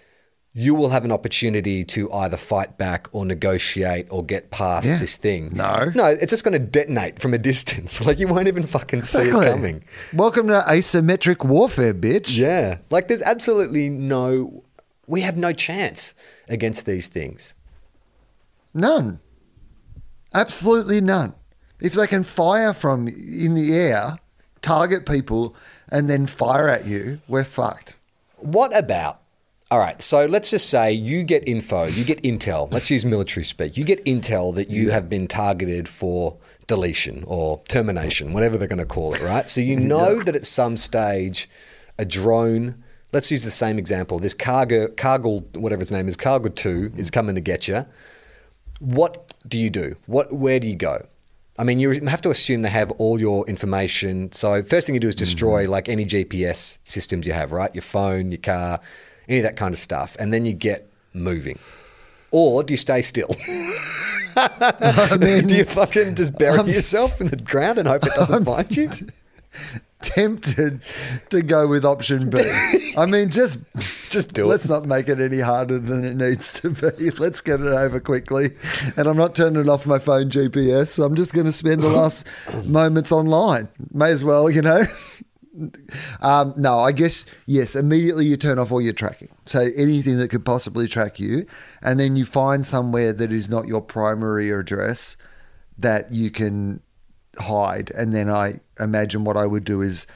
you 0.58 0.74
will 0.74 0.88
have 0.88 1.04
an 1.04 1.12
opportunity 1.12 1.84
to 1.84 2.10
either 2.12 2.36
fight 2.36 2.78
back 2.78 3.08
or 3.12 3.24
negotiate 3.26 4.06
or 4.10 4.24
get 4.24 4.50
past 4.50 4.88
Yeah. 4.88 4.96
this 4.96 5.16
thing. 5.18 5.50
No. 5.54 5.92
No, 5.94 6.06
it's 6.06 6.30
just 6.30 6.44
going 6.44 6.54
to 6.60 6.66
detonate 6.66 7.18
from 7.20 7.34
a 7.34 7.38
distance. 7.52 8.04
Like 8.04 8.18
you 8.18 8.26
won't 8.26 8.48
even 8.48 8.64
fucking 8.66 9.02
see 9.02 9.28
it 9.28 9.32
coming. 9.32 9.84
Welcome 10.14 10.46
to 10.48 10.64
asymmetric 10.66 11.44
warfare, 11.44 11.94
bitch. 11.94 12.34
Yeah. 12.34 12.78
Like 12.90 13.06
there's 13.08 13.22
absolutely 13.22 13.88
no, 13.90 14.64
we 15.06 15.20
have 15.20 15.36
no 15.36 15.52
chance 15.52 16.14
against 16.48 16.86
these 16.86 17.06
things. 17.08 17.54
None. 18.74 19.20
Absolutely 20.34 21.00
none. 21.00 21.34
If 21.80 21.92
they 21.92 22.06
can 22.06 22.22
fire 22.22 22.72
from 22.72 23.08
in 23.08 23.54
the 23.54 23.74
air, 23.74 24.18
target 24.62 25.06
people, 25.06 25.54
and 25.90 26.08
then 26.08 26.26
fire 26.26 26.68
at 26.68 26.86
you, 26.86 27.20
we're 27.28 27.44
fucked. 27.44 27.96
What 28.36 28.76
about? 28.76 29.20
All 29.70 29.80
right, 29.80 30.00
so 30.00 30.26
let's 30.26 30.50
just 30.50 30.70
say 30.70 30.92
you 30.92 31.24
get 31.24 31.46
info, 31.48 31.86
you 31.86 32.04
get 32.04 32.22
intel. 32.22 32.72
Let's 32.72 32.88
use 32.88 33.04
military 33.04 33.42
speak. 33.42 33.76
You 33.76 33.82
get 33.82 34.04
intel 34.04 34.54
that 34.54 34.70
you 34.70 34.90
have 34.90 35.08
been 35.08 35.26
targeted 35.26 35.88
for 35.88 36.36
deletion 36.68 37.24
or 37.26 37.60
termination, 37.68 38.32
whatever 38.32 38.56
they're 38.56 38.68
going 38.68 38.78
to 38.78 38.86
call 38.86 39.14
it, 39.14 39.22
right? 39.22 39.50
So 39.50 39.60
you 39.60 39.74
know 39.94 40.22
that 40.22 40.36
at 40.36 40.44
some 40.44 40.76
stage 40.76 41.48
a 41.98 42.04
drone, 42.04 42.84
let's 43.12 43.30
use 43.32 43.42
the 43.42 43.50
same 43.50 43.76
example, 43.76 44.20
this 44.20 44.34
cargo, 44.34 44.88
Cargill, 44.88 45.40
whatever 45.54 45.82
its 45.82 45.90
name 45.90 46.08
is, 46.08 46.16
Kargu 46.16 46.54
2 46.54 46.92
is 46.96 47.10
coming 47.10 47.34
to 47.34 47.40
get 47.40 47.66
you. 47.66 47.86
What 48.78 49.32
do 49.48 49.58
you 49.58 49.70
do? 49.70 49.96
What, 50.06 50.32
where 50.32 50.60
do 50.60 50.66
you 50.66 50.76
go? 50.76 51.06
I 51.58 51.64
mean, 51.64 51.78
you 51.78 51.90
have 52.06 52.20
to 52.22 52.30
assume 52.30 52.62
they 52.62 52.68
have 52.68 52.90
all 52.92 53.18
your 53.18 53.46
information. 53.46 54.30
So 54.32 54.62
first 54.62 54.86
thing 54.86 54.94
you 54.94 55.00
do 55.00 55.08
is 55.08 55.14
destroy 55.14 55.68
like 55.68 55.88
any 55.88 56.04
GPS 56.04 56.78
systems 56.82 57.26
you 57.26 57.32
have, 57.32 57.50
right? 57.50 57.74
Your 57.74 57.82
phone, 57.82 58.30
your 58.30 58.40
car, 58.40 58.80
any 59.28 59.38
of 59.38 59.44
that 59.44 59.56
kind 59.56 59.72
of 59.72 59.78
stuff, 59.78 60.16
and 60.18 60.34
then 60.34 60.44
you 60.44 60.52
get 60.52 60.90
moving. 61.14 61.58
Or 62.30 62.62
do 62.62 62.74
you 62.74 62.78
stay 62.78 63.00
still? 63.00 63.28
do 64.36 65.54
you 65.56 65.64
fucking 65.64 66.14
just 66.14 66.36
bury 66.36 66.70
yourself 66.70 67.20
in 67.22 67.28
the 67.28 67.36
ground 67.36 67.78
and 67.78 67.88
hope 67.88 68.04
it 68.04 68.12
doesn't 68.14 68.44
find 68.44 68.76
you? 68.76 68.90
Tempted 70.02 70.80
to 71.30 71.42
go 71.42 71.66
with 71.66 71.84
option 71.84 72.30
B. 72.30 72.38
I 72.96 73.06
mean, 73.06 73.30
just 73.30 73.58
Just 74.10 74.34
do 74.34 74.44
it. 74.44 74.48
Let's 74.48 74.68
not 74.68 74.84
make 74.84 75.08
it 75.08 75.20
any 75.20 75.40
harder 75.40 75.78
than 75.78 76.04
it 76.04 76.14
needs 76.14 76.52
to 76.60 76.70
be. 76.70 77.10
Let's 77.18 77.40
get 77.40 77.60
it 77.60 77.66
over 77.66 77.98
quickly. 77.98 78.50
And 78.96 79.06
I'm 79.06 79.16
not 79.16 79.34
turning 79.34 79.68
off 79.68 79.86
my 79.86 79.98
phone 79.98 80.30
GPS. 80.30 80.88
So 80.88 81.04
I'm 81.04 81.14
just 81.16 81.32
going 81.32 81.46
to 81.46 81.52
spend 81.52 81.80
the 81.80 81.88
last 81.88 82.26
moments 82.64 83.10
online. 83.10 83.68
May 83.92 84.10
as 84.10 84.22
well, 84.24 84.50
you 84.50 84.62
know. 84.62 84.86
Um, 86.20 86.52
no, 86.58 86.80
I 86.80 86.92
guess 86.92 87.24
yes. 87.46 87.76
Immediately 87.76 88.26
you 88.26 88.36
turn 88.36 88.58
off 88.58 88.70
all 88.70 88.82
your 88.82 88.92
tracking, 88.92 89.30
so 89.46 89.60
anything 89.74 90.18
that 90.18 90.28
could 90.28 90.44
possibly 90.44 90.86
track 90.86 91.18
you, 91.18 91.46
and 91.80 91.98
then 91.98 92.14
you 92.14 92.26
find 92.26 92.66
somewhere 92.66 93.14
that 93.14 93.32
is 93.32 93.48
not 93.48 93.66
your 93.66 93.80
primary 93.80 94.50
address 94.50 95.16
that 95.78 96.12
you 96.12 96.30
can 96.30 96.82
hide. 97.38 97.90
And 97.92 98.12
then 98.12 98.28
I 98.28 98.60
imagine 98.78 99.24
what 99.24 99.36
I 99.36 99.46
would 99.46 99.64
do 99.64 99.82
is 99.82 100.06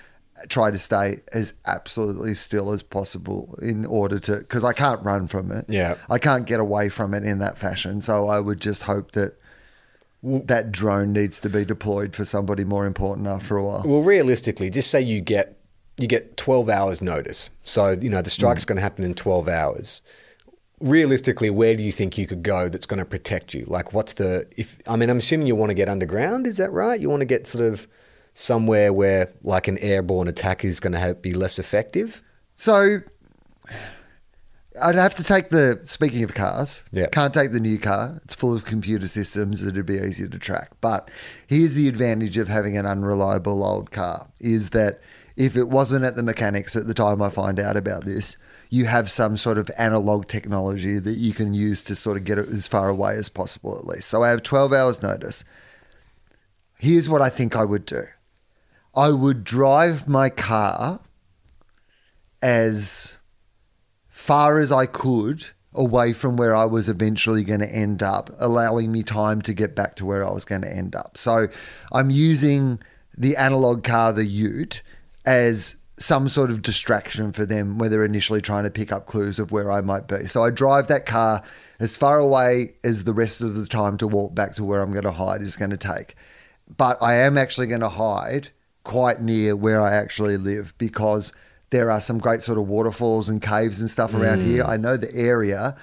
try 0.49 0.71
to 0.71 0.79
stay 0.79 1.21
as 1.33 1.55
absolutely 1.67 2.35
still 2.35 2.73
as 2.73 2.83
possible 2.83 3.59
in 3.61 3.85
order 3.85 4.19
to 4.19 4.37
because 4.37 4.65
I 4.65 4.73
can't 4.73 5.03
run 5.05 5.27
from 5.27 5.53
it. 5.53 5.67
Yeah. 5.69 5.97
I 6.09 6.19
can't 6.19 6.47
get 6.47 6.61
away 6.61 6.89
from 6.89 7.15
it 7.15 7.25
in 7.25 7.39
that 7.39 7.59
fashion. 7.59 8.01
So 8.01 8.27
I 8.27 8.41
would 8.41 8.61
just 8.61 8.85
hope 8.85 9.13
that 9.13 9.37
that 10.23 10.71
drone 10.71 11.13
needs 11.13 11.41
to 11.41 11.49
be 11.49 11.65
deployed 11.65 12.15
for 12.15 12.25
somebody 12.25 12.65
more 12.65 12.87
important 12.87 13.27
after 13.27 13.57
a 13.57 13.65
while. 13.65 13.83
Well, 13.85 14.03
realistically, 14.03 14.71
just 14.71 14.91
say 14.91 15.01
you 15.01 15.21
get 15.21 15.57
you 15.99 16.07
get 16.07 16.37
12 16.37 16.69
hours 16.69 17.03
notice. 17.03 17.51
So, 17.63 17.91
you 17.91 18.09
know, 18.09 18.23
the 18.23 18.31
strike's 18.31 18.65
mm. 18.65 18.69
going 18.69 18.77
to 18.77 18.83
happen 18.83 19.05
in 19.05 19.13
12 19.13 19.49
hours. 19.49 20.01
Realistically, 20.81 21.51
where 21.51 21.77
do 21.77 21.83
you 21.83 21.93
think 21.93 22.17
you 22.17 22.27
could 22.27 22.43
go 22.43 22.71
that's 22.71 22.87
going 22.87 22.99
to 22.99 23.05
protect 23.05 23.53
you? 23.53 23.65
Like 23.67 23.93
what's 23.93 24.15
the 24.15 24.47
if 24.57 24.79
I 24.87 24.97
mean, 24.97 25.11
I'm 25.11 25.19
assuming 25.19 25.47
you 25.47 25.57
want 25.57 25.71
to 25.71 25.75
get 25.75 25.89
underground, 25.89 26.47
is 26.47 26.57
that 26.57 26.71
right? 26.71 26.99
You 26.99 27.11
want 27.11 27.21
to 27.21 27.27
get 27.27 27.47
sort 27.47 27.71
of 27.71 27.87
somewhere 28.35 28.93
where 28.93 29.33
like 29.43 29.69
an 29.69 29.79
airborne 29.79 30.29
attack 30.29 30.65
is 30.65 30.81
going 30.81 30.93
to 30.93 30.99
have, 30.99 31.23
be 31.23 31.33
less 31.33 31.59
effective? 31.59 32.23
So 32.53 33.01
I'd 34.81 34.95
have 34.95 35.15
to 35.17 35.25
take 35.25 35.49
the 35.49 35.81
speaking 35.83 36.23
of 36.23 36.35
cars. 36.35 36.85
Yeah. 36.93 37.07
Can't 37.07 37.35
take 37.35 37.53
the 37.53 37.61
new 37.61 37.79
car. 37.79 38.21
It's 38.25 38.35
full 38.35 38.55
of 38.55 38.65
computer 38.65 39.07
systems 39.07 39.63
that'd 39.63 39.87
be 39.87 39.99
easier 39.99 40.29
to 40.29 40.39
track. 40.39 40.71
But 40.81 41.11
here's 41.47 41.75
the 41.75 41.89
advantage 41.89 42.37
of 42.37 42.49
having 42.49 42.77
an 42.77 42.87
unreliable 42.87 43.65
old 43.65 43.91
car 43.91 44.29
is 44.39 44.71
that 44.71 45.01
if 45.37 45.57
it 45.57 45.69
wasn't 45.69 46.05
at 46.05 46.17
the 46.17 46.23
mechanics 46.23 46.77
at 46.77 46.87
the 46.87 46.95
time 46.95 47.21
I 47.21 47.31
find 47.31 47.59
out 47.59 47.77
about 47.77 48.05
this, 48.05 48.37
you 48.69 48.85
have 48.85 49.11
some 49.11 49.37
sort 49.37 49.59
of 49.59 49.71
analog 49.77 50.29
technology 50.29 50.99
that 50.99 51.19
you 51.19 51.33
can 51.33 51.53
use 51.53 51.83
to 51.85 51.95
sort 51.97 52.17
of 52.17 52.25
get 52.25 52.39
it 52.39 52.49
as 52.49 52.69
far 52.69 52.89
away 52.89 53.17
as 53.17 53.29
possible 53.29 53.77
at 53.77 53.87
least. 53.87 54.09
So 54.09 54.23
I 54.23 54.31
have 54.31 54.43
12 54.43 54.73
hours 54.73 55.03
notice. 55.03 55.45
Here's 56.79 57.09
what 57.09 57.21
I 57.21 57.29
think 57.29 57.57
I 57.57 57.65
would 57.65 57.85
do. 57.85 58.05
I 58.95 59.11
would 59.11 59.45
drive 59.45 60.09
my 60.09 60.31
car 60.31 61.01
as 62.43 63.21
far 64.09 64.59
as 64.59 64.73
I 64.73 64.87
could 64.87 65.51
away 65.73 66.13
from 66.13 66.37
where 66.37 66.55
I 66.55 66.65
was 66.65 66.89
eventually 66.89 67.45
going 67.45 67.61
to 67.61 67.73
end 67.73 68.03
up, 68.03 68.31
allowing 68.39 68.91
me 68.91 69.03
time 69.03 69.41
to 69.43 69.55
get 69.55 69.77
back 69.77 69.95
to 69.97 70.07
where 70.07 70.27
I 70.27 70.31
was 70.31 70.45
going 70.45 70.63
to 70.63 70.73
end 70.73 70.97
up. 70.97 71.17
So 71.17 71.47
I'm 71.93 72.11
using 72.11 72.81
the 73.17 73.37
analog 73.37 73.85
car, 73.85 74.13
the 74.13 74.25
Ute, 74.25 74.83
as 75.25 75.77
some 75.99 76.29
sort 76.29 76.51
of 76.51 76.63
distraction 76.63 77.31
for 77.31 77.45
them 77.45 77.79
when 77.79 77.91
they're 77.91 78.05
initially 78.05 78.41
trying 78.41 78.65
to 78.65 78.71
pick 78.71 78.91
up 78.91 79.07
clues 79.07 79.39
of 79.39 79.53
where 79.53 79.71
I 79.71 79.83
might 79.83 80.09
be. 80.09 80.27
So 80.27 80.43
I 80.43 80.51
drive 80.51 80.89
that 80.89 81.07
car 81.07 81.43
as 81.79 81.97
far 81.97 82.19
away 82.19 82.73
as 82.83 83.05
the 83.05 83.13
rest 83.13 83.43
of 83.43 83.55
the 83.55 83.67
time 83.67 83.99
to 83.99 84.09
walk 84.09 84.35
back 84.35 84.55
to 84.55 84.65
where 84.65 84.81
I'm 84.81 84.93
going 84.93 85.05
to 85.05 85.13
hide 85.13 85.43
is 85.43 85.57
going 85.57 85.71
to 85.71 85.77
take. 85.77 86.17
But 86.75 87.01
I 87.03 87.15
am 87.17 87.37
actually 87.37 87.67
going 87.67 87.83
to 87.83 87.91
hide 87.91 88.49
quite 88.91 89.23
near 89.23 89.55
where 89.55 89.81
I 89.81 89.95
actually 89.95 90.37
live 90.37 90.75
because 90.77 91.33
there 91.71 91.93
are 91.93 92.01
some 92.01 92.19
great 92.19 92.43
sort 92.43 92.59
of 92.59 92.67
waterfalls 92.67 93.29
and 93.29 93.41
caves 93.41 93.81
and 93.81 93.89
stuff 93.89 94.13
around 94.15 94.43
here. 94.43 94.65
I 94.65 94.77
know 94.77 94.97
the 94.97 95.15
area. 95.15 95.77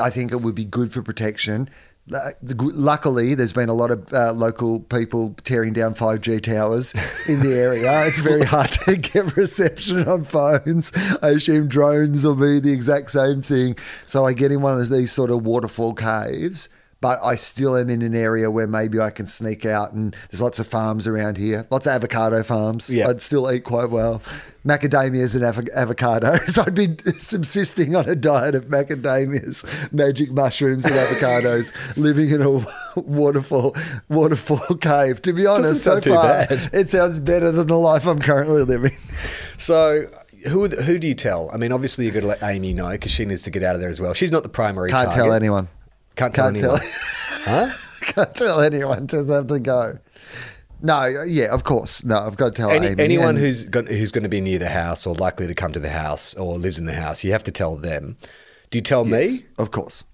I 0.00 0.10
think 0.10 0.30
it 0.30 0.36
would 0.36 0.54
be 0.54 0.64
good 0.64 0.92
for 0.92 1.02
protection. 1.02 1.68
Luckily, 2.06 3.34
there's 3.34 3.52
been 3.52 3.68
a 3.68 3.74
lot 3.74 3.90
of 3.90 4.12
uh, 4.12 4.32
local 4.34 4.78
people 4.78 5.34
tearing 5.42 5.72
down 5.72 5.96
5G 5.96 6.42
towers 6.42 6.94
in 7.28 7.40
the 7.40 7.56
area. 7.58 8.06
It's 8.06 8.20
very 8.20 8.44
hard 8.44 8.70
to 8.70 8.98
get 8.98 9.36
reception 9.36 10.06
on 10.06 10.22
phones. 10.22 10.92
I 11.22 11.30
assume 11.30 11.66
drones 11.66 12.24
will 12.24 12.36
be 12.36 12.60
the 12.60 12.72
exact 12.72 13.10
same 13.10 13.42
thing. 13.42 13.74
So 14.06 14.26
I 14.26 14.32
get 14.32 14.52
in 14.52 14.62
one 14.62 14.80
of 14.80 14.88
these 14.90 15.10
sort 15.10 15.32
of 15.32 15.44
waterfall 15.44 15.94
caves, 15.94 16.68
but 17.04 17.22
I 17.22 17.34
still 17.34 17.76
am 17.76 17.90
in 17.90 18.00
an 18.00 18.14
area 18.14 18.50
where 18.50 18.66
maybe 18.66 18.98
I 18.98 19.10
can 19.10 19.26
sneak 19.26 19.66
out 19.66 19.92
and 19.92 20.16
there's 20.30 20.40
lots 20.40 20.58
of 20.58 20.66
farms 20.66 21.06
around 21.06 21.36
here, 21.36 21.66
lots 21.70 21.86
of 21.86 21.92
avocado 21.92 22.42
farms. 22.42 22.88
Yeah. 22.88 23.08
I'd 23.08 23.20
still 23.20 23.52
eat 23.52 23.64
quite 23.64 23.90
well. 23.90 24.22
Macadamias 24.64 25.34
and 25.34 25.44
avo- 25.44 25.68
avocados. 25.76 26.58
I'd 26.66 26.74
be 26.74 26.96
subsisting 27.18 27.94
on 27.94 28.08
a 28.08 28.16
diet 28.16 28.54
of 28.54 28.68
macadamias, 28.68 29.66
magic 29.92 30.32
mushrooms, 30.32 30.86
and 30.86 30.94
avocados, 30.94 31.74
living 31.98 32.30
in 32.30 32.40
a 32.40 32.64
waterfall 32.98 33.76
waterfall 34.08 34.74
cave. 34.78 35.20
To 35.20 35.34
be 35.34 35.44
honest, 35.44 35.84
so 35.84 36.00
far 36.00 36.46
bad. 36.46 36.70
it 36.72 36.88
sounds 36.88 37.18
better 37.18 37.52
than 37.52 37.66
the 37.66 37.78
life 37.78 38.06
I'm 38.06 38.18
currently 38.18 38.62
living. 38.62 38.92
So, 39.58 40.04
who 40.48 40.68
who 40.68 40.98
do 40.98 41.06
you 41.06 41.14
tell? 41.14 41.50
I 41.52 41.58
mean, 41.58 41.70
obviously, 41.70 42.06
you've 42.06 42.14
got 42.14 42.20
to 42.20 42.28
let 42.28 42.42
Amy 42.42 42.72
know 42.72 42.92
because 42.92 43.10
she 43.10 43.26
needs 43.26 43.42
to 43.42 43.50
get 43.50 43.62
out 43.62 43.74
of 43.74 43.82
there 43.82 43.90
as 43.90 44.00
well. 44.00 44.14
She's 44.14 44.32
not 44.32 44.42
the 44.42 44.48
primary 44.48 44.88
Can't 44.88 45.10
target. 45.10 45.22
tell 45.22 45.32
anyone. 45.34 45.68
Can't 46.16 46.34
tell 46.34 46.50
Can't 46.52 46.58
tell. 46.60 46.76
anyone. 46.76 46.88
huh? 47.44 47.70
Can't 48.00 48.34
tell 48.34 48.60
anyone. 48.60 49.06
Just 49.06 49.28
have 49.28 49.46
to 49.48 49.58
go. 49.58 49.98
No, 50.82 51.06
yeah, 51.26 51.46
of 51.46 51.64
course. 51.64 52.04
No, 52.04 52.18
I've 52.18 52.36
got 52.36 52.54
to 52.54 52.62
tell 52.62 52.70
Any, 52.70 52.88
Amy. 52.88 53.02
anyone 53.02 53.30
and- 53.30 53.38
who's 53.38 53.64
going, 53.64 53.86
who's 53.86 54.12
going 54.12 54.24
to 54.24 54.28
be 54.28 54.40
near 54.40 54.58
the 54.58 54.68
house 54.68 55.06
or 55.06 55.14
likely 55.14 55.46
to 55.46 55.54
come 55.54 55.72
to 55.72 55.80
the 55.80 55.88
house 55.90 56.34
or 56.34 56.58
lives 56.58 56.78
in 56.78 56.84
the 56.84 56.92
house, 56.94 57.24
you 57.24 57.32
have 57.32 57.44
to 57.44 57.50
tell 57.50 57.76
them. 57.76 58.16
Do 58.70 58.78
you 58.78 58.82
tell 58.82 59.06
Yes, 59.06 59.42
me? 59.42 59.46
of 59.58 59.70
course. 59.70 60.04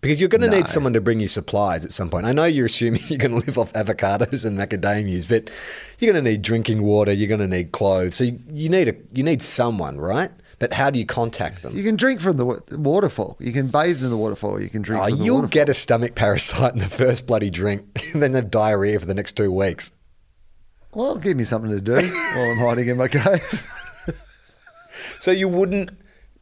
Because 0.00 0.20
you're 0.20 0.28
going 0.28 0.42
to 0.42 0.48
No. 0.50 0.56
need 0.58 0.68
someone 0.68 0.92
to 0.92 1.00
bring 1.00 1.18
you 1.20 1.26
supplies 1.26 1.84
at 1.84 1.90
some 1.92 2.10
point. 2.10 2.26
I 2.26 2.32
know 2.32 2.44
you're 2.44 2.66
assuming 2.66 3.00
you're 3.08 3.18
going 3.18 3.38
to 3.38 3.44
live 3.46 3.58
off 3.58 3.72
avocados 3.72 4.44
and 4.44 4.58
macadamias, 4.58 5.28
but 5.28 5.50
you're 5.98 6.12
going 6.12 6.24
to 6.24 6.30
need 6.30 6.42
drinking 6.42 6.82
water. 6.82 7.12
You're 7.12 7.28
going 7.28 7.40
to 7.40 7.46
need 7.48 7.72
clothes. 7.72 8.16
So 8.16 8.24
you, 8.24 8.38
you 8.50 8.68
need 8.68 8.88
a 8.88 8.94
you 9.12 9.22
need 9.24 9.40
someone, 9.42 9.98
right? 9.98 10.30
But 10.58 10.72
how 10.72 10.90
do 10.90 10.98
you 10.98 11.06
contact 11.06 11.62
them? 11.62 11.74
You 11.74 11.82
can 11.82 11.96
drink 11.96 12.20
from 12.20 12.36
the 12.36 12.44
waterfall. 12.78 13.36
You 13.40 13.52
can 13.52 13.68
bathe 13.68 14.02
in 14.02 14.10
the 14.10 14.16
waterfall. 14.16 14.60
You 14.60 14.68
can 14.68 14.82
drink 14.82 15.02
Oh, 15.02 15.08
from 15.08 15.18
the 15.18 15.24
you'll 15.24 15.34
waterfall. 15.36 15.50
get 15.50 15.68
a 15.68 15.74
stomach 15.74 16.14
parasite 16.14 16.72
in 16.72 16.78
the 16.78 16.86
first 16.86 17.26
bloody 17.26 17.50
drink, 17.50 17.84
and 18.14 18.22
then 18.22 18.34
have 18.34 18.50
diarrhea 18.50 18.98
for 19.00 19.06
the 19.06 19.14
next 19.14 19.32
two 19.32 19.50
weeks. 19.52 19.90
Well, 20.92 21.16
give 21.16 21.36
me 21.36 21.44
something 21.44 21.70
to 21.72 21.80
do 21.80 21.94
while 21.94 22.50
I'm 22.52 22.58
hiding 22.58 22.88
in 22.88 22.96
my 22.96 23.08
cave. 23.08 23.70
So 25.20 25.30
you 25.30 25.48
wouldn't 25.48 25.90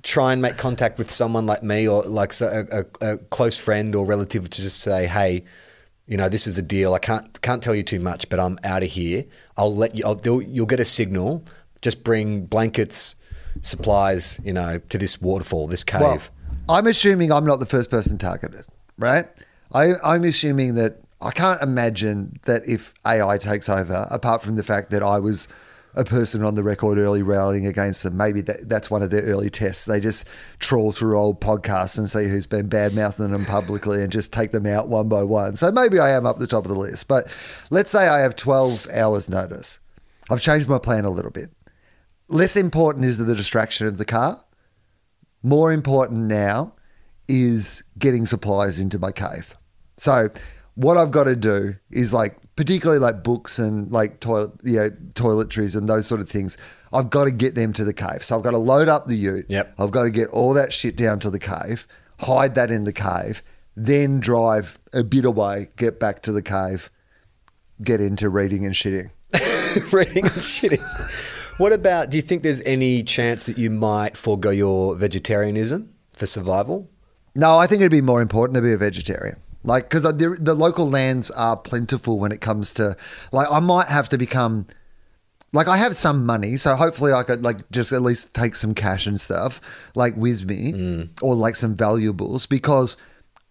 try 0.03 0.33
and 0.33 0.43
make 0.43 0.57
contact 0.57 0.99
with 0.99 1.11
someone 1.11 1.47
like 1.47 1.63
me 1.63 1.87
or 1.89 2.03
like 2.03 2.39
a, 2.41 2.85
a, 3.01 3.13
a 3.15 3.19
close 3.19 3.57
friend 3.57 3.95
or 3.95 4.05
relative 4.05 4.51
to 4.51 4.61
just 4.61 4.81
say, 4.81 5.07
"Hey, 5.07 5.45
you 6.07 6.17
know, 6.17 6.29
this 6.29 6.47
is 6.47 6.57
the 6.57 6.63
deal. 6.63 6.93
I 6.93 6.99
can't 6.99 7.41
can't 7.43 7.63
tell 7.63 7.75
you 7.75 7.83
too 7.83 8.01
much, 8.01 8.29
but 8.29 8.41
I'm 8.41 8.59
out 8.65 8.83
of 8.83 8.91
here. 8.91 9.25
I'll 9.57 9.75
let 9.75 9.95
you. 9.95 10.05
I'll, 10.05 10.21
you'll 10.43 10.67
get 10.67 10.81
a 10.81 10.85
signal. 10.85 11.45
Just 11.81 12.03
bring 12.05 12.45
blankets, 12.47 13.15
supplies, 13.61 14.41
you 14.45 14.53
know, 14.53 14.81
to 14.89 14.99
this 14.99 15.21
waterfall, 15.21 15.67
this 15.69 15.85
cave." 15.85 16.01
Well, 16.01 16.21
I'm 16.69 16.87
assuming 16.87 17.33
I'm 17.33 17.45
not 17.45 17.61
the 17.61 17.67
first 17.67 17.91
person 17.91 18.19
targeted, 18.19 18.67
right? 18.99 19.27
I, 19.73 19.95
I'm 20.03 20.25
assuming 20.25 20.75
that 20.77 20.99
I 21.21 21.31
can't 21.31 21.63
imagine 21.63 22.41
that 22.45 22.67
if 22.69 22.95
AI 23.07 23.39
takes 23.39 23.69
over, 23.69 24.07
apart 24.11 24.43
from 24.43 24.57
the 24.57 24.63
fact 24.63 24.91
that 24.91 25.03
I 25.03 25.19
was 25.19 25.49
a 25.95 26.05
person 26.05 26.43
on 26.43 26.55
the 26.55 26.63
record 26.63 26.99
early 26.99 27.23
rallying 27.23 27.67
against 27.67 28.03
them, 28.03 28.17
maybe 28.17 28.41
that, 28.43 28.69
that's 28.69 28.91
one 28.91 29.03
of 29.03 29.11
their 29.11 29.23
early 29.23 29.51
tests. 29.51 29.85
They 29.85 30.01
just 30.01 30.27
trawl 30.59 30.91
through 30.93 31.19
old 31.19 31.41
podcasts 31.41 31.99
and 31.99 32.09
see 32.09 32.29
who's 32.29 32.47
been 32.47 32.69
bad 32.69 32.95
mouthing 32.95 33.31
them 33.31 33.45
publicly 33.45 34.03
and 34.03 34.11
just 34.11 34.33
take 34.33 34.53
them 34.53 34.67
out 34.67 34.89
one 34.89 35.09
by 35.09 35.23
one. 35.23 35.57
So 35.57 35.71
maybe 35.71 35.99
I 35.99 36.11
am 36.11 36.27
up 36.27 36.39
the 36.39 36.47
top 36.47 36.65
of 36.65 36.71
the 36.71 36.79
list. 36.79 37.09
But 37.09 37.29
let's 37.71 37.91
say 37.91 38.09
I 38.09 38.21
have 38.21 38.35
12 38.35 38.89
hours 38.93 39.29
notice. 39.29 39.79
I've 40.31 40.41
changed 40.41 40.69
my 40.69 40.79
plan 40.79 41.05
a 41.05 41.11
little 41.11 41.31
bit. 41.31 41.51
Less 42.33 42.57
important 42.57 43.05
is 43.05 43.19
the 43.19 43.35
distraction 43.35 43.87
of 43.87 43.99
the 43.99 44.05
car 44.05 44.43
more 45.43 45.73
important 45.73 46.21
now 46.21 46.75
is 47.29 47.83
getting 47.99 48.27
supplies 48.27 48.81
into 48.81 48.99
my 48.99 49.13
cave. 49.13 49.57
So 49.97 50.31
what 50.75 50.97
I've 50.97 51.11
got 51.11 51.25
to 51.25 51.37
do 51.37 51.75
is 51.91 52.13
like 52.13 52.39
particularly 52.57 53.01
like 53.01 53.23
books 53.23 53.59
and 53.59 53.91
like 53.91 54.21
toilet 54.21 54.53
you 54.63 54.77
know, 54.77 54.91
toiletries 55.15 55.77
and 55.77 55.89
those 55.89 56.07
sort 56.07 56.21
of 56.21 56.29
things. 56.29 56.57
I've 56.93 57.11
got 57.11 57.25
to 57.25 57.31
get 57.31 57.55
them 57.55 57.73
to 57.75 57.85
the 57.85 57.95
cave. 57.95 58.25
So 58.25 58.37
I've 58.37 58.43
got 58.43 58.51
to 58.51 58.59
load 58.59 58.89
up 58.89 59.07
the 59.07 59.17
ute. 59.17 59.47
Yep. 59.49 59.75
I've 59.79 59.91
got 59.91 60.03
to 60.05 60.11
get 60.11 60.29
all 60.29 60.55
that 60.55 60.73
shit 60.73 60.97
down 60.97 61.19
to 61.21 61.31
the 61.31 61.39
cave, 61.39 61.87
hide 62.21 62.55
that 62.55 62.71
in 62.71 62.85
the 62.85 62.93
cave, 62.93 63.43
then 63.77 64.21
drive 64.21 64.79
a 64.93 65.03
bit 65.03 65.25
away, 65.25 65.69
get 65.77 65.99
back 65.99 66.23
to 66.23 66.33
the 66.33 66.43
cave, 66.43 66.91
get 67.83 68.01
into 68.01 68.29
reading 68.29 68.67
and 68.67 68.75
shitting. 68.75 69.11
reading 69.93 70.25
and 70.25 70.35
shitting. 70.35 71.42
What 71.59 71.73
about? 71.73 72.11
Do 72.11 72.17
you 72.17 72.23
think 72.23 72.43
there's 72.43 72.61
any 72.63 73.03
chance 73.03 73.47
that 73.47 73.59
you 73.59 73.71
might 73.71 74.17
forego 74.17 74.51
your 74.51 74.97
vegetarianism 74.97 75.95
for 76.13 76.27
survival? 76.27 76.89
No, 77.35 77.59
I 77.59 77.67
think 77.67 77.81
it'd 77.81 77.93
be 77.93 78.01
more 78.01 78.21
important 78.21 78.57
to 78.57 78.63
be 78.63 78.73
a 78.73 78.77
vegetarian. 78.77 79.37
Like, 79.65 79.89
because 79.89 80.03
the, 80.03 80.37
the 80.41 80.55
local 80.55 80.89
lands 80.91 81.31
are 81.31 81.57
plentiful 81.57 82.19
when 82.19 82.33
it 82.33 82.41
comes 82.41 82.75
to, 82.75 82.97
like, 83.31 83.51
I 83.51 83.61
might 83.61 83.87
have 83.87 84.09
to 84.09 84.19
become, 84.19 84.67
like, 85.53 85.69
I 85.69 85.77
have 85.77 85.95
some 85.95 86.27
money, 86.27 86.57
so 86.57 86.75
hopefully 86.75 87.13
I 87.13 87.23
could, 87.23 87.45
like, 87.45 87.71
just 87.71 87.93
at 87.93 88.03
least 88.03 88.35
take 88.35 88.57
some 88.57 88.75
cash 88.75 89.07
and 89.07 89.21
stuff, 89.21 89.61
like, 89.95 90.17
with 90.17 90.45
me, 90.45 90.73
mm. 90.73 91.09
or 91.23 91.37
like 91.37 91.55
some 91.55 91.77
valuables, 91.77 92.47
because 92.47 92.97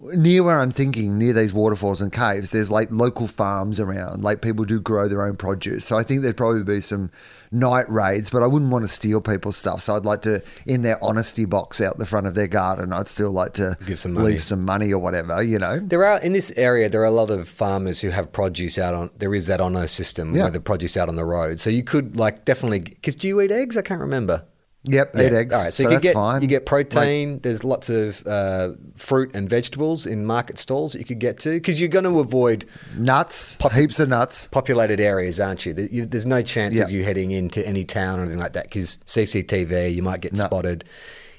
near 0.03 0.43
where 0.43 0.59
I'm 0.59 0.71
thinking, 0.71 1.17
near 1.17 1.33
these 1.33 1.53
waterfalls 1.53 2.01
and 2.01 2.11
caves, 2.11 2.49
there's 2.49 2.71
like 2.71 2.89
local 2.91 3.27
farms 3.27 3.79
around. 3.79 4.23
Like, 4.23 4.41
people 4.41 4.65
do 4.65 4.79
grow 4.79 5.07
their 5.07 5.25
own 5.25 5.37
produce. 5.37 5.85
So 5.85 5.97
I 5.97 6.03
think 6.03 6.21
there'd 6.21 6.37
probably 6.37 6.63
be 6.63 6.81
some 6.81 7.09
night 7.51 7.89
raids, 7.89 8.29
but 8.29 8.41
I 8.43 8.47
wouldn't 8.47 8.71
want 8.71 8.83
to 8.83 8.87
steal 8.87 9.19
people's 9.21 9.57
stuff. 9.57 9.81
So 9.81 9.95
I'd 9.95 10.05
like 10.05 10.21
to, 10.23 10.41
in 10.65 10.83
their 10.83 10.97
honesty 11.03 11.45
box 11.45 11.81
out 11.81 11.97
the 11.97 12.05
front 12.05 12.25
of 12.27 12.33
their 12.35 12.47
garden, 12.47 12.93
I'd 12.93 13.07
still 13.07 13.31
like 13.31 13.53
to 13.53 13.75
Give 13.85 13.99
some 13.99 14.13
money. 14.13 14.27
leave 14.27 14.43
some 14.43 14.63
money 14.65 14.93
or 14.93 14.99
whatever, 14.99 15.43
you 15.43 15.59
know? 15.59 15.79
There 15.79 16.03
are 16.05 16.19
in 16.21 16.33
this 16.33 16.51
area. 16.57 16.89
There 16.89 17.01
are 17.01 17.05
a 17.05 17.11
lot 17.11 17.29
of 17.29 17.47
farmers 17.49 17.99
who 18.01 18.09
have 18.09 18.31
produce 18.31 18.79
out 18.79 18.93
on. 18.93 19.11
There 19.17 19.35
is 19.35 19.47
that 19.47 19.59
honor 19.61 19.87
system 19.87 20.33
Yeah. 20.35 20.43
where 20.43 20.51
the 20.51 20.61
produce 20.61 20.95
out 20.97 21.09
on 21.09 21.15
the 21.15 21.25
road. 21.25 21.59
So 21.59 21.69
you 21.69 21.83
could 21.83 22.15
like 22.15 22.45
definitely. 22.45 22.79
Because 22.79 23.15
do 23.15 23.27
you 23.27 23.41
eat 23.41 23.51
eggs? 23.51 23.75
I 23.75 23.81
can't 23.81 24.01
remember. 24.01 24.43
Yep, 24.83 25.11
eat 25.15 25.19
eggs. 25.31 25.53
All 25.53 25.63
right, 25.63 25.71
so, 25.73 25.83
you 25.83 25.89
that's 25.89 26.01
get 26.03 26.13
fine. 26.15 26.41
you 26.41 26.47
get 26.47 26.65
protein. 26.65 27.39
There's 27.41 27.63
lots 27.63 27.89
of 27.89 28.25
uh, 28.25 28.69
fruit 28.95 29.35
and 29.35 29.47
vegetables 29.47 30.07
in 30.07 30.25
market 30.25 30.57
stalls 30.57 30.93
that 30.93 30.99
you 30.99 31.05
could 31.05 31.19
get 31.19 31.37
to 31.41 31.51
because 31.51 31.79
you're 31.79 31.87
going 31.89 32.05
to 32.05 32.19
avoid 32.19 32.65
nuts, 32.97 33.57
Pop- 33.57 33.73
heaps 33.73 33.99
of 33.99 34.09
nuts. 34.09 34.47
populated 34.47 34.99
areas, 34.99 35.39
aren't 35.39 35.67
you? 35.67 35.75
You- 35.91 36.05
There's 36.07 36.25
no 36.25 36.41
chance 36.41 36.75
Yeah. 36.75 36.83
of 36.85 36.91
you 36.91 37.03
heading 37.03 37.29
into 37.29 37.65
any 37.67 37.83
town 37.83 38.19
or 38.19 38.23
anything 38.23 38.39
like 38.39 38.53
that 38.53 38.63
because 38.63 38.97
CCTV, 39.05 39.93
you 39.93 40.01
might 40.01 40.21
get 40.21 40.35
No. 40.35 40.45
spotted. 40.45 40.83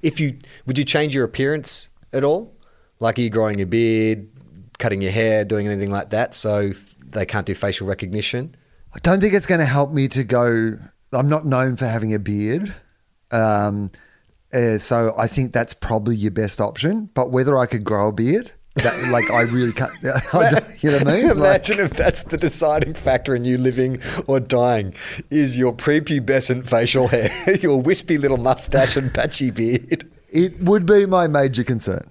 If 0.02 0.20
you 0.20 0.36
would 0.66 0.78
you 0.78 0.84
change 0.84 1.12
your 1.14 1.24
appearance 1.24 1.88
at 2.12 2.22
all? 2.22 2.54
Like 3.00 3.18
are 3.18 3.22
you 3.22 3.30
growing 3.30 3.58
your 3.58 3.66
beard, 3.66 4.28
cutting 4.78 5.02
your 5.02 5.10
hair, 5.12 5.44
doing 5.44 5.66
anything 5.66 5.90
like 5.90 6.10
that, 6.10 6.32
so 6.32 6.72
they 7.12 7.26
can't 7.26 7.44
do 7.46 7.54
facial 7.54 7.88
recognition? 7.88 8.54
I 8.94 9.00
don't 9.00 9.20
think 9.20 9.34
it's 9.34 9.46
going 9.46 9.58
to 9.60 9.64
help 9.66 9.90
me 9.92 10.06
to 10.08 10.22
go. 10.22 10.76
I'm 11.12 11.28
not 11.28 11.44
known 11.44 11.74
for 11.74 11.86
having 11.86 12.14
a 12.14 12.18
beard. 12.20 12.72
Um, 13.32 13.90
uh, 14.52 14.78
so 14.78 15.14
I 15.16 15.26
think 15.26 15.52
that's 15.52 15.74
probably 15.74 16.14
your 16.16 16.30
best 16.30 16.60
option. 16.60 17.10
But 17.14 17.30
whether 17.30 17.56
I 17.56 17.66
could 17.66 17.84
grow 17.84 18.08
a 18.08 18.12
beard, 18.12 18.52
that, 18.76 19.08
like 19.10 19.30
I 19.30 19.42
really 19.42 19.72
can't. 19.72 19.92
I 20.04 20.62
you 20.80 20.90
know 20.90 20.98
what 20.98 21.08
I 21.08 21.12
mean? 21.12 21.26
Like, 21.26 21.36
Imagine 21.36 21.80
if 21.80 21.90
that's 21.92 22.22
the 22.22 22.38
deciding 22.38 22.94
factor 22.94 23.34
in 23.34 23.44
you 23.44 23.58
living 23.58 24.00
or 24.26 24.40
dying 24.40 24.94
is 25.30 25.58
your 25.58 25.74
prepubescent 25.74 26.68
facial 26.68 27.08
hair, 27.08 27.30
your 27.60 27.80
wispy 27.80 28.18
little 28.18 28.38
mustache 28.38 28.96
and 28.96 29.12
patchy 29.12 29.50
beard. 29.50 30.10
it 30.30 30.58
would 30.60 30.86
be 30.86 31.06
my 31.06 31.26
major 31.26 31.64
concern. 31.64 32.08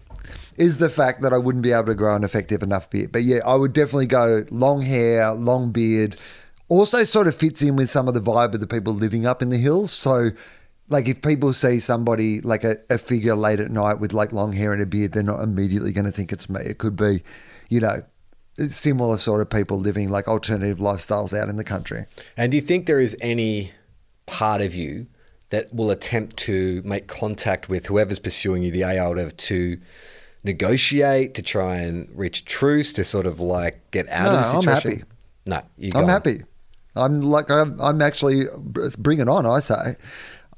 Is 0.57 0.77
the 0.77 0.89
fact 0.89 1.21
that 1.21 1.33
I 1.33 1.37
wouldn't 1.37 1.63
be 1.63 1.71
able 1.71 1.85
to 1.85 1.95
grow 1.95 2.15
an 2.15 2.23
effective 2.23 2.61
enough 2.61 2.89
beard. 2.89 3.11
But 3.11 3.23
yeah, 3.23 3.39
I 3.45 3.55
would 3.55 3.73
definitely 3.73 4.05
go 4.05 4.43
long 4.51 4.81
hair, 4.81 5.31
long 5.31 5.71
beard. 5.71 6.17
Also, 6.67 7.03
sort 7.03 7.27
of 7.27 7.35
fits 7.35 7.61
in 7.63 7.75
with 7.75 7.89
some 7.89 8.07
of 8.07 8.13
the 8.13 8.21
vibe 8.21 8.53
of 8.53 8.59
the 8.59 8.67
people 8.67 8.93
living 8.93 9.25
up 9.25 9.41
in 9.41 9.49
the 9.49 9.57
hills. 9.57 9.91
So, 9.91 10.29
like, 10.91 11.07
if 11.07 11.21
people 11.21 11.53
see 11.53 11.79
somebody 11.79 12.41
like 12.41 12.63
a, 12.63 12.77
a 12.89 12.97
figure 12.97 13.35
late 13.35 13.59
at 13.59 13.71
night 13.71 13.99
with 13.99 14.13
like 14.13 14.31
long 14.31 14.53
hair 14.53 14.73
and 14.73 14.81
a 14.81 14.85
beard, 14.85 15.13
they're 15.13 15.23
not 15.23 15.41
immediately 15.41 15.91
going 15.93 16.05
to 16.05 16.11
think 16.11 16.31
it's 16.31 16.49
me. 16.49 16.61
It 16.61 16.77
could 16.77 16.95
be, 16.95 17.23
you 17.69 17.79
know, 17.79 18.01
similar 18.67 19.17
sort 19.17 19.41
of 19.41 19.49
people 19.49 19.79
living 19.79 20.09
like 20.09 20.27
alternative 20.27 20.77
lifestyles 20.77 21.35
out 21.37 21.49
in 21.49 21.55
the 21.55 21.63
country. 21.63 22.05
And 22.37 22.51
do 22.51 22.57
you 22.57 22.61
think 22.61 22.85
there 22.85 22.99
is 22.99 23.17
any 23.21 23.71
part 24.27 24.61
of 24.61 24.75
you 24.75 25.07
that 25.49 25.73
will 25.73 25.89
attempt 25.91 26.37
to 26.37 26.81
make 26.85 27.07
contact 27.07 27.67
with 27.69 27.87
whoever's 27.87 28.19
pursuing 28.19 28.61
you, 28.63 28.71
the 28.71 28.83
AI, 28.83 29.31
to, 29.37 29.77
negotiate, 30.43 31.33
to 31.35 31.41
try 31.41 31.77
and 31.77 32.09
reach 32.13 32.45
truce, 32.45 32.93
to 32.93 33.03
sort 33.03 33.25
of 33.25 33.39
like 33.39 33.91
get 33.91 34.07
out 34.09 34.25
No, 34.25 34.31
of 34.31 34.37
the 34.37 34.43
situation? 34.43 34.69
I'm 34.69 34.75
happy. 34.75 35.03
No, 35.45 35.61
you 35.77 35.91
I'm 35.95 36.03
on. 36.03 36.09
happy. 36.09 36.41
I'm 36.95 37.21
like 37.21 37.49
I'm, 37.49 37.79
I'm 37.79 38.01
actually 38.01 38.45
bring 38.97 39.19
it 39.19 39.29
on. 39.29 39.45
I 39.45 39.59
say, 39.59 39.95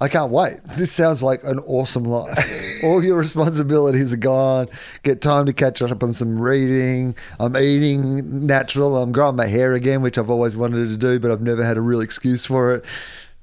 I 0.03 0.09
can't 0.09 0.31
wait. 0.31 0.61
This 0.65 0.91
sounds 0.91 1.23
like 1.23 1.45
an 1.45 1.59
awesome 1.59 2.03
life. 2.03 2.83
All 2.83 3.01
your 3.01 3.17
responsibilities 3.17 4.11
are 4.11 4.17
gone. 4.17 4.67
Get 5.03 5.21
time 5.21 5.45
to 5.45 5.53
catch 5.53 5.81
up 5.81 6.03
on 6.03 6.11
some 6.11 6.37
reading. 6.37 7.15
I'm 7.39 7.55
eating 7.55 8.45
natural. 8.45 8.97
I'm 8.97 9.13
growing 9.13 9.37
my 9.37 9.45
hair 9.45 9.71
again, 9.71 10.01
which 10.01 10.17
I've 10.17 10.29
always 10.29 10.57
wanted 10.57 10.89
to 10.89 10.97
do, 10.97 11.21
but 11.21 11.31
I've 11.31 11.41
never 11.41 11.63
had 11.63 11.77
a 11.77 11.81
real 11.81 12.01
excuse 12.01 12.45
for 12.45 12.75
it. 12.75 12.85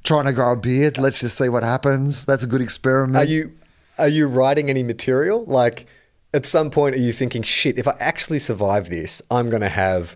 Trying 0.05 0.27
to 0.27 0.35
grow 0.35 0.53
a 0.53 0.57
beard. 0.57 0.99
Let's 0.99 1.21
just 1.21 1.39
see 1.39 1.49
what 1.49 1.63
happens. 1.63 2.27
That's 2.27 2.45
a 2.45 2.47
good 2.47 2.61
experiment. 2.61 3.17
Are 3.17 3.25
you 3.25 3.53
are 3.99 4.09
you 4.09 4.29
writing 4.29 4.69
any 4.69 4.83
material? 4.83 5.47
Like 5.47 5.87
at 6.35 6.45
some 6.45 6.71
point 6.71 6.95
are 6.95 6.99
you 6.99 7.15
thinking, 7.15 7.43
shit, 7.43 7.79
if 7.79 7.89
I 7.89 7.97
actually 8.01 8.39
survive 8.39 8.91
this, 8.91 9.23
I'm 9.31 9.49
gonna 9.49 9.71
have 9.71 10.15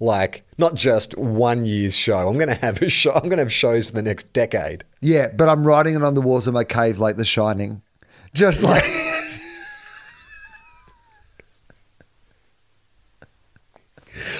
like 0.00 0.44
not 0.58 0.74
just 0.74 1.16
one 1.16 1.64
year's 1.66 1.96
show. 1.96 2.28
I'm 2.28 2.38
gonna 2.38 2.54
have 2.54 2.82
a 2.82 2.88
show 2.88 3.12
I'm 3.12 3.28
gonna 3.28 3.42
have 3.42 3.52
shows 3.52 3.88
for 3.88 3.96
the 3.96 4.02
next 4.02 4.32
decade. 4.32 4.84
Yeah, 5.00 5.28
but 5.34 5.48
I'm 5.48 5.66
writing 5.66 5.94
it 5.94 6.02
on 6.02 6.14
the 6.14 6.20
walls 6.20 6.46
of 6.46 6.54
my 6.54 6.64
cave 6.64 6.98
like 6.98 7.16
The 7.16 7.24
Shining. 7.24 7.82
Just 8.34 8.64
like. 8.64 8.84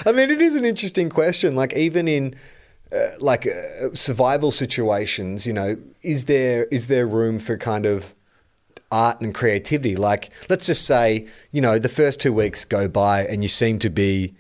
I 0.07 0.13
mean, 0.13 0.31
it 0.31 0.41
is 0.41 0.55
an 0.55 0.65
interesting 0.65 1.09
question. 1.09 1.57
Like, 1.57 1.73
even 1.75 2.09
in 2.09 2.35
uh, 2.93 3.09
like 3.21 3.47
uh, 3.47 3.95
survival 3.95 4.51
situations, 4.51 5.47
you 5.47 5.53
know, 5.53 5.77
is 6.03 6.25
there 6.25 6.65
is 6.65 6.89
there 6.89 7.07
room 7.07 7.39
for 7.39 7.57
kind 7.57 7.87
of 7.87 8.15
art 8.91 9.21
and 9.21 9.35
creativity? 9.35 9.97
Like, 9.97 10.31
let's 10.49 10.67
just 10.67 10.85
say, 10.85 11.27
you 11.53 11.61
know, 11.61 11.79
the 11.79 11.89
first 11.89 12.21
two 12.21 12.33
weeks 12.33 12.65
go 12.65 12.89
by 12.89 13.25
and 13.25 13.43
you 13.43 13.49
seem 13.49 13.79
to 13.81 13.91
be 13.91 14.35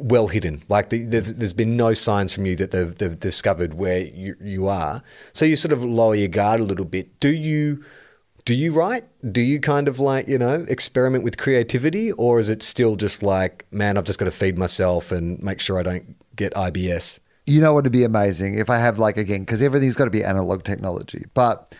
well 0.00 0.28
hidden. 0.28 0.62
Like, 0.68 0.90
the, 0.90 1.04
there's, 1.04 1.34
there's 1.34 1.52
been 1.52 1.76
no 1.76 1.94
signs 1.94 2.34
from 2.34 2.46
you 2.46 2.56
that 2.56 2.70
they've, 2.70 2.96
they've 2.96 3.18
discovered 3.18 3.74
where 3.74 4.00
you, 4.00 4.34
you 4.40 4.66
are. 4.68 5.02
So 5.32 5.44
you 5.44 5.56
sort 5.56 5.72
of 5.72 5.84
lower 5.84 6.14
your 6.14 6.28
guard 6.28 6.60
a 6.60 6.64
little 6.64 6.84
bit. 6.84 7.20
Do 7.20 7.30
you? 7.30 7.84
Do 8.46 8.54
you 8.54 8.72
write? 8.72 9.04
Do 9.32 9.42
you 9.42 9.60
kind 9.60 9.86
of 9.86 10.00
like, 10.00 10.26
you 10.26 10.38
know, 10.38 10.64
experiment 10.66 11.24
with 11.24 11.36
creativity? 11.36 12.10
Or 12.10 12.40
is 12.40 12.48
it 12.48 12.62
still 12.62 12.96
just 12.96 13.22
like, 13.22 13.66
man, 13.70 13.98
I've 13.98 14.04
just 14.04 14.18
got 14.18 14.24
to 14.24 14.30
feed 14.30 14.56
myself 14.56 15.12
and 15.12 15.40
make 15.42 15.60
sure 15.60 15.78
I 15.78 15.82
don't 15.82 16.16
get 16.36 16.54
IBS? 16.54 17.20
You 17.46 17.60
know 17.60 17.74
what 17.74 17.84
would 17.84 17.92
be 17.92 18.04
amazing 18.04 18.58
if 18.58 18.70
I 18.70 18.78
have 18.78 18.98
like 18.98 19.18
again 19.18 19.40
because 19.40 19.60
everything's 19.60 19.96
got 19.96 20.06
to 20.06 20.10
be 20.10 20.24
analog 20.24 20.62
technology, 20.62 21.24
but 21.34 21.74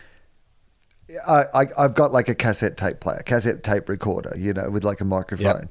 I, 1.27 1.43
I 1.53 1.65
I've 1.77 1.93
got 1.93 2.11
like 2.11 2.29
a 2.29 2.35
cassette 2.35 2.77
tape 2.77 2.99
player, 2.99 3.21
cassette 3.25 3.63
tape 3.63 3.89
recorder, 3.89 4.33
you 4.37 4.53
know, 4.53 4.69
with 4.69 4.83
like 4.83 5.01
a 5.01 5.05
microphone, 5.05 5.69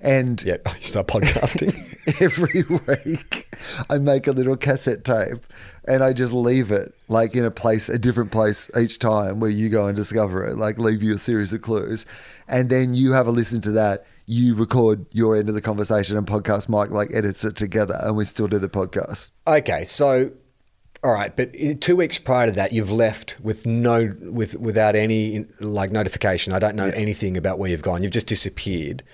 and 0.00 0.42
Yeah, 0.42 0.56
you 0.80 0.86
start 0.86 1.06
podcasting. 1.08 1.74
every 2.20 2.62
week 3.04 3.48
I 3.90 3.98
make 3.98 4.26
a 4.26 4.32
little 4.32 4.56
cassette 4.56 5.04
tape 5.04 5.38
and 5.86 6.02
I 6.02 6.12
just 6.12 6.32
leave 6.32 6.72
it 6.72 6.94
like 7.08 7.34
in 7.34 7.44
a 7.44 7.50
place, 7.50 7.88
a 7.88 7.98
different 7.98 8.30
place 8.30 8.70
each 8.78 8.98
time 8.98 9.40
where 9.40 9.50
you 9.50 9.68
go 9.68 9.86
and 9.86 9.96
discover 9.96 10.46
it, 10.46 10.56
like 10.56 10.78
leave 10.78 11.02
you 11.02 11.14
a 11.14 11.18
series 11.18 11.52
of 11.52 11.62
clues. 11.62 12.06
And 12.48 12.70
then 12.70 12.94
you 12.94 13.12
have 13.12 13.26
a 13.26 13.30
listen 13.30 13.60
to 13.62 13.72
that. 13.72 14.04
You 14.26 14.54
record 14.54 15.06
your 15.12 15.36
end 15.36 15.48
of 15.48 15.54
the 15.54 15.60
conversation 15.60 16.16
and 16.16 16.26
podcast 16.26 16.68
Mike 16.68 16.90
like 16.90 17.10
edits 17.14 17.44
it 17.44 17.56
together 17.56 17.98
and 18.02 18.16
we 18.16 18.24
still 18.24 18.48
do 18.48 18.58
the 18.58 18.68
podcast. 18.68 19.30
Okay, 19.46 19.84
so 19.84 20.32
all 21.04 21.12
right, 21.12 21.36
but 21.36 21.54
two 21.80 21.94
weeks 21.94 22.18
prior 22.18 22.46
to 22.46 22.52
that, 22.52 22.72
you've 22.72 22.90
left 22.90 23.36
with 23.40 23.66
no 23.66 24.14
with 24.20 24.54
without 24.54 24.96
any 24.96 25.46
like 25.60 25.92
notification. 25.92 26.52
I 26.52 26.58
don't 26.58 26.74
know 26.74 26.90
anything 26.94 27.36
about 27.36 27.60
where 27.60 27.70
you've 27.70 27.82
gone. 27.82 28.02
You've 28.02 28.12
just 28.12 28.26
disappeared. 28.26 29.04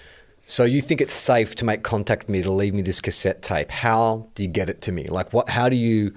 So 0.47 0.65
you 0.65 0.81
think 0.81 1.01
it's 1.01 1.15
safe 1.15 1.55
to 1.57 1.65
make 1.65 1.83
contact 1.83 2.25
with 2.25 2.31
me 2.31 2.43
to 2.43 2.51
leave 2.51 2.75
me 2.75 2.83
this 2.83 3.01
cassette 3.01 3.43
tape? 3.43 3.71
How 3.71 4.29
do 4.35 4.43
you 4.43 4.49
get 4.49 4.69
it 4.69 4.83
to 4.83 4.93
me? 4.93 5.05
Like 5.05 5.33
what? 5.33 5.49
How 5.49 5.69
do 5.69 5.77
you 5.77 6.15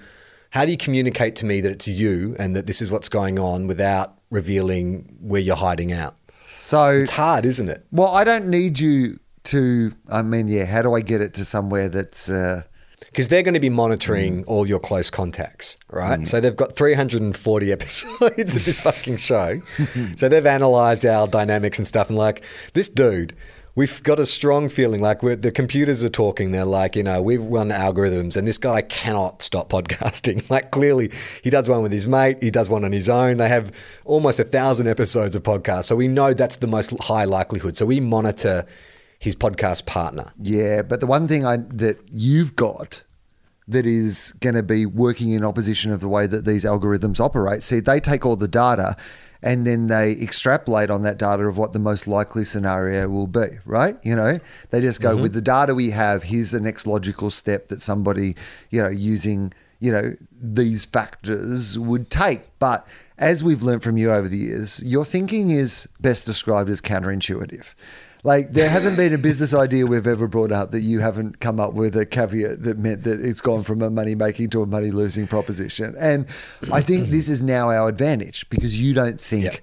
how 0.51 0.65
do 0.65 0.71
you 0.71 0.77
communicate 0.77 1.35
to 1.37 1.45
me 1.45 1.61
that 1.61 1.71
it's 1.71 1.87
you 1.87 2.35
and 2.39 2.55
that 2.55 2.65
this 2.65 2.81
is 2.81 2.89
what's 2.89 3.09
going 3.09 3.39
on 3.39 3.67
without 3.67 4.15
revealing 4.29 5.17
where 5.21 5.41
you're 5.41 5.55
hiding 5.55 5.91
out? 5.91 6.15
So 6.45 6.91
It's 6.91 7.11
hard, 7.11 7.45
isn't 7.45 7.67
it? 7.67 7.85
Well, 7.91 8.07
I 8.07 8.23
don't 8.23 8.47
need 8.47 8.79
you 8.79 9.19
to. 9.45 9.93
I 10.09 10.21
mean, 10.21 10.47
yeah. 10.47 10.65
How 10.65 10.81
do 10.81 10.93
I 10.93 11.01
get 11.01 11.21
it 11.21 11.33
to 11.35 11.45
somewhere 11.45 11.89
that's? 11.89 12.29
Uh, 12.29 12.63
because 12.99 13.27
they're 13.27 13.43
going 13.43 13.53
to 13.53 13.59
be 13.59 13.69
monitoring 13.69 14.43
all 14.45 14.67
your 14.67 14.79
close 14.79 15.09
contacts, 15.09 15.77
right? 15.89 16.25
So 16.27 16.41
they've 16.41 16.55
got 16.55 16.75
340 16.75 17.71
episodes 17.71 18.55
of 18.55 18.65
this 18.65 18.79
fucking 18.79 19.17
show. 19.17 19.61
so 20.15 20.27
they've 20.27 20.45
analyzed 20.45 21.05
our 21.05 21.27
dynamics 21.27 21.77
and 21.77 21.87
stuff, 21.87 22.09
and 22.09 22.17
like 22.17 22.43
this 22.73 22.89
dude. 22.89 23.35
We've 23.75 24.01
got 24.03 24.19
a 24.19 24.25
strong 24.25 24.69
feeling 24.69 25.01
like 25.01 25.19
the 25.19 25.51
computers 25.53 26.01
are 26.01 26.09
talking. 26.09 26.51
They're 26.51 26.63
like, 26.63 26.95
you 26.95 27.03
know, 27.03 27.21
we've 27.21 27.43
run 27.43 27.69
algorithms, 27.69 28.37
and 28.37 28.47
this 28.47 28.57
guy 28.57 28.81
cannot 28.81 29.41
stop 29.41 29.69
podcasting. 29.75 30.49
Like, 30.49 30.71
clearly, 30.71 31.11
he 31.43 31.49
does 31.49 31.67
one 31.67 31.83
with 31.83 31.91
his 31.91 32.07
mate, 32.07 32.41
he 32.41 32.51
does 32.51 32.69
one 32.69 32.85
on 32.85 32.93
his 32.93 33.09
own. 33.09 33.35
They 33.35 33.49
have 33.49 33.73
almost 34.05 34.39
a 34.39 34.45
thousand 34.45 34.87
episodes 34.87 35.35
of 35.35 35.43
podcasts. 35.43 35.85
So 35.85 35.97
we 35.97 36.07
know 36.07 36.33
that's 36.33 36.55
the 36.55 36.67
most 36.67 36.97
high 37.01 37.25
likelihood. 37.25 37.75
So 37.75 37.85
we 37.85 37.99
monitor 37.99 38.65
his 39.19 39.35
podcast 39.35 39.85
partner. 39.85 40.31
yeah, 40.41 40.81
but 40.81 41.01
the 41.01 41.07
one 41.07 41.27
thing 41.27 41.45
I 41.45 41.57
that 41.57 41.97
you've 42.11 42.55
got 42.55 43.03
that 43.67 43.85
is 43.85 44.33
going 44.39 44.55
to 44.55 44.63
be 44.63 44.85
working 44.85 45.31
in 45.31 45.43
opposition 45.43 45.91
of 45.91 45.99
the 45.99 46.07
way 46.07 46.27
that 46.27 46.45
these 46.45 46.63
algorithms 46.63 47.19
operate. 47.19 47.63
See, 47.63 47.79
they 47.79 47.99
take 47.99 48.25
all 48.25 48.35
the 48.35 48.47
data 48.47 48.95
and 49.41 49.65
then 49.65 49.87
they 49.87 50.13
extrapolate 50.13 50.89
on 50.89 51.03
that 51.03 51.17
data 51.17 51.45
of 51.45 51.57
what 51.57 51.73
the 51.73 51.79
most 51.79 52.07
likely 52.07 52.45
scenario 52.45 53.07
will 53.09 53.27
be, 53.27 53.47
right? 53.65 53.97
You 54.03 54.15
know, 54.15 54.39
they 54.71 54.81
just 54.81 55.01
go 55.01 55.13
mm-hmm. 55.13 55.23
with 55.23 55.33
the 55.33 55.41
data 55.41 55.75
we 55.75 55.91
have, 55.91 56.23
here's 56.23 56.51
the 56.51 56.59
next 56.59 56.87
logical 56.87 57.29
step 57.29 57.67
that 57.69 57.81
somebody, 57.81 58.35
you 58.69 58.81
know, 58.81 58.89
using, 58.89 59.53
you 59.79 59.91
know, 59.91 60.15
these 60.41 60.85
factors 60.85 61.77
would 61.77 62.09
take. 62.09 62.41
But 62.59 62.87
as 63.17 63.43
we've 63.43 63.63
learned 63.63 63.83
from 63.83 63.97
you 63.97 64.11
over 64.11 64.27
the 64.27 64.37
years, 64.37 64.83
your 64.83 65.05
thinking 65.05 65.49
is 65.49 65.87
best 65.99 66.25
described 66.25 66.69
as 66.69 66.81
counterintuitive. 66.81 67.73
Like 68.25 68.53
there 68.53 68.67
hasn't 68.67 68.97
been 68.97 69.13
a 69.13 69.19
business 69.19 69.53
idea 69.53 69.85
we've 69.85 70.07
ever 70.07 70.27
brought 70.27 70.51
up 70.51 70.71
that 70.71 70.81
you 70.81 70.99
haven't 70.99 71.39
come 71.39 71.59
up 71.59 71.73
with 71.73 71.95
a 71.95 72.07
caveat 72.07 72.63
that 72.63 72.79
meant 72.79 73.03
that 73.03 73.21
it's 73.23 73.39
gone 73.39 73.61
from 73.61 73.83
a 73.83 73.91
money 73.91 74.15
making 74.15 74.49
to 74.49 74.63
a 74.63 74.65
money 74.65 74.89
losing 74.89 75.27
proposition. 75.27 75.93
And 75.99 76.25
I 76.73 76.81
think 76.81 77.09
this 77.09 77.29
is 77.29 77.43
now 77.43 77.69
our 77.69 77.87
advantage 77.87 78.49
because 78.49 78.81
you 78.81 78.95
don't 78.95 79.21
think 79.21 79.43
Yep. 79.43 79.57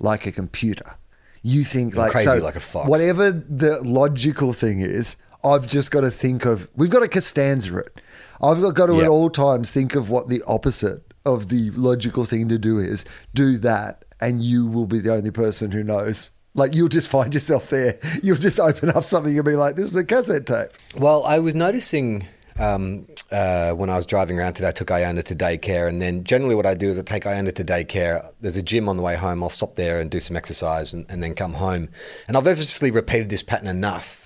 like 0.00 0.26
a 0.26 0.32
computer. 0.32 0.96
You 1.44 1.62
think 1.62 1.94
like 1.94 2.10
crazy 2.10 2.28
so 2.28 2.36
like 2.38 2.56
a 2.56 2.60
fox. 2.60 2.88
Whatever 2.88 3.30
the 3.30 3.80
logical 3.82 4.52
thing 4.52 4.80
is, 4.80 5.16
I've 5.44 5.68
just 5.68 5.92
got 5.92 6.00
to 6.00 6.10
think 6.10 6.44
of. 6.44 6.68
We've 6.74 6.90
got 6.90 7.00
to 7.00 7.08
Costanza 7.08 7.78
it. 7.78 8.00
I've 8.40 8.60
got, 8.60 8.74
got 8.74 8.86
to 8.86 9.00
at 9.00 9.08
all 9.08 9.30
times 9.30 9.70
think 9.70 9.94
of 9.94 10.10
what 10.10 10.28
the 10.28 10.42
opposite 10.48 11.14
of 11.24 11.50
the 11.50 11.70
logical 11.70 12.24
thing 12.24 12.48
to 12.48 12.58
do 12.58 12.80
is. 12.80 13.04
Do 13.32 13.58
that, 13.58 14.04
and 14.20 14.42
you 14.42 14.66
will 14.66 14.86
be 14.86 14.98
the 14.98 15.14
only 15.14 15.30
person 15.30 15.70
who 15.70 15.84
knows. 15.84 16.32
Like 16.54 16.74
you'll 16.74 16.88
just 16.88 17.10
find 17.10 17.32
yourself 17.32 17.70
there. 17.70 17.98
You'll 18.22 18.36
just 18.36 18.60
open 18.60 18.90
up 18.90 19.04
something 19.04 19.34
and 19.34 19.44
be 19.44 19.56
like, 19.56 19.76
"This 19.76 19.86
is 19.86 19.96
a 19.96 20.04
cassette 20.04 20.46
tape." 20.46 20.70
Well, 20.96 21.24
I 21.24 21.38
was 21.38 21.54
noticing 21.54 22.26
um, 22.58 23.06
uh, 23.30 23.72
when 23.72 23.88
I 23.88 23.96
was 23.96 24.06
driving 24.06 24.38
around 24.38 24.54
today, 24.54 24.68
I 24.68 24.72
took 24.72 24.90
Iona 24.90 25.22
to 25.22 25.34
daycare, 25.34 25.88
and 25.88 26.00
then 26.02 26.24
generally 26.24 26.54
what 26.54 26.66
I 26.66 26.74
do 26.74 26.88
is 26.90 26.98
I 26.98 27.02
take 27.02 27.26
Iona 27.26 27.52
to 27.52 27.64
daycare. 27.64 28.30
There's 28.40 28.56
a 28.56 28.62
gym 28.62 28.88
on 28.88 28.96
the 28.96 29.02
way 29.02 29.16
home. 29.16 29.42
I'll 29.42 29.50
stop 29.50 29.74
there 29.74 30.00
and 30.00 30.10
do 30.10 30.20
some 30.20 30.36
exercise, 30.36 30.92
and, 30.92 31.06
and 31.08 31.22
then 31.22 31.34
come 31.34 31.54
home. 31.54 31.88
And 32.28 32.36
I've 32.36 32.46
obviously 32.46 32.90
repeated 32.90 33.30
this 33.30 33.42
pattern 33.42 33.68
enough 33.68 34.21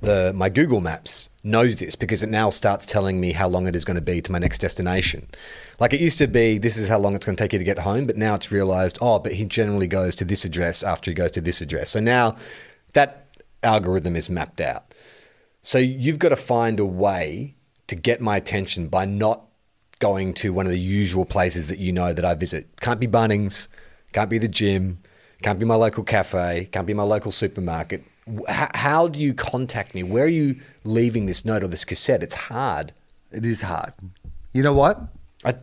the 0.00 0.32
my 0.34 0.48
Google 0.48 0.80
Maps 0.80 1.30
knows 1.42 1.78
this 1.78 1.94
because 1.94 2.22
it 2.22 2.28
now 2.28 2.50
starts 2.50 2.86
telling 2.86 3.20
me 3.20 3.32
how 3.32 3.48
long 3.48 3.66
it 3.66 3.76
is 3.76 3.84
going 3.84 3.96
to 3.96 4.02
be 4.02 4.20
to 4.20 4.32
my 4.32 4.38
next 4.38 4.58
destination. 4.58 5.28
Like 5.78 5.92
it 5.92 6.00
used 6.00 6.18
to 6.18 6.26
be, 6.26 6.58
this 6.58 6.76
is 6.76 6.88
how 6.88 6.98
long 6.98 7.14
it's 7.14 7.26
going 7.26 7.36
to 7.36 7.42
take 7.42 7.52
you 7.52 7.58
to 7.58 7.64
get 7.64 7.80
home, 7.80 8.06
but 8.06 8.16
now 8.16 8.34
it's 8.34 8.50
realized, 8.50 8.98
oh, 9.00 9.18
but 9.18 9.32
he 9.32 9.44
generally 9.44 9.86
goes 9.86 10.14
to 10.16 10.24
this 10.24 10.44
address 10.44 10.82
after 10.82 11.10
he 11.10 11.14
goes 11.14 11.30
to 11.32 11.40
this 11.40 11.60
address. 11.60 11.90
So 11.90 12.00
now 12.00 12.36
that 12.92 13.26
algorithm 13.62 14.16
is 14.16 14.30
mapped 14.30 14.60
out. 14.60 14.94
So 15.62 15.78
you've 15.78 16.18
got 16.18 16.30
to 16.30 16.36
find 16.36 16.80
a 16.80 16.86
way 16.86 17.56
to 17.86 17.94
get 17.94 18.20
my 18.20 18.36
attention 18.36 18.88
by 18.88 19.04
not 19.04 19.50
going 19.98 20.32
to 20.32 20.52
one 20.52 20.66
of 20.66 20.72
the 20.72 20.80
usual 20.80 21.26
places 21.26 21.68
that 21.68 21.78
you 21.78 21.92
know 21.92 22.12
that 22.12 22.24
I 22.24 22.34
visit. 22.34 22.80
Can't 22.80 22.98
be 22.98 23.06
Bunnings, 23.06 23.68
can't 24.12 24.30
be 24.30 24.38
the 24.38 24.48
gym, 24.48 24.98
can't 25.42 25.58
be 25.58 25.66
my 25.66 25.74
local 25.74 26.04
cafe, 26.04 26.68
can't 26.72 26.86
be 26.86 26.94
my 26.94 27.02
local 27.02 27.30
supermarket. 27.30 28.04
How, 28.48 28.68
how 28.74 29.08
do 29.08 29.20
you 29.20 29.34
contact 29.34 29.94
me? 29.94 30.02
Where 30.02 30.24
are 30.24 30.28
you 30.28 30.56
leaving 30.84 31.26
this 31.26 31.44
note 31.44 31.62
or 31.62 31.68
this 31.68 31.84
cassette? 31.84 32.22
It's 32.22 32.34
hard. 32.34 32.92
It 33.32 33.44
is 33.46 33.62
hard. 33.62 33.92
You 34.52 34.62
know 34.62 34.72
what? 34.72 35.00
I, 35.44 35.54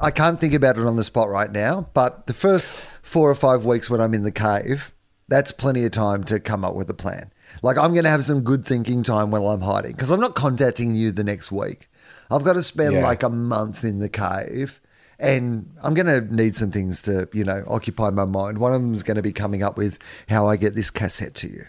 I 0.00 0.10
can't 0.10 0.40
think 0.40 0.54
about 0.54 0.78
it 0.78 0.86
on 0.86 0.96
the 0.96 1.04
spot 1.04 1.28
right 1.28 1.50
now, 1.52 1.88
but 1.94 2.26
the 2.26 2.32
first 2.34 2.76
four 3.02 3.30
or 3.30 3.34
five 3.34 3.64
weeks 3.64 3.90
when 3.90 4.00
I'm 4.00 4.14
in 4.14 4.22
the 4.22 4.32
cave, 4.32 4.92
that's 5.28 5.52
plenty 5.52 5.84
of 5.84 5.92
time 5.92 6.24
to 6.24 6.40
come 6.40 6.64
up 6.64 6.74
with 6.74 6.88
a 6.90 6.94
plan. 6.94 7.30
Like 7.62 7.76
I'm 7.78 7.92
going 7.92 8.04
to 8.04 8.10
have 8.10 8.24
some 8.24 8.42
good 8.42 8.64
thinking 8.64 9.02
time 9.02 9.30
while 9.30 9.48
I'm 9.48 9.60
hiding 9.60 9.92
because 9.92 10.10
I'm 10.10 10.20
not 10.20 10.34
contacting 10.34 10.94
you 10.94 11.12
the 11.12 11.24
next 11.24 11.52
week. 11.52 11.88
I've 12.30 12.44
got 12.44 12.54
to 12.54 12.62
spend 12.62 12.94
Yeah. 12.94 13.02
like 13.02 13.22
a 13.22 13.28
month 13.28 13.84
in 13.84 13.98
the 13.98 14.08
cave 14.08 14.80
and 15.20 15.70
I'm 15.82 15.94
going 15.94 16.06
to 16.06 16.34
need 16.34 16.56
some 16.56 16.70
things 16.70 17.02
to, 17.02 17.28
you 17.32 17.44
know, 17.44 17.62
occupy 17.68 18.10
my 18.10 18.24
mind. 18.24 18.58
One 18.58 18.72
of 18.72 18.80
them 18.80 18.94
is 18.94 19.02
going 19.02 19.16
to 19.16 19.22
be 19.22 19.32
coming 19.32 19.62
up 19.62 19.76
with 19.76 19.98
how 20.28 20.46
I 20.46 20.56
get 20.56 20.74
this 20.74 20.90
cassette 20.90 21.34
to 21.36 21.48
you. 21.48 21.62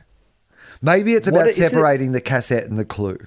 Maybe 0.81 1.13
it's 1.13 1.27
What 1.29 1.37
about 1.37 1.47
it- 1.49 1.55
separating 1.55 2.11
the 2.13 2.21
cassette 2.21 2.63
and 2.65 2.79
the 2.79 2.85
clue, 2.85 3.17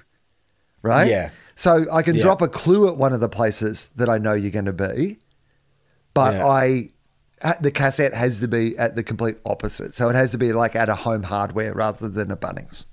right? 0.82 1.08
Yeah. 1.08 1.30
So 1.54 1.86
I 1.92 2.02
can 2.02 2.16
Yeah. 2.16 2.22
drop 2.22 2.42
a 2.42 2.48
clue 2.48 2.88
at 2.88 2.96
one 2.96 3.12
of 3.12 3.20
the 3.20 3.28
places 3.28 3.90
that 3.96 4.08
I 4.08 4.18
know 4.18 4.32
you're 4.32 4.50
going 4.50 4.64
to 4.64 4.72
be, 4.72 5.18
but 6.14 6.34
Yeah. 6.34 6.46
I 6.46 6.90
the 7.60 7.70
cassette 7.70 8.14
has 8.14 8.40
to 8.40 8.48
be 8.48 8.76
at 8.78 8.96
the 8.96 9.02
complete 9.02 9.36
opposite. 9.44 9.94
So 9.94 10.08
it 10.08 10.16
has 10.16 10.30
to 10.30 10.38
be 10.38 10.52
like 10.54 10.74
at 10.74 10.88
a 10.88 10.94
home 10.94 11.24
hardware 11.24 11.74
rather 11.74 12.08
than 12.08 12.30
a 12.30 12.36
Bunnings. 12.38 12.86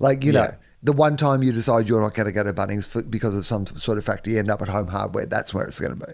Like 0.00 0.24
you 0.24 0.32
Yeah. 0.32 0.40
know, 0.46 0.54
the 0.82 0.92
one 0.92 1.16
time 1.18 1.42
you 1.42 1.52
decide 1.52 1.88
you're 1.88 2.00
not 2.00 2.14
going 2.14 2.24
to 2.26 2.32
go 2.32 2.42
to 2.42 2.52
Bunnings 2.54 2.88
for, 2.88 3.02
because 3.02 3.36
of 3.36 3.44
some 3.44 3.66
sort 3.66 3.98
of 3.98 4.04
factor, 4.04 4.30
you 4.30 4.38
end 4.38 4.50
up 4.50 4.62
at 4.62 4.68
home 4.68 4.86
hardware. 4.88 5.26
That's 5.26 5.52
where 5.52 5.64
it's 5.66 5.78
going 5.78 5.92
to 5.98 6.06
be. 6.06 6.12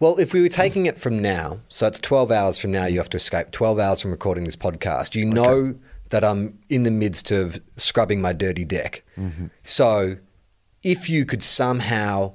Well, 0.00 0.18
if 0.18 0.32
we 0.32 0.40
were 0.42 0.48
taking 0.48 0.86
it 0.86 0.96
from 0.96 1.20
now, 1.20 1.58
so 1.68 1.88
it's 1.88 1.98
12 1.98 2.30
hours 2.30 2.56
from 2.58 2.70
now, 2.70 2.86
you 2.86 2.98
have 2.98 3.10
to 3.10 3.16
escape 3.16 3.50
12 3.50 3.78
hours 3.80 4.00
from 4.00 4.12
recording 4.12 4.44
this 4.44 4.54
podcast. 4.56 5.14
You 5.16 5.24
know 5.24 5.74
that 6.10 6.24
I'm 6.24 6.58
in 6.68 6.84
the 6.84 6.90
midst 6.90 7.30
of 7.32 7.60
scrubbing 7.76 8.20
my 8.20 8.32
dirty 8.32 8.64
deck. 8.64 9.02
So 9.64 10.16
if 10.84 11.10
you 11.10 11.24
could 11.26 11.42
somehow 11.42 12.34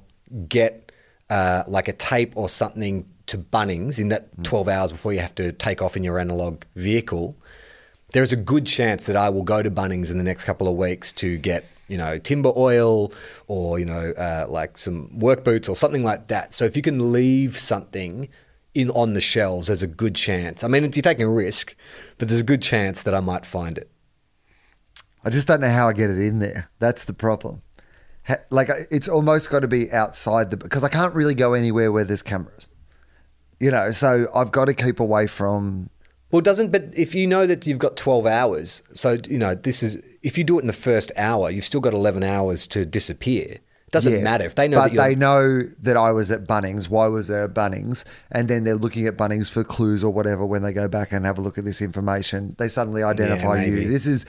get 0.49 0.91
uh, 1.29 1.63
like 1.67 1.87
a 1.87 1.93
tape 1.93 2.33
or 2.35 2.49
something 2.49 3.07
to 3.27 3.37
Bunnings 3.37 3.97
in 3.97 4.09
that 4.09 4.43
12 4.43 4.67
hours 4.67 4.91
before 4.91 5.13
you 5.13 5.19
have 5.19 5.33
to 5.35 5.53
take 5.53 5.81
off 5.81 5.95
in 5.95 6.03
your 6.03 6.19
analog 6.19 6.63
vehicle, 6.75 7.37
there's 8.11 8.33
a 8.33 8.35
good 8.35 8.67
chance 8.67 9.05
that 9.05 9.15
I 9.15 9.29
will 9.29 9.43
go 9.43 9.63
to 9.63 9.71
Bunnings 9.71 10.11
in 10.11 10.17
the 10.17 10.23
next 10.23 10.43
couple 10.43 10.67
of 10.67 10.75
weeks 10.75 11.13
to 11.13 11.37
get, 11.37 11.63
you 11.93 11.99
know, 11.99 12.17
timber 12.17 12.51
oil 12.57 13.13
or, 13.45 13.77
you 13.77 13.85
know, 13.85 14.13
uh, 14.17 14.47
like 14.49 14.79
some 14.79 15.19
work 15.19 15.43
boots 15.43 15.69
or 15.69 15.75
something 15.75 16.03
like 16.03 16.27
that. 16.29 16.51
So 16.51 16.65
if 16.65 16.75
you 16.75 16.81
can 16.81 17.11
leave 17.13 17.55
something 17.55 18.29
in 18.73 18.89
on 18.89 19.13
the 19.13 19.21
shelves, 19.21 19.67
there's 19.67 19.83
a 19.83 19.87
good 19.87 20.15
chance. 20.15 20.63
I 20.63 20.67
mean, 20.67 20.81
you're 20.81 21.03
taking 21.03 21.27
a 21.27 21.29
risk, 21.29 21.75
but 22.17 22.29
there's 22.29 22.41
a 22.41 22.43
good 22.43 22.63
chance 22.63 23.03
that 23.03 23.13
I 23.13 23.19
might 23.19 23.45
find 23.45 23.77
it. 23.77 23.91
I 25.23 25.29
just 25.29 25.47
don't 25.47 25.61
know 25.61 25.69
how 25.69 25.87
I 25.87 25.93
get 25.93 26.09
it 26.09 26.17
in 26.17 26.39
there. 26.39 26.71
That's 26.79 27.05
the 27.05 27.13
problem. 27.13 27.61
Like 28.49 28.69
it's 28.89 29.07
almost 29.07 29.51
got 29.51 29.59
to 29.59 29.67
be 29.67 29.91
outside 29.91 30.49
the 30.49 30.57
because 30.57 30.83
I 30.83 30.89
can't 30.89 31.13
really 31.13 31.35
go 31.35 31.53
anywhere 31.53 31.91
where 31.91 32.05
there's 32.05 32.23
cameras. 32.23 32.67
You 33.59 33.69
know, 33.69 33.91
so 33.91 34.27
I've 34.33 34.51
got 34.51 34.65
to 34.65 34.73
keep 34.73 34.99
away 34.99 35.27
from. 35.27 35.91
Well, 36.33 36.41
doesn't, 36.41 36.71
but 36.71 36.85
if 36.97 37.13
you 37.13 37.27
know 37.27 37.45
that 37.45 37.67
you've 37.67 37.77
got 37.77 37.95
12 37.95 38.25
hours, 38.25 38.81
so, 38.91 39.17
you 39.29 39.37
know, 39.37 39.53
this 39.53 39.83
is, 39.83 40.01
if 40.23 40.35
you 40.35 40.43
do 40.43 40.57
it 40.57 40.61
in 40.61 40.67
the 40.67 40.73
first 40.73 41.11
hour, 41.15 41.51
you've 41.51 41.63
still 41.63 41.79
got 41.79 41.93
11 41.93 42.23
hours 42.23 42.65
to 42.69 42.87
disappear. 42.87 43.57
Doesn't 43.93 44.11
Yeah. 44.11 44.19
matter. 44.23 44.43
If 44.45 44.55
they 44.55 44.67
know 44.67 44.77
but 44.81 44.91
they 44.93 45.15
know 45.15 45.61
that 45.79 45.95
I 45.95 46.11
was 46.11 46.29
at 46.31 46.45
Bunnings. 46.45 46.89
Why 46.89 47.07
was 47.07 47.27
there 47.29 47.45
at 47.45 47.53
Bunnings? 47.53 48.03
And 48.31 48.49
then 48.49 48.65
they're 48.65 48.75
looking 48.75 49.07
at 49.07 49.15
Bunnings 49.15 49.49
for 49.49 49.63
clues 49.63 50.03
or 50.03 50.11
whatever. 50.11 50.45
When 50.45 50.63
they 50.63 50.73
go 50.73 50.89
back 50.89 51.13
and 51.13 51.25
have 51.25 51.37
a 51.37 51.41
look 51.41 51.57
at 51.57 51.63
this 51.63 51.81
information, 51.81 52.55
they 52.57 52.67
suddenly 52.67 53.03
identify 53.03 53.61
maybe. 53.61 53.83
you. 53.83 53.87
This 53.87 54.05
is. 54.05 54.25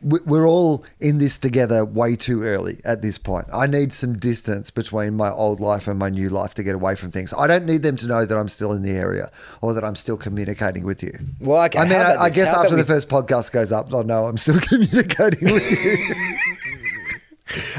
we- 0.00 0.20
We're 0.24 0.46
all 0.46 0.84
in 1.00 1.18
this 1.18 1.36
together 1.38 1.84
way 1.84 2.14
too 2.14 2.44
early 2.44 2.80
at 2.84 3.02
this 3.02 3.18
point. 3.18 3.46
I 3.52 3.66
need 3.66 3.92
some 3.92 4.16
distance 4.16 4.70
between 4.70 5.16
my 5.16 5.28
old 5.32 5.58
life 5.58 5.88
and 5.88 5.98
my 5.98 6.08
new 6.08 6.30
life 6.30 6.54
to 6.54 6.62
get 6.62 6.76
away 6.76 6.94
from 6.94 7.10
things. 7.10 7.34
I 7.36 7.48
don't 7.48 7.66
need 7.66 7.82
them 7.82 7.96
to 7.96 8.06
know 8.06 8.24
that 8.24 8.38
I'm 8.38 8.46
still 8.48 8.72
in 8.72 8.82
the 8.82 8.92
area 8.92 9.32
or 9.60 9.74
that 9.74 9.82
I'm 9.84 9.96
still 9.96 10.16
communicating 10.16 10.84
with 10.84 11.02
you. 11.02 11.12
Well, 11.40 11.64
okay, 11.64 11.80
I 11.80 11.84
mean, 11.84 11.98
I, 11.98 12.14
I 12.26 12.30
guess 12.30 12.54
after 12.54 12.76
the 12.76 12.82
we- 12.82 12.94
first 12.94 13.08
podcast 13.08 13.50
goes 13.50 13.72
up, 13.72 13.90
they'll 13.90 14.04
know 14.04 14.26
I'm 14.28 14.36
still 14.36 14.60
communicating 14.70 15.52
with 15.52 15.84
you. 15.84 15.96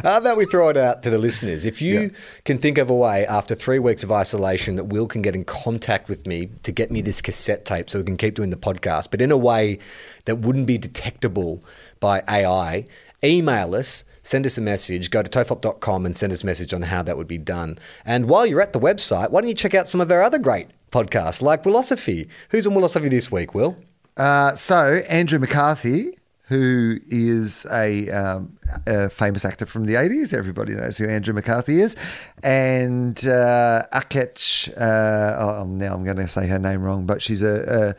How 0.03 0.17
about 0.17 0.37
we 0.37 0.45
throw 0.45 0.69
it 0.69 0.77
out 0.77 1.03
to 1.03 1.09
the 1.09 1.17
listeners? 1.17 1.65
If 1.65 1.81
you 1.81 2.11
can 2.45 2.57
think 2.57 2.77
of 2.77 2.89
a 2.89 2.95
way 2.95 3.25
after 3.25 3.55
three 3.55 3.79
weeks 3.79 4.03
of 4.03 4.11
isolation 4.11 4.75
that 4.77 4.85
Wil 4.85 5.07
can 5.07 5.21
get 5.21 5.35
in 5.35 5.43
contact 5.43 6.09
with 6.09 6.25
me 6.25 6.47
to 6.63 6.71
get 6.71 6.91
me 6.91 7.01
this 7.01 7.21
cassette 7.21 7.65
tape 7.65 7.89
so 7.89 7.99
we 7.99 8.05
can 8.05 8.17
keep 8.17 8.35
doing 8.35 8.49
the 8.49 8.57
podcast, 8.57 9.11
but 9.11 9.21
in 9.21 9.31
a 9.31 9.37
way 9.37 9.79
that 10.25 10.37
wouldn't 10.37 10.67
be 10.67 10.77
detectable 10.77 11.63
by 11.99 12.23
AI, 12.27 12.85
email 13.23 13.75
us, 13.75 14.03
send 14.23 14.45
us 14.45 14.57
a 14.57 14.61
message, 14.61 15.11
go 15.11 15.21
to 15.21 15.29
tofop.com 15.29 16.05
and 16.05 16.15
send 16.15 16.33
us 16.33 16.43
a 16.43 16.45
message 16.45 16.73
on 16.73 16.83
how 16.83 17.03
that 17.03 17.17
would 17.17 17.27
be 17.27 17.37
done. 17.37 17.77
And 18.05 18.27
while 18.27 18.45
you're 18.45 18.61
at 18.61 18.73
the 18.73 18.79
website, 18.79 19.31
why 19.31 19.41
don't 19.41 19.49
you 19.49 19.55
check 19.55 19.73
out 19.75 19.87
some 19.87 20.01
of 20.01 20.11
our 20.11 20.23
other 20.23 20.39
great 20.39 20.67
podcasts 20.91 21.41
like 21.41 21.63
Wilosophy? 21.63 22.27
Who's 22.49 22.65
on 22.65 22.73
Wilosophy 22.73 23.09
this 23.09 23.31
week, 23.31 23.53
Wil? 23.53 23.77
Uh, 24.17 24.53
so 24.53 25.01
Andrew 25.09 25.39
McCarthy, 25.39 26.17
who 26.49 26.97
is 27.07 27.65
a, 27.71 28.09
um, 28.09 28.57
a 28.85 29.09
famous 29.09 29.45
actor 29.45 29.65
from 29.65 29.85
the 29.85 29.95
eighties, 29.95 30.33
everybody 30.33 30.73
knows 30.73 30.97
who 30.97 31.07
Andrew 31.07 31.33
McCarthy 31.33 31.79
is, 31.79 31.95
and 32.43 33.17
uh, 33.27 33.83
Akec. 33.93 34.69
Uh, 34.75 35.43
oh, 35.43 35.65
now 35.65 35.93
I'm 35.93 36.03
going 36.03 36.17
to 36.17 36.27
say 36.27 36.47
her 36.47 36.59
name 36.59 36.81
wrong, 36.81 37.05
but 37.05 37.21
she's 37.21 37.41
a. 37.41 37.95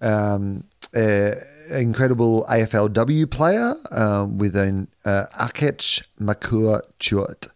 a 0.00 0.06
um, 0.06 0.64
uh, 0.94 1.32
incredible 1.72 2.44
AFLW 2.48 3.28
player 3.28 3.74
um, 3.90 4.38
with 4.38 4.54
an 4.54 4.86
uh, 5.04 5.24
Akec 5.40 6.04
Makur 6.20 6.82
Chuot. 7.00 7.48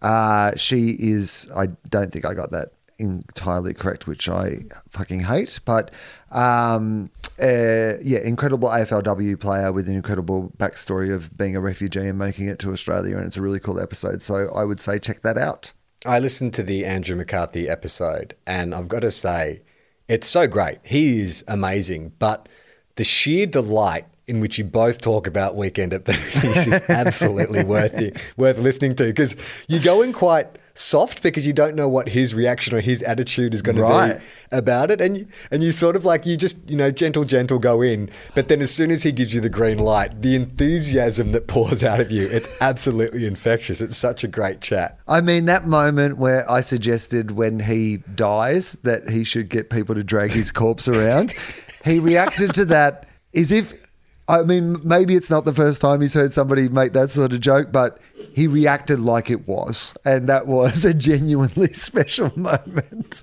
Uh, 0.00 0.52
she 0.54 0.90
is, 0.90 1.50
I 1.56 1.68
don't 1.88 2.12
think 2.12 2.24
I 2.24 2.34
got 2.34 2.50
that 2.52 2.72
entirely 2.98 3.74
correct, 3.74 4.06
which 4.06 4.28
I 4.28 4.60
fucking 4.90 5.20
hate, 5.20 5.58
but 5.64 5.90
um, 6.30 7.10
uh, 7.40 7.98
yeah, 8.02 8.18
incredible 8.24 8.68
AFLW 8.68 9.38
player 9.38 9.72
with 9.72 9.88
an 9.88 9.94
incredible 9.94 10.52
backstory 10.56 11.12
of 11.12 11.36
being 11.36 11.54
a 11.56 11.60
refugee 11.60 12.08
and 12.08 12.18
making 12.18 12.46
it 12.46 12.58
to 12.60 12.72
Australia, 12.72 13.16
and 13.16 13.26
it's 13.26 13.36
a 13.36 13.42
really 13.42 13.60
cool 13.60 13.80
episode. 13.80 14.22
So 14.22 14.50
I 14.54 14.64
would 14.64 14.80
say 14.80 14.98
check 14.98 15.22
that 15.22 15.38
out. 15.38 15.72
I 16.06 16.18
listened 16.18 16.54
to 16.54 16.62
the 16.62 16.84
Andrew 16.84 17.16
McCarthy 17.16 17.68
episode, 17.68 18.34
and 18.46 18.74
I've 18.74 18.88
got 18.88 19.00
to 19.00 19.10
say, 19.10 19.62
it's 20.08 20.26
so 20.26 20.46
great. 20.46 20.78
He 20.84 21.20
is 21.20 21.44
amazing, 21.48 22.12
but 22.18 22.48
the 22.96 23.04
sheer 23.04 23.46
delight 23.46 24.06
in 24.26 24.40
which 24.40 24.58
you 24.58 24.64
both 24.64 25.00
talk 25.00 25.26
about 25.26 25.56
Weekend 25.56 25.92
at 25.92 26.04
Bernie's 26.04 26.66
is 26.66 26.80
absolutely 26.90 27.64
worth 27.64 28.00
it, 28.00 28.16
worth 28.36 28.58
listening 28.58 28.94
to 28.96 29.04
because 29.04 29.36
you 29.68 29.80
go 29.80 30.02
in 30.02 30.12
quite 30.12 30.46
soft 30.78 31.22
because 31.22 31.46
you 31.46 31.52
don't 31.52 31.74
know 31.74 31.88
what 31.88 32.10
his 32.10 32.34
reaction 32.34 32.74
or 32.74 32.80
his 32.80 33.02
attitude 33.02 33.54
is 33.54 33.62
going 33.62 33.76
to 33.76 33.82
be 34.18 34.24
about 34.56 34.90
it, 34.90 35.00
and 35.00 35.18
you, 35.18 35.28
and 35.50 35.62
you 35.62 35.72
sort 35.72 35.96
of 35.96 36.04
like 36.04 36.24
you 36.24 36.36
just 36.36 36.56
you 36.68 36.76
know 36.76 36.90
gentle, 36.90 37.24
gentle 37.24 37.58
go 37.58 37.82
in, 37.82 38.08
but 38.34 38.48
then 38.48 38.62
as 38.62 38.74
soon 38.74 38.90
as 38.90 39.02
he 39.02 39.12
gives 39.12 39.34
you 39.34 39.40
the 39.40 39.50
green 39.50 39.78
light, 39.78 40.22
the 40.22 40.34
enthusiasm 40.34 41.30
that 41.30 41.46
pours 41.48 41.82
out 41.82 42.00
of 42.00 42.10
you, 42.10 42.26
it's 42.26 42.48
absolutely 42.60 43.26
infectious. 43.26 43.80
It's 43.80 43.96
such 43.96 44.24
a 44.24 44.28
great 44.28 44.60
chat. 44.60 44.98
I 45.06 45.20
mean, 45.20 45.46
that 45.46 45.66
moment 45.66 46.18
where 46.18 46.50
I 46.50 46.60
suggested 46.60 47.32
when 47.32 47.60
he 47.60 47.98
dies 48.14 48.74
that 48.84 49.08
he 49.08 49.24
should 49.24 49.48
get 49.48 49.70
people 49.70 49.94
to 49.94 50.04
drag 50.04 50.30
his 50.30 50.50
corpse 50.50 50.88
around, 50.88 51.34
he 51.84 51.98
reacted 51.98 52.54
to 52.54 52.64
that 52.66 53.06
as 53.34 53.52
if, 53.52 53.87
I 54.28 54.42
mean, 54.42 54.76
maybe 54.84 55.14
it's 55.14 55.30
not 55.30 55.46
the 55.46 55.54
first 55.54 55.80
time 55.80 56.02
he's 56.02 56.12
heard 56.12 56.34
somebody 56.34 56.68
make 56.68 56.92
that 56.92 57.10
sort 57.10 57.32
of 57.32 57.40
joke, 57.40 57.72
but 57.72 57.98
he 58.34 58.46
reacted 58.46 59.00
like 59.00 59.30
it 59.30 59.48
was. 59.48 59.96
And 60.04 60.28
that 60.28 60.46
was 60.46 60.84
a 60.84 60.92
genuinely 60.92 61.72
special 61.72 62.30
moment. 62.38 63.22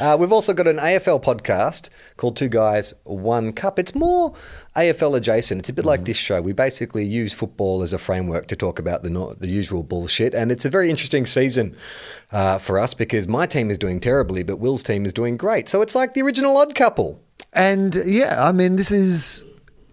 Uh, 0.00 0.16
we've 0.18 0.32
also 0.32 0.52
got 0.52 0.66
an 0.66 0.78
AFL 0.78 1.22
podcast 1.22 1.88
called 2.16 2.36
Two 2.36 2.48
Guys, 2.48 2.94
One 3.04 3.52
Cup. 3.52 3.78
It's 3.78 3.94
more 3.94 4.34
AFL 4.74 5.16
adjacent. 5.16 5.60
It's 5.60 5.68
a 5.68 5.72
bit 5.72 5.84
like 5.84 6.04
this 6.04 6.16
show. 6.16 6.40
We 6.40 6.52
basically 6.52 7.04
use 7.04 7.32
football 7.32 7.82
as 7.82 7.92
a 7.92 7.98
framework 7.98 8.48
to 8.48 8.56
talk 8.56 8.78
about 8.78 9.02
the 9.02 9.36
the 9.38 9.48
usual 9.48 9.82
bullshit, 9.82 10.34
and 10.34 10.50
it's 10.50 10.64
a 10.64 10.70
very 10.70 10.90
interesting 10.90 11.26
season 11.26 11.76
uh, 12.32 12.58
for 12.58 12.78
us 12.78 12.94
because 12.94 13.28
my 13.28 13.46
team 13.46 13.70
is 13.70 13.78
doing 13.78 14.00
terribly, 14.00 14.42
but 14.42 14.56
Wil's 14.56 14.82
team 14.82 15.06
is 15.06 15.12
doing 15.12 15.36
great. 15.36 15.68
So 15.68 15.80
it's 15.82 15.94
like 15.94 16.14
the 16.14 16.22
original 16.22 16.56
Odd 16.56 16.74
Couple. 16.74 17.20
And 17.52 17.96
yeah, 18.04 18.44
I 18.44 18.52
mean, 18.52 18.76
this 18.76 18.90
is 18.90 19.44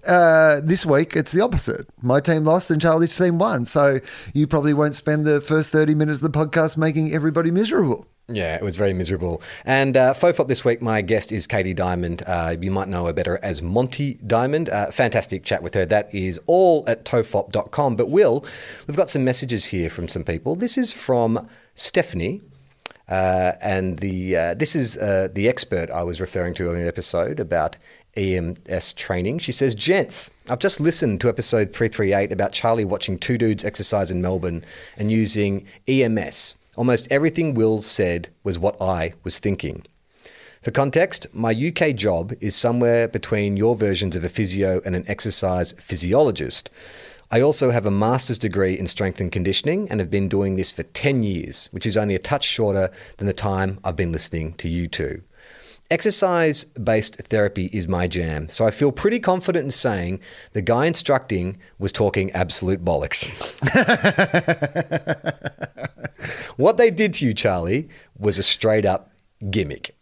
uh, 0.08 0.62
this 0.64 0.86
week. 0.86 1.16
It's 1.16 1.32
the 1.32 1.42
opposite. 1.42 1.88
My 2.02 2.20
team 2.20 2.44
lost 2.44 2.72
and 2.72 2.82
Charlie's 2.82 3.18
team 3.18 3.38
won. 3.38 3.66
So 3.66 4.00
you 4.34 4.48
probably 4.48 4.74
won't 4.74 4.96
spend 4.96 5.26
the 5.26 5.42
first 5.42 5.72
thirty 5.72 5.96
minutes 5.96 6.22
of 6.22 6.32
the 6.32 6.40
podcast 6.40 6.78
making 6.78 7.14
everybody 7.14 7.52
miserable. 7.52 8.08
Yeah, 8.32 8.56
it 8.56 8.62
was 8.62 8.78
very 8.78 8.94
miserable. 8.94 9.42
And 9.66 9.98
uh, 9.98 10.14
Fofop 10.14 10.48
this 10.48 10.64
week, 10.64 10.84
my 10.84 11.02
guest 11.02 11.32
is 11.32 11.48
Katie 11.48 11.74
Dimond. 11.74 12.22
Uh, 12.28 12.56
you 12.62 12.70
might 12.70 12.88
know 12.88 13.08
her 13.08 13.14
better 13.14 13.40
as 13.42 13.62
Monty 13.64 14.16
Dimond. 14.16 14.72
Uh, 14.72 14.92
fantastic 14.92 15.44
chat 15.44 15.64
with 15.64 15.74
her. 15.74 15.84
That 15.84 16.14
is 16.14 16.40
all 16.46 16.84
at 16.88 17.06
tofop.com. 17.06 17.96
But 17.96 18.10
Wil, 18.10 18.46
we've 18.88 18.96
got 18.96 19.10
some 19.10 19.24
messages 19.24 19.66
here 19.66 19.90
from 19.90 20.08
some 20.08 20.24
people. 20.24 20.56
This 20.56 20.78
is 20.78 20.94
from 20.94 21.50
Stephanie. 21.74 22.42
Uh, 23.10 23.54
and 23.62 24.00
the 24.00 24.36
uh, 24.36 24.54
this 24.54 24.76
is 24.76 24.96
uh, 24.98 25.28
the 25.34 25.50
expert 25.50 25.90
I 25.90 26.04
was 26.04 26.22
referring 26.22 26.54
to 26.56 26.72
in 26.72 26.80
the 26.80 26.88
episode 26.88 27.40
about 27.40 27.76
EMS 28.16 28.94
training. 28.94 29.40
She 29.40 29.52
says, 29.52 29.76
Gents, 29.76 30.30
I've 30.50 30.60
just 30.60 30.80
listened 30.80 31.22
to 31.22 31.30
episode 31.30 31.72
338 31.72 32.32
about 32.32 32.52
Charlie 32.52 32.86
watching 32.86 33.18
two 33.18 33.38
dudes 33.38 33.64
exercise 33.64 34.12
in 34.12 34.22
Melbourne 34.22 34.64
and 34.98 35.12
using 35.12 35.66
EMS. 35.88 36.56
Almost 36.76 37.12
everything 37.12 37.54
Wil 37.54 37.80
said 37.80 38.30
was 38.44 38.60
what 38.60 38.80
I 38.82 39.14
was 39.24 39.40
thinking. 39.40 39.84
For 40.62 40.72
context, 40.72 41.28
my 41.34 41.52
UK 41.52 41.96
job 41.96 42.34
is 42.42 42.56
somewhere 42.56 43.08
between 43.08 43.56
your 43.56 43.76
versions 43.76 44.16
of 44.16 44.26
a 44.26 44.30
physio 44.30 44.82
and 44.86 44.96
an 44.96 45.06
exercise 45.08 45.72
physiologist. 45.74 46.70
I 47.32 47.42
also 47.42 47.70
have 47.70 47.86
a 47.86 47.92
master's 47.92 48.40
degree 48.40 48.78
in 48.78 48.88
strength 48.88 49.22
and 49.22 49.32
conditioning 49.32 49.88
and 49.92 50.00
have 50.00 50.10
been 50.10 50.30
doing 50.30 50.56
this 50.56 50.72
for 50.72 50.82
10 50.82 51.22
years, 51.22 51.68
which 51.72 51.86
is 51.86 51.96
only 51.96 52.16
a 52.16 52.20
touch 52.20 52.44
shorter 52.44 52.90
than 53.18 53.28
the 53.28 53.34
time 53.34 53.80
I've 53.84 53.96
been 53.96 54.12
listening 54.12 54.54
to 54.56 54.68
you 54.68 54.88
two. 54.88 55.22
Exercise 55.92 56.66
based 56.66 57.16
therapy 57.16 57.66
is 57.72 57.88
my 57.88 58.08
jam, 58.08 58.50
so 58.50 58.66
I 58.66 58.72
feel 58.72 58.92
pretty 58.92 59.20
confident 59.20 59.66
in 59.66 59.72
saying 59.72 60.22
the 60.54 60.62
guy 60.62 60.86
instructing 60.86 61.58
was 61.78 61.92
talking 61.92 62.32
absolute 62.32 62.84
bollocks. 62.84 63.28
what 66.58 66.78
they 66.78 66.90
did 66.90 67.14
to 67.16 67.26
you, 67.26 67.34
Charlie, 67.36 67.90
was 68.18 68.40
a 68.40 68.44
straight 68.44 68.86
up 68.86 69.12
gimmick. 69.50 69.96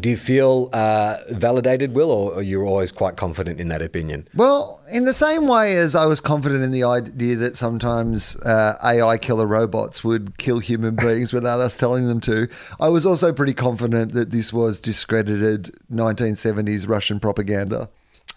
Do 0.00 0.08
you 0.08 0.16
feel 0.16 0.70
uh, 0.72 1.18
validated, 1.30 1.94
Wil, 1.94 2.10
or 2.10 2.34
are 2.34 2.42
you 2.42 2.62
always 2.62 2.92
quite 2.92 3.16
confident 3.16 3.60
in 3.60 3.68
that 3.68 3.82
opinion? 3.82 4.28
Well, 4.34 4.80
in 4.92 5.04
the 5.04 5.12
same 5.12 5.48
way 5.48 5.76
as 5.76 5.94
I 5.94 6.06
was 6.06 6.20
confident 6.20 6.62
in 6.62 6.70
the 6.70 6.84
idea 6.84 7.34
that 7.36 7.56
sometimes 7.56 8.36
uh, 8.36 8.78
AI 8.82 9.18
killer 9.18 9.46
robots 9.46 10.04
would 10.04 10.38
kill 10.38 10.60
human 10.60 10.94
beings 11.02 11.32
without 11.32 11.60
us 11.60 11.76
telling 11.76 12.06
them 12.06 12.20
to, 12.20 12.48
I 12.78 12.88
was 12.88 13.04
also 13.04 13.32
pretty 13.32 13.54
confident 13.54 14.12
that 14.12 14.30
this 14.30 14.52
was 14.52 14.80
discredited 14.80 15.76
1970s 15.92 16.88
Russian 16.88 17.18
propaganda. 17.18 17.88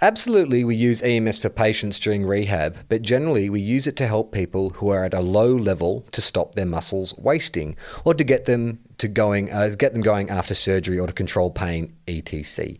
Absolutely, 0.03 0.63
we 0.63 0.75
use 0.75 1.03
EMS 1.03 1.37
for 1.37 1.49
patients 1.49 1.99
during 1.99 2.25
rehab, 2.25 2.75
but 2.89 3.03
generally 3.03 3.51
we 3.51 3.61
use 3.61 3.85
it 3.85 3.95
to 3.97 4.07
help 4.07 4.31
people 4.31 4.71
who 4.71 4.89
are 4.89 5.05
at 5.05 5.13
a 5.13 5.21
low 5.21 5.53
level 5.53 6.07
to 6.11 6.21
stop 6.21 6.55
their 6.55 6.65
muscles 6.65 7.15
wasting, 7.19 7.77
or 8.03 8.15
to 8.15 8.23
get 8.23 8.45
them 8.45 8.79
to 9.01 9.07
going, 9.07 9.51
uh, 9.51 9.69
get 9.69 9.93
them 9.93 10.01
going 10.01 10.29
after 10.29 10.53
surgery, 10.53 10.99
or 10.99 11.07
to 11.07 11.13
control 11.13 11.49
pain, 11.49 11.93
etc. 12.07 12.77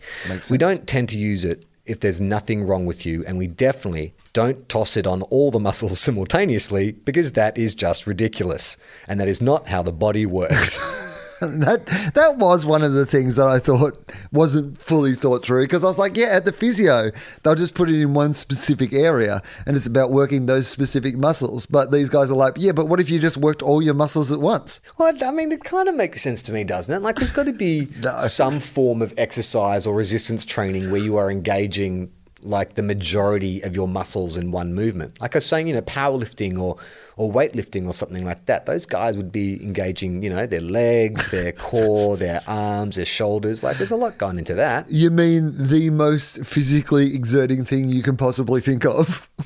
We 0.50 0.58
don't 0.58 0.88
tend 0.88 1.10
to 1.10 1.18
use 1.18 1.44
it 1.44 1.66
if 1.86 2.00
there's 2.00 2.22
nothing 2.22 2.64
wrong 2.64 2.86
with 2.86 3.06
you, 3.06 3.26
and 3.26 3.38
we 3.38 3.48
definitely 3.48 4.14
don't 4.34 4.70
toss 4.70 4.96
it 4.96 5.08
on 5.08 5.24
all 5.24 5.52
the 5.52 5.60
muscles 5.68 6.00
simultaneously 6.00 6.94
because 6.94 7.34
that 7.34 7.58
is 7.58 7.76
just 7.76 8.08
ridiculous, 8.08 8.78
and 9.08 9.20
that 9.20 9.28
is 9.28 9.42
not 9.42 9.68
how 9.68 9.82
the 9.84 9.92
body 9.92 10.26
works. 10.26 10.80
that 11.60 12.12
that 12.14 12.38
was 12.38 12.66
one 12.66 12.84
of 12.84 12.94
the 12.94 13.06
things 13.06 13.36
that 13.36 13.48
I 13.48 13.60
thought 13.60 13.98
wasn't 14.32 14.78
fully 14.78 15.14
thought 15.14 15.44
through 15.44 15.64
because 15.64 15.84
I 15.84 15.88
was 15.88 15.98
like, 16.00 16.16
yeah, 16.16 16.28
at 16.28 16.46
the 16.46 16.52
physio, 16.52 17.12
they'll 17.44 17.56
just 17.56 17.74
put 17.74 17.90
it 17.90 18.00
in 18.00 18.14
one 18.14 18.34
specific 18.34 18.94
area 18.94 19.42
and 19.66 19.76
it's 19.76 19.88
about 19.88 20.12
working 20.12 20.46
those 20.46 20.68
specific 20.68 21.18
muscles. 21.18 21.66
But 21.66 21.92
these 21.92 22.10
guys 22.10 22.32
are 22.32 22.36
like, 22.38 22.54
yeah, 22.58 22.72
but 22.72 22.86
what 22.88 23.00
if 23.00 23.10
you 23.10 23.20
just 23.20 23.38
worked 23.38 23.62
all 23.62 23.82
your 23.82 23.94
muscles 23.96 24.32
at 24.32 24.40
once? 24.40 24.80
Well, 24.98 25.12
I 25.24 25.32
mean, 25.32 25.52
it 25.52 25.64
kind 25.64 25.90
of 25.90 25.96
makes 25.96 26.22
sense 26.22 26.42
to 26.44 26.54
me, 26.54 26.64
doesn't 26.64 26.94
it? 26.94 27.00
Like, 27.02 27.16
there's 27.16 27.32
got 27.32 27.48
to 27.48 27.54
be 27.54 27.88
No. 28.02 28.20
some 28.20 28.60
form 28.60 29.02
of 29.02 29.14
exercise 29.18 29.88
or 29.88 29.96
resistance 29.96 30.46
training 30.46 30.92
where 30.92 31.02
you 31.02 31.18
are 31.18 31.32
engaging 31.32 32.12
like 32.44 32.76
the 32.76 32.82
majority 32.82 33.62
of 33.62 33.76
your 33.76 33.88
muscles 33.88 34.38
in 34.38 34.52
one 34.52 34.74
movement. 34.74 35.20
Like 35.22 35.36
I 35.36 35.38
was 35.38 35.46
saying, 35.46 35.68
you 35.68 35.74
know, 35.74 35.82
powerlifting 35.82 36.60
or 36.60 36.78
or 37.18 37.32
weightlifting 37.32 37.86
or 37.86 37.94
something 37.94 38.26
like 38.26 38.46
that. 38.48 38.66
Those 38.66 38.86
guys 38.86 39.16
would 39.16 39.32
be 39.32 39.62
engaging, 39.64 40.24
you 40.24 40.30
know, 40.30 40.46
their 40.48 40.62
legs, 40.62 41.30
their 41.30 41.52
core, 41.68 42.18
their 42.18 42.42
arms, 42.48 42.96
their 42.96 43.06
shoulders. 43.06 43.64
Like, 43.64 43.78
there's 43.78 43.92
a 43.92 43.96
lot 43.96 44.18
going 44.18 44.40
into 44.40 44.56
that. 44.56 44.90
You 44.90 45.12
mean 45.12 45.54
the 45.56 45.90
most 45.92 46.44
physically 46.46 47.14
exerting 47.14 47.64
thing 47.64 47.90
you 47.90 48.02
can 48.02 48.18
possibly 48.18 48.62
think 48.62 48.86
of? 48.86 49.30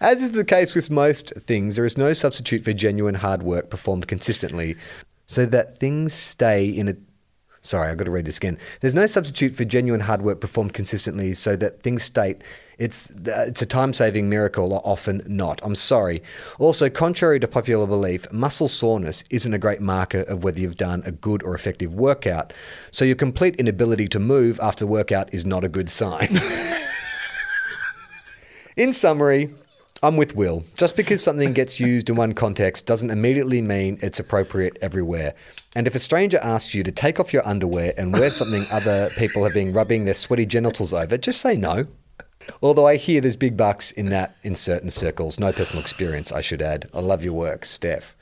As 0.00 0.22
is 0.22 0.32
the 0.32 0.44
case 0.44 0.74
with 0.74 0.90
most 0.90 1.34
things, 1.36 1.76
there 1.76 1.84
is 1.84 1.96
no 1.96 2.12
substitute 2.12 2.62
for 2.62 2.72
genuine 2.72 3.14
hard 3.14 3.42
work 3.42 3.70
performed 3.70 4.06
consistently 4.06 4.76
so 5.26 5.46
that 5.46 5.78
things 5.78 6.12
stay 6.12 6.66
in 6.66 6.88
a. 6.88 6.94
Sorry, 7.64 7.88
I've 7.88 7.96
got 7.96 8.04
to 8.04 8.10
read 8.10 8.26
this 8.26 8.36
again. 8.36 8.58
There's 8.80 8.94
no 8.94 9.06
substitute 9.06 9.56
for 9.56 9.64
genuine 9.64 10.02
hard 10.02 10.20
work 10.20 10.38
performed 10.38 10.74
consistently 10.74 11.32
so 11.32 11.56
that 11.56 11.82
things 11.82 12.02
state 12.02 12.42
it's, 12.78 13.10
uh, 13.10 13.46
it's 13.48 13.62
a 13.62 13.66
time 13.66 13.94
saving 13.94 14.28
miracle, 14.28 14.72
or 14.72 14.82
often 14.84 15.22
not. 15.26 15.60
I'm 15.62 15.74
sorry. 15.74 16.22
Also, 16.58 16.90
contrary 16.90 17.40
to 17.40 17.48
popular 17.48 17.86
belief, 17.86 18.30
muscle 18.32 18.68
soreness 18.68 19.24
isn't 19.30 19.54
a 19.54 19.58
great 19.58 19.80
marker 19.80 20.22
of 20.22 20.44
whether 20.44 20.60
you've 20.60 20.76
done 20.76 21.02
a 21.06 21.12
good 21.12 21.42
or 21.42 21.54
effective 21.54 21.94
workout. 21.94 22.52
So, 22.90 23.04
your 23.04 23.14
complete 23.14 23.56
inability 23.56 24.08
to 24.08 24.18
move 24.18 24.58
after 24.60 24.86
workout 24.86 25.32
is 25.32 25.46
not 25.46 25.64
a 25.64 25.68
good 25.68 25.88
sign. 25.88 26.28
In 28.76 28.92
summary, 28.92 29.54
I'm 30.04 30.18
with 30.18 30.36
Wil. 30.36 30.64
Just 30.76 30.96
because 30.96 31.22
something 31.22 31.54
gets 31.54 31.80
used 31.80 32.10
in 32.10 32.16
one 32.16 32.34
context 32.34 32.84
doesn't 32.84 33.08
immediately 33.08 33.62
mean 33.62 33.98
it's 34.02 34.20
appropriate 34.20 34.76
everywhere. 34.82 35.34
And 35.74 35.86
if 35.86 35.94
a 35.94 35.98
stranger 35.98 36.38
asks 36.42 36.74
you 36.74 36.82
to 36.82 36.92
take 36.92 37.18
off 37.18 37.32
your 37.32 37.46
underwear 37.48 37.94
and 37.96 38.12
wear 38.12 38.30
something 38.30 38.66
other 38.70 39.08
people 39.16 39.44
have 39.44 39.54
been 39.54 39.72
rubbing 39.72 40.04
their 40.04 40.12
sweaty 40.12 40.44
genitals 40.44 40.92
over, 40.92 41.16
just 41.16 41.40
say 41.40 41.56
no. 41.56 41.86
Although 42.62 42.86
I 42.86 42.96
hear 42.96 43.22
there's 43.22 43.36
big 43.36 43.56
bucks 43.56 43.92
in 43.92 44.10
that 44.10 44.36
in 44.42 44.54
certain 44.56 44.90
circles. 44.90 45.40
No 45.40 45.54
personal 45.54 45.80
experience, 45.80 46.32
I 46.32 46.42
should 46.42 46.60
add. 46.60 46.90
I 46.92 47.00
love 47.00 47.24
your 47.24 47.32
work, 47.32 47.64
Steph. 47.64 48.14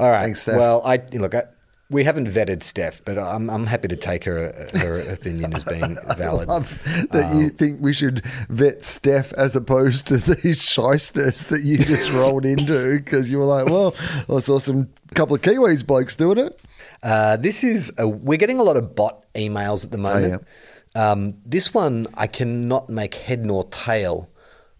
All 0.00 0.10
right. 0.10 0.22
Thanks, 0.22 0.42
Steph. 0.42 0.56
Well, 0.56 0.82
I 0.84 1.00
look. 1.12 1.36
I, 1.36 1.44
we 1.90 2.04
haven't 2.04 2.28
vetted 2.28 2.62
Steph, 2.62 3.04
but 3.04 3.18
I'm, 3.18 3.50
I'm 3.50 3.66
happy 3.66 3.88
to 3.88 3.96
take 3.96 4.24
her 4.24 4.52
her 4.74 5.00
opinion 5.12 5.54
as 5.54 5.64
being 5.64 5.96
valid. 6.16 6.48
love 6.48 6.80
that 7.10 7.34
you 7.34 7.50
think 7.50 7.80
we 7.80 7.92
should 7.92 8.24
vet 8.48 8.84
Steph 8.84 9.32
as 9.32 9.56
opposed 9.56 10.06
to 10.08 10.16
these 10.42 10.62
shysters 10.62 11.46
that 11.46 11.62
you 11.62 11.78
just 11.78 12.12
rolled 12.14 12.46
into 12.46 12.98
because 12.98 13.30
you 13.30 13.38
were 13.38 13.44
like, 13.44 13.66
well, 13.66 13.94
I 14.28 14.38
saw 14.38 14.58
some 14.58 14.88
couple 15.14 15.34
of 15.34 15.42
Kiwis 15.42 15.84
blokes 15.84 16.14
doing 16.14 16.38
it. 16.38 16.60
Uh, 17.02 17.36
this 17.36 17.64
is 17.64 17.92
a, 17.98 18.06
we're 18.06 18.38
getting 18.38 18.60
a 18.60 18.62
lot 18.62 18.76
of 18.76 18.94
bot 18.94 19.24
emails 19.34 19.84
at 19.84 19.90
the 19.90 19.98
moment. 19.98 20.44
um, 20.94 21.34
this 21.44 21.74
one 21.74 22.06
I 22.14 22.26
cannot 22.26 22.88
make 22.88 23.14
head 23.16 23.44
nor 23.44 23.64
tail 23.64 24.28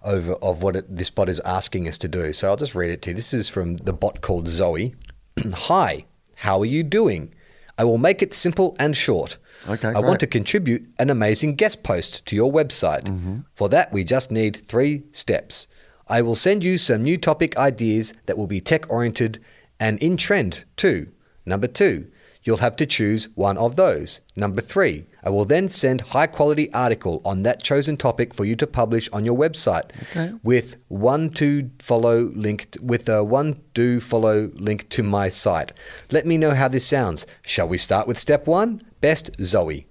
over 0.03 0.35
of 0.35 0.63
what 0.63 0.77
it, 0.77 0.97
this 0.97 1.11
bot 1.11 1.29
is 1.29 1.41
asking 1.41 1.89
us 1.89 1.99
to 1.99 2.09
do. 2.09 2.33
So 2.33 2.49
I'll 2.49 2.57
just 2.57 2.75
read 2.75 2.91
it 2.91 3.03
to 3.03 3.11
you. 3.11 3.15
This 3.17 3.35
is 3.35 3.49
from 3.49 3.77
the 3.79 3.93
bot 3.93 4.21
called 4.21 4.49
Zoe. 4.49 4.95
Hi, 5.53 6.05
how 6.41 6.61
are 6.61 6.67
you 6.67 6.83
doing? 6.83 7.35
I 7.77 7.85
will 7.85 7.99
make 7.99 8.23
it 8.23 8.33
simple 8.33 8.75
and 8.79 8.97
short. 8.97 9.37
Okay, 9.69 9.89
I 9.89 9.93
great. 9.93 10.05
want 10.05 10.21
to 10.21 10.27
contribute 10.27 10.89
an 10.99 11.11
amazing 11.11 11.55
guest 11.55 11.83
post 11.83 12.25
to 12.27 12.35
your 12.35 12.51
website. 12.51 13.05
Mm-hmm. 13.05 13.41
For 13.55 13.69
that, 13.69 13.93
we 13.93 14.05
just 14.05 14.31
need 14.31 14.57
three 14.57 15.05
steps. 15.13 15.67
I 16.09 16.23
will 16.23 16.35
send 16.35 16.65
you 16.65 16.79
some 16.79 17.03
new 17.03 17.19
topic 17.19 17.59
ideas 17.59 18.15
that 18.25 18.39
will 18.39 18.47
be 18.47 18.61
tech 18.61 18.91
oriented 18.91 19.39
and 19.79 19.99
in 20.03 20.17
trend 20.17 20.65
too. 20.77 21.09
Number 21.45 21.67
two, 21.67 22.11
you'll 22.43 22.59
have 22.59 22.77
to 22.77 22.87
choose 22.87 23.29
one 23.35 23.57
of 23.59 23.77
those. 23.77 24.21
Number 24.37 24.61
three, 24.63 25.05
I 25.23 25.29
will 25.31 25.45
then 25.45 25.69
send 25.69 26.01
high 26.01 26.27
quality 26.27 26.73
article 26.73 27.21
on 27.25 27.43
that 27.43 27.63
chosen 27.63 27.97
topic 27.97 28.33
for 28.33 28.45
you 28.47 28.57
to 28.57 28.67
publish 28.67 29.09
on 29.13 29.25
your 29.25 29.37
website 29.37 29.91
Okay. 30.11 30.33
with 30.43 30.77
one 30.89 31.31
to 31.31 31.71
follow 31.79 32.31
link 32.35 32.77
with 32.81 33.09
a 33.09 33.23
one 33.23 33.61
do 33.75 34.01
follow 34.01 34.51
link 34.55 34.89
to 34.91 35.03
my 35.03 35.29
site. 35.29 35.73
Let 36.11 36.25
me 36.27 36.39
know 36.39 36.53
how 36.53 36.69
this 36.69 36.87
sounds. 36.87 37.27
Shall 37.43 37.69
we 37.69 37.77
start 37.79 38.09
with 38.09 38.19
step 38.19 38.47
one? 38.47 38.83
Best 39.01 39.31
Zoe. 39.43 39.87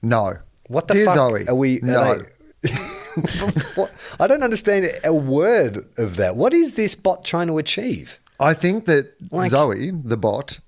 No. 0.00 0.34
What 0.68 0.88
the 0.88 0.94
Dear 0.94 1.06
fuck 1.06 1.14
Zoe, 1.14 1.48
are 1.48 1.54
we? 1.54 1.80
are 1.80 1.84
No. 1.84 2.14
they- 2.14 2.28
I 4.20 4.26
don't 4.26 4.42
understand 4.42 4.86
a 5.04 5.12
word 5.12 5.84
of 5.98 6.16
that. 6.16 6.36
What 6.36 6.54
is 6.54 6.74
this 6.74 6.94
bot 6.94 7.24
trying 7.24 7.48
to 7.48 7.58
achieve? 7.58 8.20
I 8.40 8.54
think 8.54 8.84
that 8.86 9.12
Like- 9.30 9.50
Zoe, 9.50 9.90
the 9.90 10.16
bot, 10.16 10.60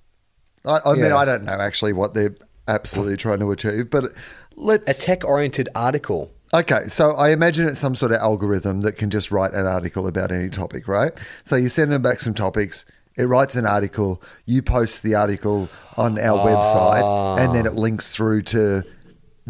I, 0.65 0.81
I 0.85 0.95
mean, 0.95 1.13
I 1.13 1.25
don't 1.25 1.45
know 1.45 1.53
actually 1.53 1.93
what 1.93 2.15
they're 2.15 2.35
absolutely 2.69 3.17
trying 3.17 3.41
to 3.41 3.51
achieve, 3.51 3.91
but 3.91 4.13
let's. 4.57 4.99
A 4.99 5.03
tech-oriented 5.03 5.69
article. 5.75 6.31
Okay, 6.55 6.85
so 6.87 7.13
I 7.13 7.31
imagine 7.31 7.67
it's 7.67 7.81
some 7.81 7.95
sort 7.95 8.13
of 8.13 8.19
algorithm 8.19 8.83
that 8.83 8.93
can 8.93 9.11
just 9.11 9.31
write 9.31 9.55
an 9.55 9.67
article 9.67 10.07
about 10.07 10.31
any 10.31 10.49
topic, 10.49 10.87
right? 10.87 11.13
So 11.43 11.57
you 11.57 11.69
send 11.69 11.91
them 11.91 12.01
back 12.01 12.21
some 12.21 12.33
topics, 12.33 12.85
it 13.17 13.25
writes 13.25 13.57
an 13.57 13.67
article, 13.67 14.23
you 14.47 14.63
post 14.63 15.03
the 15.03 15.15
article 15.17 15.69
on 15.97 16.19
our 16.19 16.39
website, 16.47 17.41
and 17.41 17.55
then 17.55 17.67
it 17.67 17.75
links 17.75 18.15
through 18.15 18.43
to 18.43 18.85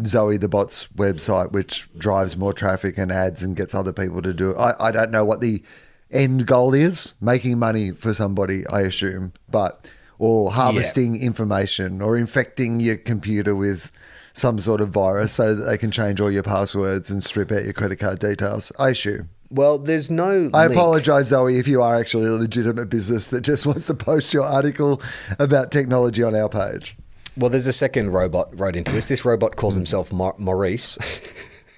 Zoe 0.03 0.37
the 0.37 0.49
bot's 0.49 0.87
website, 0.95 1.51
which 1.51 1.87
drives 1.97 2.35
more 2.35 2.53
traffic 2.53 2.97
and 2.97 3.11
ads 3.11 3.43
and 3.43 3.55
gets 3.55 3.75
other 3.75 3.93
people 3.93 4.21
to 4.23 4.33
do 4.33 4.51
it. 4.51 4.57
I, 4.57 4.73
I 4.79 4.91
don't 4.91 5.11
know 5.11 5.23
what 5.23 5.41
the 5.41 5.63
end 6.11 6.47
goal 6.47 6.73
is, 6.73 7.13
making 7.21 7.59
money 7.59 7.91
for 7.91 8.13
somebody, 8.13 8.65
I 8.67 8.81
assume, 8.81 9.33
but 9.49 9.89
or 10.19 10.51
harvesting 10.51 11.21
information 11.21 12.01
or 12.01 12.17
infecting 12.17 12.79
your 12.79 12.97
computer 12.97 13.55
with 13.55 13.91
some 14.33 14.59
sort 14.59 14.81
of 14.81 14.89
virus 14.89 15.33
so 15.33 15.55
that 15.55 15.63
they 15.63 15.77
can 15.77 15.91
change 15.91 16.19
all 16.19 16.31
your 16.31 16.43
passwords 16.43 17.09
and 17.09 17.23
strip 17.23 17.51
out 17.51 17.63
your 17.63 17.73
credit 17.73 17.97
card 17.97 18.19
details. 18.19 18.71
I 18.77 18.89
assume. 18.89 19.29
Well, 19.49 19.77
there's 19.77 20.09
no. 20.09 20.49
I 20.53 20.67
link. 20.67 20.73
apologize, 20.77 21.27
Zoe, 21.27 21.57
if 21.57 21.67
you 21.67 21.81
are 21.81 21.95
actually 21.95 22.27
a 22.27 22.33
legitimate 22.33 22.89
business 22.89 23.29
that 23.29 23.41
just 23.41 23.65
wants 23.65 23.87
to 23.87 23.93
post 23.93 24.33
your 24.33 24.43
article 24.43 25.01
about 25.39 25.71
technology 25.71 26.23
on 26.23 26.35
our 26.35 26.49
page. 26.49 26.95
Well, 27.37 27.49
there's 27.49 27.67
a 27.67 27.73
second 27.73 28.11
robot 28.11 28.57
wrote 28.57 28.75
into 28.75 28.97
us. 28.97 29.07
This 29.07 29.25
robot 29.25 29.55
calls 29.55 29.75
himself 29.75 30.11
Mau- 30.11 30.35
Maurice. 30.37 30.97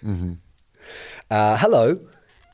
uh, 1.32 1.58
hello. 1.58 2.00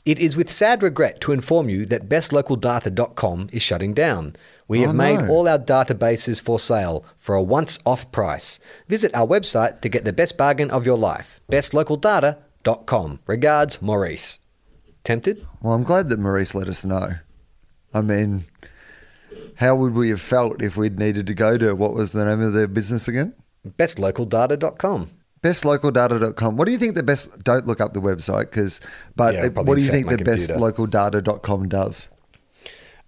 It 0.06 0.20
is 0.20 0.36
with 0.36 0.52
sad 0.52 0.84
regret 0.84 1.22
to 1.22 1.32
inform 1.32 1.70
you 1.70 1.86
that 1.86 2.10
bestlocaldata.com 2.10 3.50
is 3.54 3.62
shutting 3.62 3.94
down. 3.94 4.36
We 4.68 4.80
have 4.82 4.92
Oh, 4.92 4.94
made 4.94 5.20
no. 5.20 5.28
all 5.30 5.48
our 5.48 5.60
databases 5.60 6.42
for 6.42 6.60
sale 6.60 7.04
for 7.18 7.36
a 7.36 7.42
once 7.42 7.80
off 7.86 8.12
price. 8.12 8.60
Visit 8.88 9.14
our 9.14 9.28
website 9.28 9.82
to 9.82 9.90
get 9.90 10.06
the 10.06 10.14
best 10.14 10.38
bargain 10.38 10.72
of 10.72 10.86
your 10.86 10.98
life. 10.98 11.40
Bestlocaldata.com. 11.52 13.20
Regards, 13.28 13.82
Maurice. 13.82 14.40
Tempted? 15.04 15.46
Well, 15.62 15.74
I'm 15.74 15.84
glad 15.84 16.10
that 16.10 16.20
Maurice 16.20 16.56
let 16.56 16.68
us 16.70 16.86
know. 16.86 17.16
I 17.94 18.02
mean, 18.02 18.46
how 19.56 19.76
would 19.76 19.94
we 19.94 20.10
have 20.10 20.22
felt 20.22 20.62
if 20.64 20.78
we'd 20.78 20.98
needed 20.98 21.28
to 21.28 21.34
go 21.34 21.58
to 21.58 21.74
what 21.74 21.94
was 21.94 22.14
the 22.14 22.24
name 22.26 22.42
of 22.42 22.54
their 22.54 22.68
business 22.68 23.08
again? 23.08 23.34
Bestlocaldata.com. 23.68 25.10
Bestlocaldata.com. 25.42 26.56
What 26.56 26.66
do 26.68 26.72
you 26.72 26.78
think 26.78 26.96
the 26.96 27.04
best? 27.04 27.44
Don't 27.44 27.68
look 27.68 27.82
up 27.82 27.94
the 27.94 28.00
website 28.02 28.50
because, 28.50 28.80
but 29.16 29.34
Yeah, 29.36 29.48
what 29.50 29.76
do 29.76 29.82
you 29.82 29.90
think 29.92 30.10
the 30.10 30.16
computer. 30.18 30.54
bestlocaldata.com 30.56 31.68
does? 31.68 32.10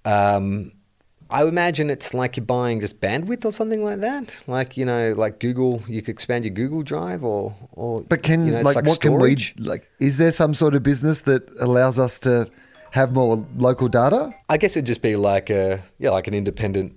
Um, 0.03 0.73
I 1.29 1.43
imagine 1.43 1.89
it's 1.89 2.13
like 2.13 2.37
you're 2.37 2.45
buying 2.45 2.81
just 2.81 3.01
bandwidth 3.01 3.45
or 3.45 3.51
something 3.51 3.83
like 3.83 3.99
that. 4.01 4.35
Like 4.47 4.77
you 4.77 4.85
know, 4.85 5.13
like 5.13 5.39
Google, 5.39 5.81
you 5.87 6.01
could 6.01 6.11
expand 6.13 6.45
your 6.45 6.53
Google 6.53 6.83
Drive, 6.83 7.23
or 7.23 7.55
or. 7.71 8.01
But 8.03 8.21
can 8.23 8.45
you 8.45 8.51
know, 8.51 8.59
it's 8.59 8.65
like, 8.65 8.85
what 8.85 8.95
storage. 8.95 9.55
can 9.55 9.63
we 9.63 9.69
like? 9.69 9.89
Is 9.99 10.17
there 10.17 10.31
some 10.31 10.53
sort 10.53 10.75
of 10.75 10.83
business 10.83 11.21
that 11.21 11.49
allows 11.59 11.99
us 11.99 12.19
to 12.19 12.49
have 12.91 13.13
more 13.13 13.45
local 13.57 13.87
data? 13.87 14.33
I 14.49 14.57
guess 14.57 14.75
it'd 14.77 14.85
just 14.85 15.01
be 15.01 15.15
like 15.15 15.49
a 15.49 15.83
yeah, 15.97 16.11
like 16.11 16.27
an 16.27 16.33
independent 16.33 16.93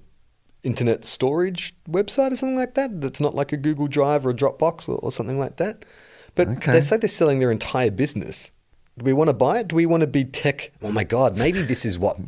internet 0.63 1.05
storage 1.05 1.75
website 1.89 2.33
or 2.33 2.37
something 2.37 2.57
like 2.57 2.75
that. 2.75 3.01
That's 3.01 3.21
not 3.21 3.35
like 3.35 3.53
a 3.53 3.57
Google 3.57 3.89
Drive 3.89 4.27
or 4.27 4.31
a 4.31 4.35
Dropbox 4.35 4.89
or, 4.89 4.97
or 4.97 5.11
something 5.11 5.39
like 5.39 5.57
that. 5.57 5.85
But 6.35 6.49
Okay. 6.49 6.73
they 6.73 6.81
say 6.83 6.99
they're 6.99 7.09
selling 7.09 7.39
their 7.39 7.51
entire 7.51 7.91
business. 7.91 8.51
Do 8.99 9.05
we 9.05 9.13
want 9.13 9.29
to 9.29 9.35
buy 9.35 9.61
it? 9.61 9.69
Do 9.69 9.77
we 9.77 9.87
want 9.87 10.03
to 10.03 10.07
be 10.07 10.25
tech? 10.25 10.73
Oh 10.83 10.93
my 10.93 11.05
god, 11.05 11.39
maybe 11.39 11.63
this 11.63 11.87
is 11.87 11.99
what 11.99 12.19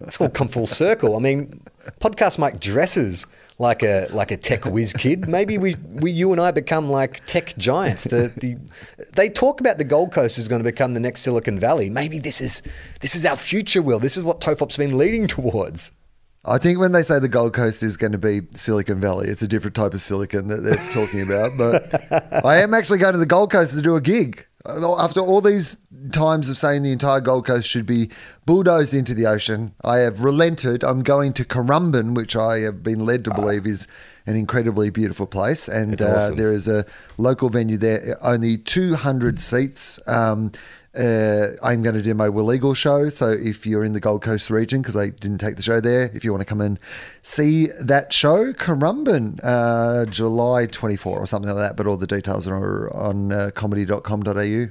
it's 0.00 0.20
all 0.20 0.28
come 0.28 0.48
full 0.48 0.66
circle. 0.66 1.16
I 1.16 1.20
mean, 1.20 1.60
podcast 2.00 2.38
Mike 2.38 2.60
dresses 2.60 3.26
like 3.58 3.82
a 3.82 4.08
like 4.12 4.30
a 4.30 4.36
tech 4.36 4.64
whiz 4.64 4.92
kid. 4.92 5.28
Maybe 5.28 5.58
we, 5.58 5.74
we 5.94 6.10
you 6.10 6.32
and 6.32 6.40
I 6.40 6.50
become 6.50 6.90
like 6.90 7.24
tech 7.26 7.56
giants. 7.58 8.04
The 8.04 8.32
the 8.36 8.56
they 9.16 9.28
talk 9.28 9.60
about 9.60 9.78
the 9.78 9.84
Gold 9.84 10.12
Coast 10.12 10.38
is 10.38 10.48
going 10.48 10.60
to 10.60 10.64
become 10.64 10.94
the 10.94 11.00
next 11.00 11.22
Silicon 11.22 11.58
Valley. 11.58 11.90
Maybe 11.90 12.18
this 12.18 12.40
is 12.40 12.62
this 13.00 13.14
is 13.14 13.24
our 13.26 13.36
future. 13.36 13.82
Wil 13.82 13.98
this 13.98 14.16
is 14.16 14.22
what 14.22 14.40
Tofop's 14.40 14.76
been 14.76 14.96
leading 14.96 15.26
towards? 15.26 15.92
I 16.44 16.56
think 16.56 16.78
when 16.78 16.92
they 16.92 17.02
say 17.02 17.18
the 17.18 17.28
Gold 17.28 17.52
Coast 17.52 17.82
is 17.82 17.96
going 17.96 18.12
to 18.12 18.18
be 18.18 18.42
Silicon 18.54 19.00
Valley, 19.00 19.28
it's 19.28 19.42
a 19.42 19.48
different 19.48 19.74
type 19.74 19.92
of 19.92 20.00
silicon 20.00 20.48
that 20.48 20.62
they're 20.62 20.76
talking 20.94 21.20
about. 21.20 21.50
But 21.58 22.44
I 22.44 22.58
am 22.58 22.74
actually 22.74 23.00
going 23.00 23.12
to 23.12 23.18
the 23.18 23.26
Gold 23.26 23.50
Coast 23.50 23.74
to 23.76 23.82
do 23.82 23.96
a 23.96 24.00
gig. 24.00 24.46
After 24.68 25.20
all 25.20 25.40
these 25.40 25.78
times 26.12 26.50
of 26.50 26.58
saying 26.58 26.82
the 26.82 26.92
entire 26.92 27.20
Gold 27.20 27.46
Coast 27.46 27.66
should 27.66 27.86
be 27.86 28.10
bulldozed 28.44 28.92
into 28.92 29.14
the 29.14 29.26
ocean, 29.26 29.74
I 29.82 29.98
have 29.98 30.22
relented. 30.22 30.84
I'm 30.84 31.02
going 31.02 31.32
to 31.34 31.44
Currumbin, 31.44 32.14
which 32.14 32.36
I 32.36 32.60
have 32.60 32.82
been 32.82 33.00
led 33.00 33.24
to 33.24 33.34
believe 33.34 33.66
is 33.66 33.88
an 34.26 34.36
incredibly 34.36 34.90
beautiful 34.90 35.26
place. 35.26 35.68
And 35.68 36.00
uh, 36.02 36.30
there 36.34 36.52
is 36.52 36.68
a 36.68 36.84
local 37.16 37.48
venue 37.48 37.78
there, 37.78 38.18
only 38.20 38.58
200 38.58 39.40
seats. 39.40 39.98
Um, 40.06 40.52
uh, 40.94 41.48
I'm 41.62 41.82
going 41.82 41.94
to 41.94 42.02
do 42.02 42.14
my 42.14 42.28
Wil 42.28 42.52
Eagle 42.52 42.74
show. 42.74 43.08
So 43.08 43.30
if 43.30 43.66
you're 43.66 43.84
in 43.84 43.92
the 43.92 44.00
Gold 44.00 44.22
Coast 44.22 44.50
region, 44.50 44.80
because 44.80 44.96
I 44.96 45.10
didn't 45.10 45.38
take 45.38 45.56
the 45.56 45.62
show 45.62 45.80
there, 45.80 46.10
if 46.14 46.24
you 46.24 46.32
want 46.32 46.40
to 46.40 46.46
come 46.46 46.60
and 46.60 46.78
see 47.22 47.66
that 47.80 48.12
show, 48.12 48.52
Currumbin, 48.52 49.40
uh, 49.42 50.06
July 50.06 50.66
24 50.66 51.18
or 51.18 51.26
something 51.26 51.50
like 51.50 51.68
that. 51.68 51.76
But 51.76 51.86
all 51.86 51.96
the 51.96 52.06
details 52.06 52.48
are 52.48 52.94
on 52.96 53.32
uh, 53.32 53.50
comedy.com.au. 53.54 54.66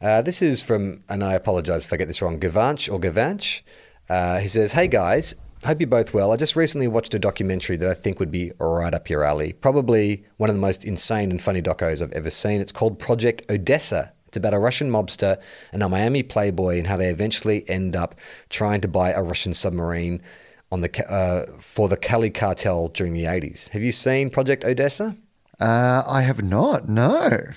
Uh, 0.00 0.22
this 0.22 0.42
is 0.42 0.62
from, 0.62 1.02
and 1.08 1.24
I 1.24 1.34
apologize 1.34 1.84
if 1.84 1.92
I 1.92 1.96
get 1.96 2.06
this 2.06 2.22
wrong, 2.22 2.38
Gavanch 2.38 2.92
or 2.92 3.00
Gavanch. 3.00 3.62
Uh, 4.08 4.38
he 4.38 4.48
says, 4.48 4.72
Hey 4.72 4.86
guys, 4.86 5.34
hope 5.64 5.80
you're 5.80 5.88
both 5.88 6.14
well. 6.14 6.32
I 6.32 6.36
just 6.36 6.56
recently 6.56 6.88
watched 6.88 7.14
a 7.14 7.18
documentary 7.18 7.76
that 7.76 7.88
I 7.88 7.94
think 7.94 8.20
would 8.20 8.30
be 8.30 8.52
right 8.58 8.94
up 8.94 9.10
your 9.10 9.24
alley. 9.24 9.52
Probably 9.52 10.24
one 10.36 10.50
of 10.50 10.56
the 10.56 10.62
most 10.62 10.84
insane 10.84 11.30
and 11.30 11.42
funny 11.42 11.60
docos 11.60 12.00
I've 12.00 12.12
ever 12.12 12.30
seen. 12.30 12.60
It's 12.60 12.72
called 12.72 12.98
Project 12.98 13.42
Odessa. 13.50 14.12
It's 14.28 14.36
about 14.36 14.54
a 14.54 14.58
Russian 14.58 14.90
mobster 14.90 15.40
and 15.72 15.82
a 15.82 15.88
Miami 15.88 16.22
playboy 16.22 16.78
and 16.78 16.86
how 16.86 16.96
they 16.96 17.08
eventually 17.08 17.68
end 17.68 17.96
up 17.96 18.14
trying 18.48 18.80
to 18.82 18.88
buy 18.88 19.12
a 19.12 19.22
Russian 19.22 19.54
submarine 19.54 20.22
on 20.70 20.82
the 20.82 21.10
uh, 21.10 21.50
for 21.58 21.88
the 21.88 21.96
Cali 21.96 22.30
cartel 22.30 22.88
during 22.88 23.14
the 23.14 23.24
80s. 23.24 23.70
Have 23.70 23.82
you 23.82 23.92
seen 23.92 24.30
Project 24.30 24.64
Odessa? 24.64 25.16
Uh, 25.58 26.02
I 26.06 26.22
have 26.22 26.42
not, 26.42 26.88
no. 26.88 27.48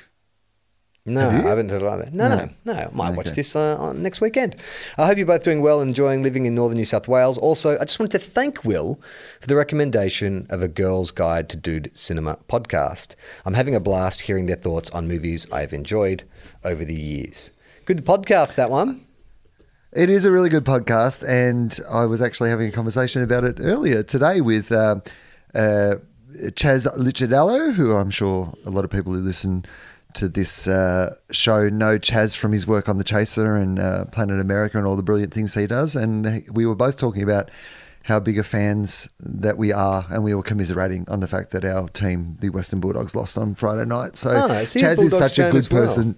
No, 1.04 1.28
I 1.28 1.32
haven't 1.32 1.70
heard 1.72 1.82
either. 1.82 2.10
No, 2.12 2.30
no, 2.30 2.50
no. 2.64 2.74
I 2.74 2.90
might 2.94 3.18
watch 3.18 3.32
this 3.32 3.56
uh, 3.56 3.76
on 3.80 4.04
next 4.04 4.22
weekend. 4.22 4.56
I 5.00 5.08
hope 5.08 5.18
you're 5.18 5.26
both 5.26 5.44
doing 5.44 5.62
well 5.62 5.82
and 5.82 5.90
enjoying 5.90 6.22
living 6.22 6.46
in 6.46 6.54
northern 6.54 6.78
New 6.78 6.86
South 6.86 7.08
Wales. 7.08 7.40
Also, 7.40 7.76
I 7.80 7.86
just 7.86 7.98
wanted 7.98 8.20
to 8.20 8.20
thank 8.20 8.64
Wil 8.64 9.02
for 9.40 9.48
the 9.48 9.56
recommendation 9.56 10.46
of 10.52 10.62
a 10.62 10.68
Girl's 10.68 11.10
Guide 11.10 11.50
to 11.50 11.58
Dude 11.58 11.90
Cinema 11.98 12.38
podcast. 12.48 13.16
I'm 13.46 13.56
having 13.56 13.74
a 13.74 13.80
blast 13.80 14.22
hearing 14.22 14.46
their 14.46 14.56
thoughts 14.56 14.92
on 14.92 15.08
movies 15.08 15.48
I've 15.52 15.74
enjoyed 15.74 16.24
over 16.64 16.86
the 16.86 16.94
years. 16.94 17.50
Good 17.86 18.06
podcast, 18.06 18.54
that 18.56 18.70
one. 18.70 19.08
It 19.94 20.10
is 20.10 20.24
a 20.24 20.32
really 20.32 20.50
good 20.50 20.66
podcast, 20.66 21.28
and 21.28 21.80
I 21.90 22.06
was 22.06 22.22
actually 22.22 22.52
having 22.52 22.70
a 22.70 22.72
conversation 22.72 23.24
about 23.24 23.44
it 23.44 23.58
earlier 23.60 24.04
today 24.04 24.40
with 24.40 24.72
uh, 24.72 24.98
uh, 25.56 25.96
Chaz 26.52 26.86
Licciardello, 26.96 27.74
who 27.74 27.96
I'm 27.96 28.12
sure 28.12 28.54
a 28.66 28.70
lot 28.70 28.86
of 28.86 28.92
people 28.92 29.14
who 29.14 29.20
listen 29.20 29.66
to 30.16 30.28
this 30.28 30.68
uh, 30.68 31.16
show 31.32 31.70
know 31.70 31.98
Chaz 32.00 32.36
from 32.38 32.52
his 32.52 32.66
work 32.68 32.88
on 32.90 32.98
The 32.98 33.04
Chaser 33.04 33.56
and 33.56 33.80
uh, 33.80 34.06
Planet 34.06 34.40
America 34.40 34.78
and 34.78 34.86
all 34.88 34.96
the 34.96 35.04
brilliant 35.04 35.34
things 35.34 35.54
he 35.54 35.68
does. 35.68 35.96
And 35.96 36.44
we 36.52 36.66
were 36.66 36.76
both 36.76 36.98
talking 36.98 37.24
about 37.24 37.50
how 38.06 38.20
big 38.20 38.40
of 38.40 38.48
fans 38.48 39.10
that 39.20 39.58
we 39.58 39.72
are, 39.72 40.06
and 40.10 40.24
we 40.24 40.34
were 40.34 40.42
commiserating 40.42 41.06
on 41.08 41.20
the 41.20 41.28
fact 41.28 41.52
that 41.52 41.64
our 41.64 41.88
team, 41.90 42.36
the 42.40 42.50
Western 42.50 42.80
Bulldogs, 42.80 43.16
lost 43.16 43.38
on 43.38 43.54
Friday 43.54 43.86
night. 43.86 44.16
So 44.16 44.32
you're 44.32 44.48
Chaz 44.66 45.04
is 45.04 45.16
such 45.18 45.38
a 45.38 45.52
good 45.52 45.68
well. 45.72 45.84
person. 45.84 46.18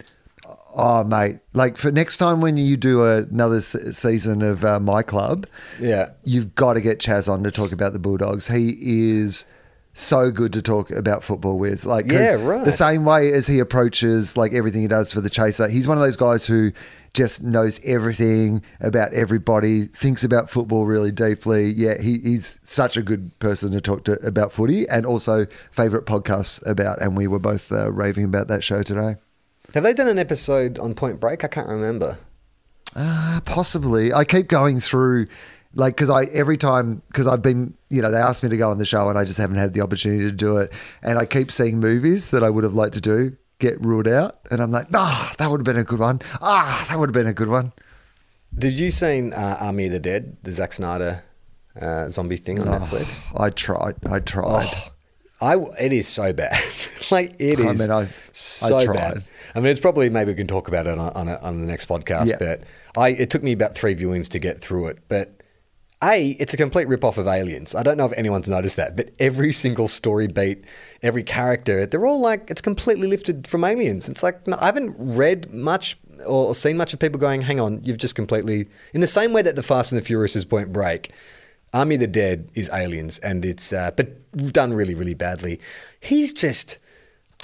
Oh, 0.76 1.04
mate! 1.04 1.40
Like 1.54 1.78
for 1.78 1.92
next 1.92 2.18
time 2.18 2.42
when 2.42 2.58
you 2.58 2.78
do 2.78 3.06
another 3.06 3.62
se- 3.62 3.92
season 3.92 4.42
of 4.42 4.66
uh, 4.66 4.80
my 4.80 5.04
club, 5.04 5.46
Yeah. 5.80 6.14
you've 6.24 6.56
got 6.56 6.74
to 6.74 6.82
get 6.82 6.98
Chaz 7.00 7.30
on 7.32 7.44
to 7.44 7.52
talk 7.52 7.72
about 7.72 7.94
the 7.94 8.00
Bulldogs. 8.00 8.48
He 8.48 8.76
is 9.20 9.46
so 9.94 10.32
good 10.32 10.52
to 10.54 10.62
talk 10.62 10.92
about 10.92 11.24
football 11.24 11.58
with. 11.58 11.86
Like, 11.86 12.12
Yeah, 12.12 12.34
right. 12.34 12.66
The 12.66 12.72
same 12.72 13.06
way 13.06 13.32
as 13.32 13.48
he 13.48 13.60
approaches 13.60 14.36
like 14.36 14.54
everything 14.54 14.82
he 14.82 14.88
does 14.88 15.14
for 15.14 15.22
the 15.22 15.30
Chaser. 15.30 15.70
He's 15.70 15.88
one 15.88 15.98
of 15.98 16.04
those 16.04 16.16
guys 16.18 16.48
who 16.48 16.72
just 17.14 17.44
knows 17.44 17.80
everything 17.86 18.64
about 18.80 19.14
everybody, 19.14 19.86
thinks 19.86 20.24
about 20.24 20.50
football 20.50 20.86
really 20.86 21.12
deeply. 21.12 21.66
Yeah, 21.66 22.02
he, 22.02 22.18
he's 22.20 22.60
such 22.64 22.98
a 22.98 23.04
good 23.04 23.38
person 23.38 23.72
to 23.72 23.80
talk 23.80 24.04
to 24.06 24.14
about 24.26 24.52
footy, 24.52 24.90
and 24.90 25.06
also 25.06 25.46
favorite 25.72 26.06
podcasts 26.06 26.66
about. 26.66 27.02
And 27.02 27.16
we 27.16 27.28
were 27.28 27.40
both 27.40 27.72
uh, 27.72 27.92
raving 27.92 28.26
about 28.26 28.48
that 28.48 28.64
show 28.64 28.82
today. 28.82 29.18
Have 29.76 29.84
they 29.84 29.94
done 29.94 30.08
an 30.08 30.18
episode 30.20 30.80
on 30.80 30.96
Point 30.96 31.20
Break? 31.20 31.44
I 31.44 31.48
can't 31.48 31.70
remember. 31.70 32.18
Uh, 32.96 33.40
possibly. 33.46 34.14
I 34.14 34.24
keep 34.24 34.48
going 34.48 34.80
through, 34.80 35.28
like, 35.76 35.96
because 35.96 36.10
I 36.10 36.24
every 36.26 36.58
time 36.58 37.02
because 37.08 37.28
I've 37.28 37.42
been, 37.42 37.74
you 37.90 38.02
know, 38.02 38.12
they 38.12 38.18
asked 38.18 38.44
me 38.44 38.50
to 38.50 38.58
go 38.58 38.70
on 38.72 38.78
the 38.78 38.86
show 38.86 39.10
and 39.10 39.18
I 39.18 39.24
just 39.26 39.38
haven't 39.40 39.58
had 39.58 39.74
the 39.74 39.82
opportunity 39.82 40.24
to 40.26 40.32
do 40.32 40.58
it, 40.58 40.72
and 41.02 41.18
I 41.18 41.26
keep 41.26 41.52
seeing 41.52 41.80
movies 41.80 42.32
that 42.32 42.44
I 42.44 42.50
would 42.50 42.64
have 42.64 42.74
liked 42.74 42.94
to 42.96 43.02
do 43.02 43.32
get 43.60 43.80
ruled 43.80 44.08
out, 44.10 44.40
and 44.52 44.60
I'm 44.62 44.72
like, 44.72 44.88
ah, 44.94 45.34
that 45.38 45.50
would 45.50 45.60
have 45.62 45.66
been 45.66 45.78
a 45.78 45.86
good 45.86 46.00
one. 46.00 46.22
Ah, 46.42 46.86
that 46.90 47.00
would 47.00 47.10
have 47.10 47.14
been 47.14 47.28
a 47.28 47.34
good 47.34 47.48
one. 47.48 47.72
Did 48.58 48.80
you 48.80 48.90
seen 48.90 49.32
uh, 49.34 49.58
Army 49.62 49.86
of 49.86 49.94
the 49.94 50.00
Dead, 50.00 50.36
the 50.44 50.52
Zack 50.52 50.74
Snyder 50.74 51.24
uh, 51.80 52.10
zombie 52.10 52.38
thing 52.38 52.60
on 52.60 52.68
Netflix? 52.82 53.24
I 53.40 53.50
tried. 53.50 53.96
I 54.06 54.20
tried. 54.20 54.68
Oh, 54.70 54.90
I 55.42 55.56
it 55.80 55.92
is 55.94 56.08
so 56.08 56.34
bad. 56.34 56.62
like 57.12 57.36
it 57.40 57.60
I 57.60 57.72
is 57.72 57.80
mean, 57.80 57.90
I- 57.92 58.02
I 58.04 58.10
so 58.32 58.84
tried. 58.84 58.94
bad. 58.96 59.24
I 59.56 59.60
mean, 59.60 59.68
it's 59.72 59.80
probably 59.80 60.10
maybe 60.10 60.32
we 60.32 60.36
can 60.36 60.48
talk 60.48 60.68
about 60.68 60.86
it 60.88 60.98
on 60.98 61.12
on, 61.14 61.28
a, 61.30 61.36
on 61.38 61.62
the 61.62 61.68
next 61.68 61.88
podcast. 61.88 62.30
Yeah. 62.30 62.38
But 62.40 62.64
I 62.98 63.10
it 63.10 63.30
took 63.30 63.44
me 63.44 63.52
about 63.54 63.76
three 63.76 63.96
viewings 63.96 64.28
to 64.30 64.40
get 64.40 64.60
through 64.60 64.88
it. 64.88 65.00
But 65.08 65.43
a 66.04 66.32
it's 66.40 66.54
a 66.54 66.58
complete 66.58 66.88
rip 66.88 67.04
off 67.04 67.18
of 67.18 67.28
Aliens. 67.28 67.74
I 67.74 67.84
don't 67.84 67.98
know 67.98 68.06
if 68.06 68.14
anyone's 68.18 68.50
noticed 68.50 68.76
that, 68.78 68.96
but 68.96 69.10
every 69.20 69.52
single 69.52 69.88
story 69.88 70.28
beat, 70.28 70.64
every 71.02 71.24
character, 71.24 71.86
they're 71.86 72.06
all 72.06 72.20
like 72.20 72.50
it's 72.50 72.62
completely 72.62 73.08
lifted 73.08 73.48
from 73.48 73.64
Aliens. 73.64 74.10
It's 74.10 74.24
like 74.24 74.46
no, 74.48 74.58
I 74.60 74.66
haven't 74.66 74.96
read 74.98 75.52
much. 75.54 75.98
Or 76.28 76.56
seen 76.56 76.78
much 76.78 76.94
of 76.94 77.00
people 77.00 77.20
going, 77.20 77.42
hang 77.42 77.60
on, 77.60 77.84
you've 77.84 77.98
just 77.98 78.16
completely, 78.16 78.68
in 78.94 79.02
the 79.02 79.08
same 79.08 79.34
way 79.34 79.42
that 79.42 79.58
the 79.58 79.64
Fast 79.64 79.92
and 79.92 80.00
the 80.00 80.06
Furious 80.06 80.38
is 80.38 80.46
Point 80.46 80.72
Break, 80.72 81.12
Army 81.74 81.96
of 81.96 82.02
the 82.02 82.08
Dead 82.08 82.50
is 82.54 82.70
Aliens, 82.72 83.18
and 83.20 83.44
it's 83.44 83.74
uh, 83.74 83.92
but 83.98 84.32
done 84.54 84.74
really, 84.74 84.96
really 84.96 85.16
badly. 85.16 85.60
He's 86.00 86.32
just... 86.32 86.78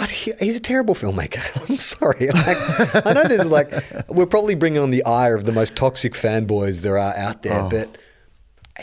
He, 0.07 0.31
he's 0.39 0.55
a 0.55 0.61
terrible 0.61 0.95
filmmaker. 0.95 1.41
I'm 1.69 1.75
sorry. 1.75 2.27
Like, 2.27 3.05
I 3.05 3.11
know 3.11 3.27
there's 3.27 3.49
like 3.49 3.69
we're 4.07 4.27
probably 4.27 4.55
bringing 4.55 4.81
on 4.81 4.91
the 4.91 5.03
ire 5.03 5.35
of 5.35 5.43
the 5.43 5.51
most 5.51 5.75
toxic 5.75 6.13
fanboys 6.13 6.81
there 6.81 6.97
are 6.97 7.13
out 7.17 7.41
there, 7.41 7.67
but 7.69 7.97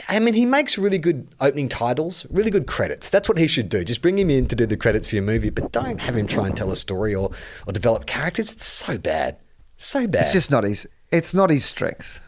I 0.08 0.18
mean, 0.18 0.34
he 0.34 0.46
makes 0.46 0.78
really 0.78 0.98
good 0.98 1.28
opening 1.40 1.68
titles, 1.68 2.26
really 2.30 2.50
good 2.50 2.66
credits. 2.66 3.10
That's 3.10 3.28
what 3.28 3.38
he 3.38 3.46
should 3.46 3.68
do. 3.68 3.84
Just 3.84 4.02
bring 4.02 4.18
him 4.18 4.30
in 4.30 4.46
to 4.46 4.56
do 4.56 4.66
the 4.66 4.76
credits 4.76 5.08
for 5.08 5.16
your 5.16 5.24
movie, 5.24 5.50
but 5.50 5.72
don't 5.72 6.00
have 6.00 6.16
him 6.16 6.26
try 6.26 6.46
and 6.46 6.56
tell 6.56 6.70
a 6.70 6.76
story 6.76 7.14
or 7.14 7.30
or 7.66 7.72
develop 7.72 8.06
characters. 8.06 8.52
It's 8.52 8.64
so 8.66 8.98
bad, 8.98 9.38
so 9.76 10.06
bad. 10.06 10.22
It's 10.22 10.32
just 10.32 10.50
not 10.50 10.64
his. 10.64 10.86
It's 11.12 11.34
not 11.34 11.50
his 11.50 11.64
strength. 11.64 12.20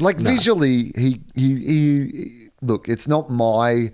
Like 0.00 0.16
visually, 0.16 0.92
he, 0.96 1.20
he 1.34 1.54
he 1.56 2.48
look. 2.62 2.88
It's 2.88 3.06
not 3.06 3.30
my 3.30 3.90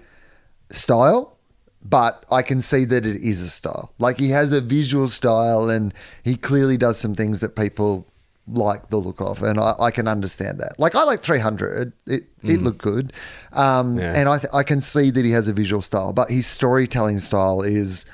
style, 0.71 1.37
but 1.83 2.25
I 2.31 2.43
can 2.43 2.63
see 2.63 2.85
that 2.87 3.05
it 3.05 3.23
is 3.23 3.43
a 3.43 3.51
style. 3.51 3.93
Like 3.99 4.19
he 4.19 4.31
has 4.31 4.53
a 4.53 4.61
visual 4.61 5.09
style, 5.09 5.69
and 5.69 5.93
he 6.23 6.37
clearly 6.37 6.77
does 6.77 6.99
some 6.99 7.15
things 7.15 7.41
that 7.41 7.55
people 7.55 8.07
like 8.53 8.91
the 8.91 8.97
look 8.97 9.21
of, 9.21 9.43
and 9.43 9.59
I, 9.61 9.75
I 9.81 9.91
can 9.91 10.09
understand 10.09 10.59
that. 10.61 10.79
Like 10.79 10.95
I 10.95 11.05
like 11.05 11.23
300. 11.23 11.93
It 12.07 12.25
it 12.43 12.63
looked 12.63 12.83
good, 12.83 13.13
um, 13.53 13.99
Yeah. 13.99 14.13
and 14.15 14.29
I 14.29 14.39
th- 14.39 14.53
I 14.53 14.63
can 14.63 14.81
see 14.81 15.11
that 15.11 15.25
he 15.25 15.31
has 15.33 15.49
a 15.49 15.53
visual 15.53 15.83
style, 15.83 16.13
but 16.13 16.31
his 16.31 16.47
storytelling 16.47 17.19
style 17.21 17.63
is 17.63 18.05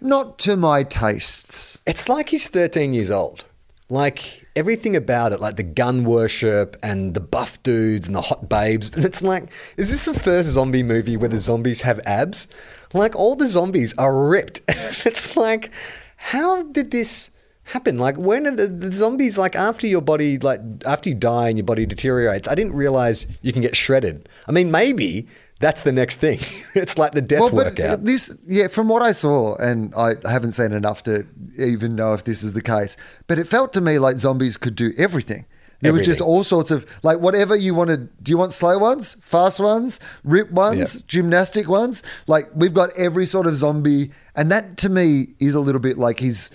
not 0.00 0.38
to 0.40 0.56
my 0.56 0.82
tastes. 0.82 1.80
It's 1.86 2.08
like 2.08 2.28
he's 2.28 2.48
13 2.48 2.92
years 2.92 3.10
old. 3.10 3.44
Like 3.88 4.46
everything 4.56 4.96
about 4.96 5.32
it, 5.32 5.40
like 5.40 5.56
the 5.56 5.62
gun 5.62 6.04
worship 6.04 6.76
and 6.82 7.14
the 7.14 7.20
buff 7.20 7.62
dudes 7.62 8.08
and 8.08 8.16
the 8.16 8.20
hot 8.22 8.48
babes. 8.48 8.90
And 8.94 9.04
it's 9.04 9.22
like, 9.22 9.44
is 9.76 9.90
this 9.90 10.02
the 10.02 10.18
first 10.18 10.50
zombie 10.50 10.82
movie 10.82 11.16
where 11.16 11.28
the 11.28 11.38
zombies 11.38 11.82
have 11.82 12.00
abs? 12.04 12.48
Like 12.92 13.14
all 13.14 13.36
the 13.36 13.48
zombies 13.48 13.94
are 13.96 14.28
ripped. 14.28 14.60
it's 15.06 15.36
like, 15.36 15.70
how 16.16 16.62
did 16.64 16.90
this 16.90 17.30
happen? 17.66 17.98
Like 17.98 18.16
when 18.16 18.46
are 18.46 18.50
the, 18.52 18.66
the 18.66 18.94
zombies 18.94 19.36
like 19.38 19.54
after 19.56 19.86
your 19.86 20.00
body 20.02 20.38
like 20.38 20.60
after 20.86 21.08
you 21.10 21.14
die 21.14 21.48
and 21.48 21.58
your 21.58 21.64
body 21.64 21.86
deteriorates? 21.86 22.48
I 22.48 22.54
didn't 22.54 22.74
realize 22.74 23.26
you 23.42 23.52
can 23.52 23.62
get 23.62 23.76
shredded. 23.76 24.28
I 24.48 24.52
mean, 24.52 24.70
maybe 24.70 25.26
that's 25.60 25.82
the 25.82 25.92
next 25.92 26.16
thing. 26.20 26.38
it's 26.74 26.98
like 26.98 27.12
the 27.12 27.22
death 27.22 27.40
Well, 27.40 27.50
workout. 27.50 28.04
this, 28.04 28.36
yeah, 28.46 28.68
from 28.68 28.88
what 28.88 29.02
I 29.02 29.12
saw, 29.12 29.56
and 29.56 29.94
I 29.94 30.12
haven't 30.30 30.52
seen 30.52 30.72
enough 30.72 31.02
to 31.04 31.26
even 31.58 31.94
know 31.96 32.12
if 32.12 32.24
this 32.24 32.42
is 32.42 32.52
the 32.52 32.60
case, 32.62 32.96
but 33.26 33.38
it 33.38 33.46
felt 33.48 33.72
to 33.74 33.80
me 33.80 33.98
like 33.98 34.16
zombies 34.16 34.56
could 34.58 34.74
do 34.76 34.92
everything. 34.98 35.46
There 35.82 35.92
was 35.92 36.06
just 36.06 36.20
all 36.22 36.42
sorts 36.42 36.70
of 36.70 36.84
like 37.02 37.20
whatever 37.20 37.54
you 37.54 37.74
wanted. 37.74 38.08
Do 38.22 38.30
you 38.32 38.38
want 38.38 38.52
slow 38.52 38.76
ones, 38.78 39.14
fast 39.22 39.60
ones, 39.60 40.00
rip 40.24 40.50
ones, 40.50 40.94
Yeah. 40.96 41.00
gymnastic 41.06 41.68
ones? 41.68 42.02
Like 42.26 42.48
we've 42.54 42.72
got 42.74 42.90
every 42.96 43.24
sort 43.26 43.46
of 43.46 43.56
zombie, 43.56 44.10
and 44.34 44.50
that 44.50 44.78
to 44.78 44.88
me 44.88 45.28
is 45.38 45.54
a 45.54 45.60
little 45.60 45.80
bit 45.80 45.96
like 45.98 46.18
his 46.18 46.50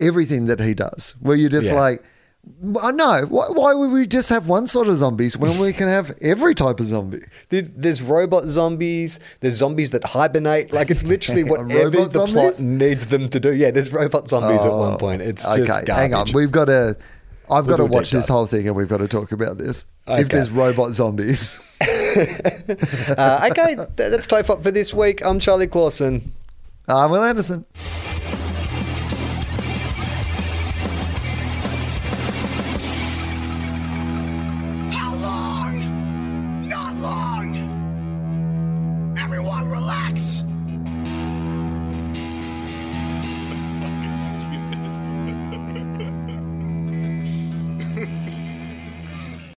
everything 0.00 0.46
that 0.46 0.60
he 0.60 0.74
does. 0.74 1.16
Where 1.20 1.36
you're 1.36 1.50
just 1.50 1.72
Yeah. 1.72 1.80
like, 1.80 2.02
I 2.80 2.92
know 2.92 3.22
why, 3.28 3.46
why 3.48 3.74
would 3.74 3.90
we 3.90 4.06
just 4.06 4.28
have 4.28 4.46
one 4.46 4.68
sort 4.68 4.86
of 4.86 4.96
zombies 4.96 5.36
when 5.36 5.58
we 5.58 5.72
can 5.72 5.88
have 5.88 6.16
every 6.22 6.54
type 6.54 6.78
of 6.78 6.86
zombie? 6.86 7.22
There's 7.48 8.00
robot 8.00 8.44
zombies. 8.44 9.18
There's 9.40 9.54
zombies 9.54 9.90
that 9.90 10.04
hibernate. 10.04 10.72
Like 10.72 10.88
it's 10.90 11.04
literally 11.04 11.42
whatever 11.52 11.90
the 12.06 12.26
plot 12.26 12.60
needs 12.60 13.06
them 13.06 13.28
to 13.30 13.40
do. 13.40 13.52
Yeah, 13.52 13.72
there's 13.72 13.92
robot 13.92 14.28
zombies 14.28 14.64
at 14.64 14.70
one 14.72 14.96
point. 14.96 15.22
It's 15.22 15.44
just 15.44 15.58
okay. 15.58 15.66
garbage. 15.86 15.94
Hang 15.96 16.14
on, 16.14 16.26
we've 16.34 16.52
got 16.52 16.66
to. 16.66 16.96
I've 17.50 17.66
We'll 17.66 17.76
got 17.76 17.82
to 17.84 17.90
watch 17.90 18.10
this 18.10 18.26
whole 18.28 18.46
thing, 18.46 18.66
and 18.66 18.76
we've 18.76 18.88
got 18.88 18.96
to 18.98 19.08
talk 19.08 19.30
about 19.32 19.56
this. 19.56 19.86
Okay. 20.08 20.20
If 20.22 20.28
there's 20.30 20.50
robot 20.50 20.92
zombies, 20.94 21.60
uh, 21.80 23.48
okay, 23.50 23.74
th- 23.76 23.88
that's 23.96 24.26
Tofop 24.26 24.62
for 24.62 24.70
this 24.70 24.92
week. 24.94 25.24
I'm 25.24 25.38
Charlie 25.38 25.66
Clausen. 25.68 26.32
I'm 26.88 27.10
Wil 27.10 27.22
Anderson. 27.24 27.64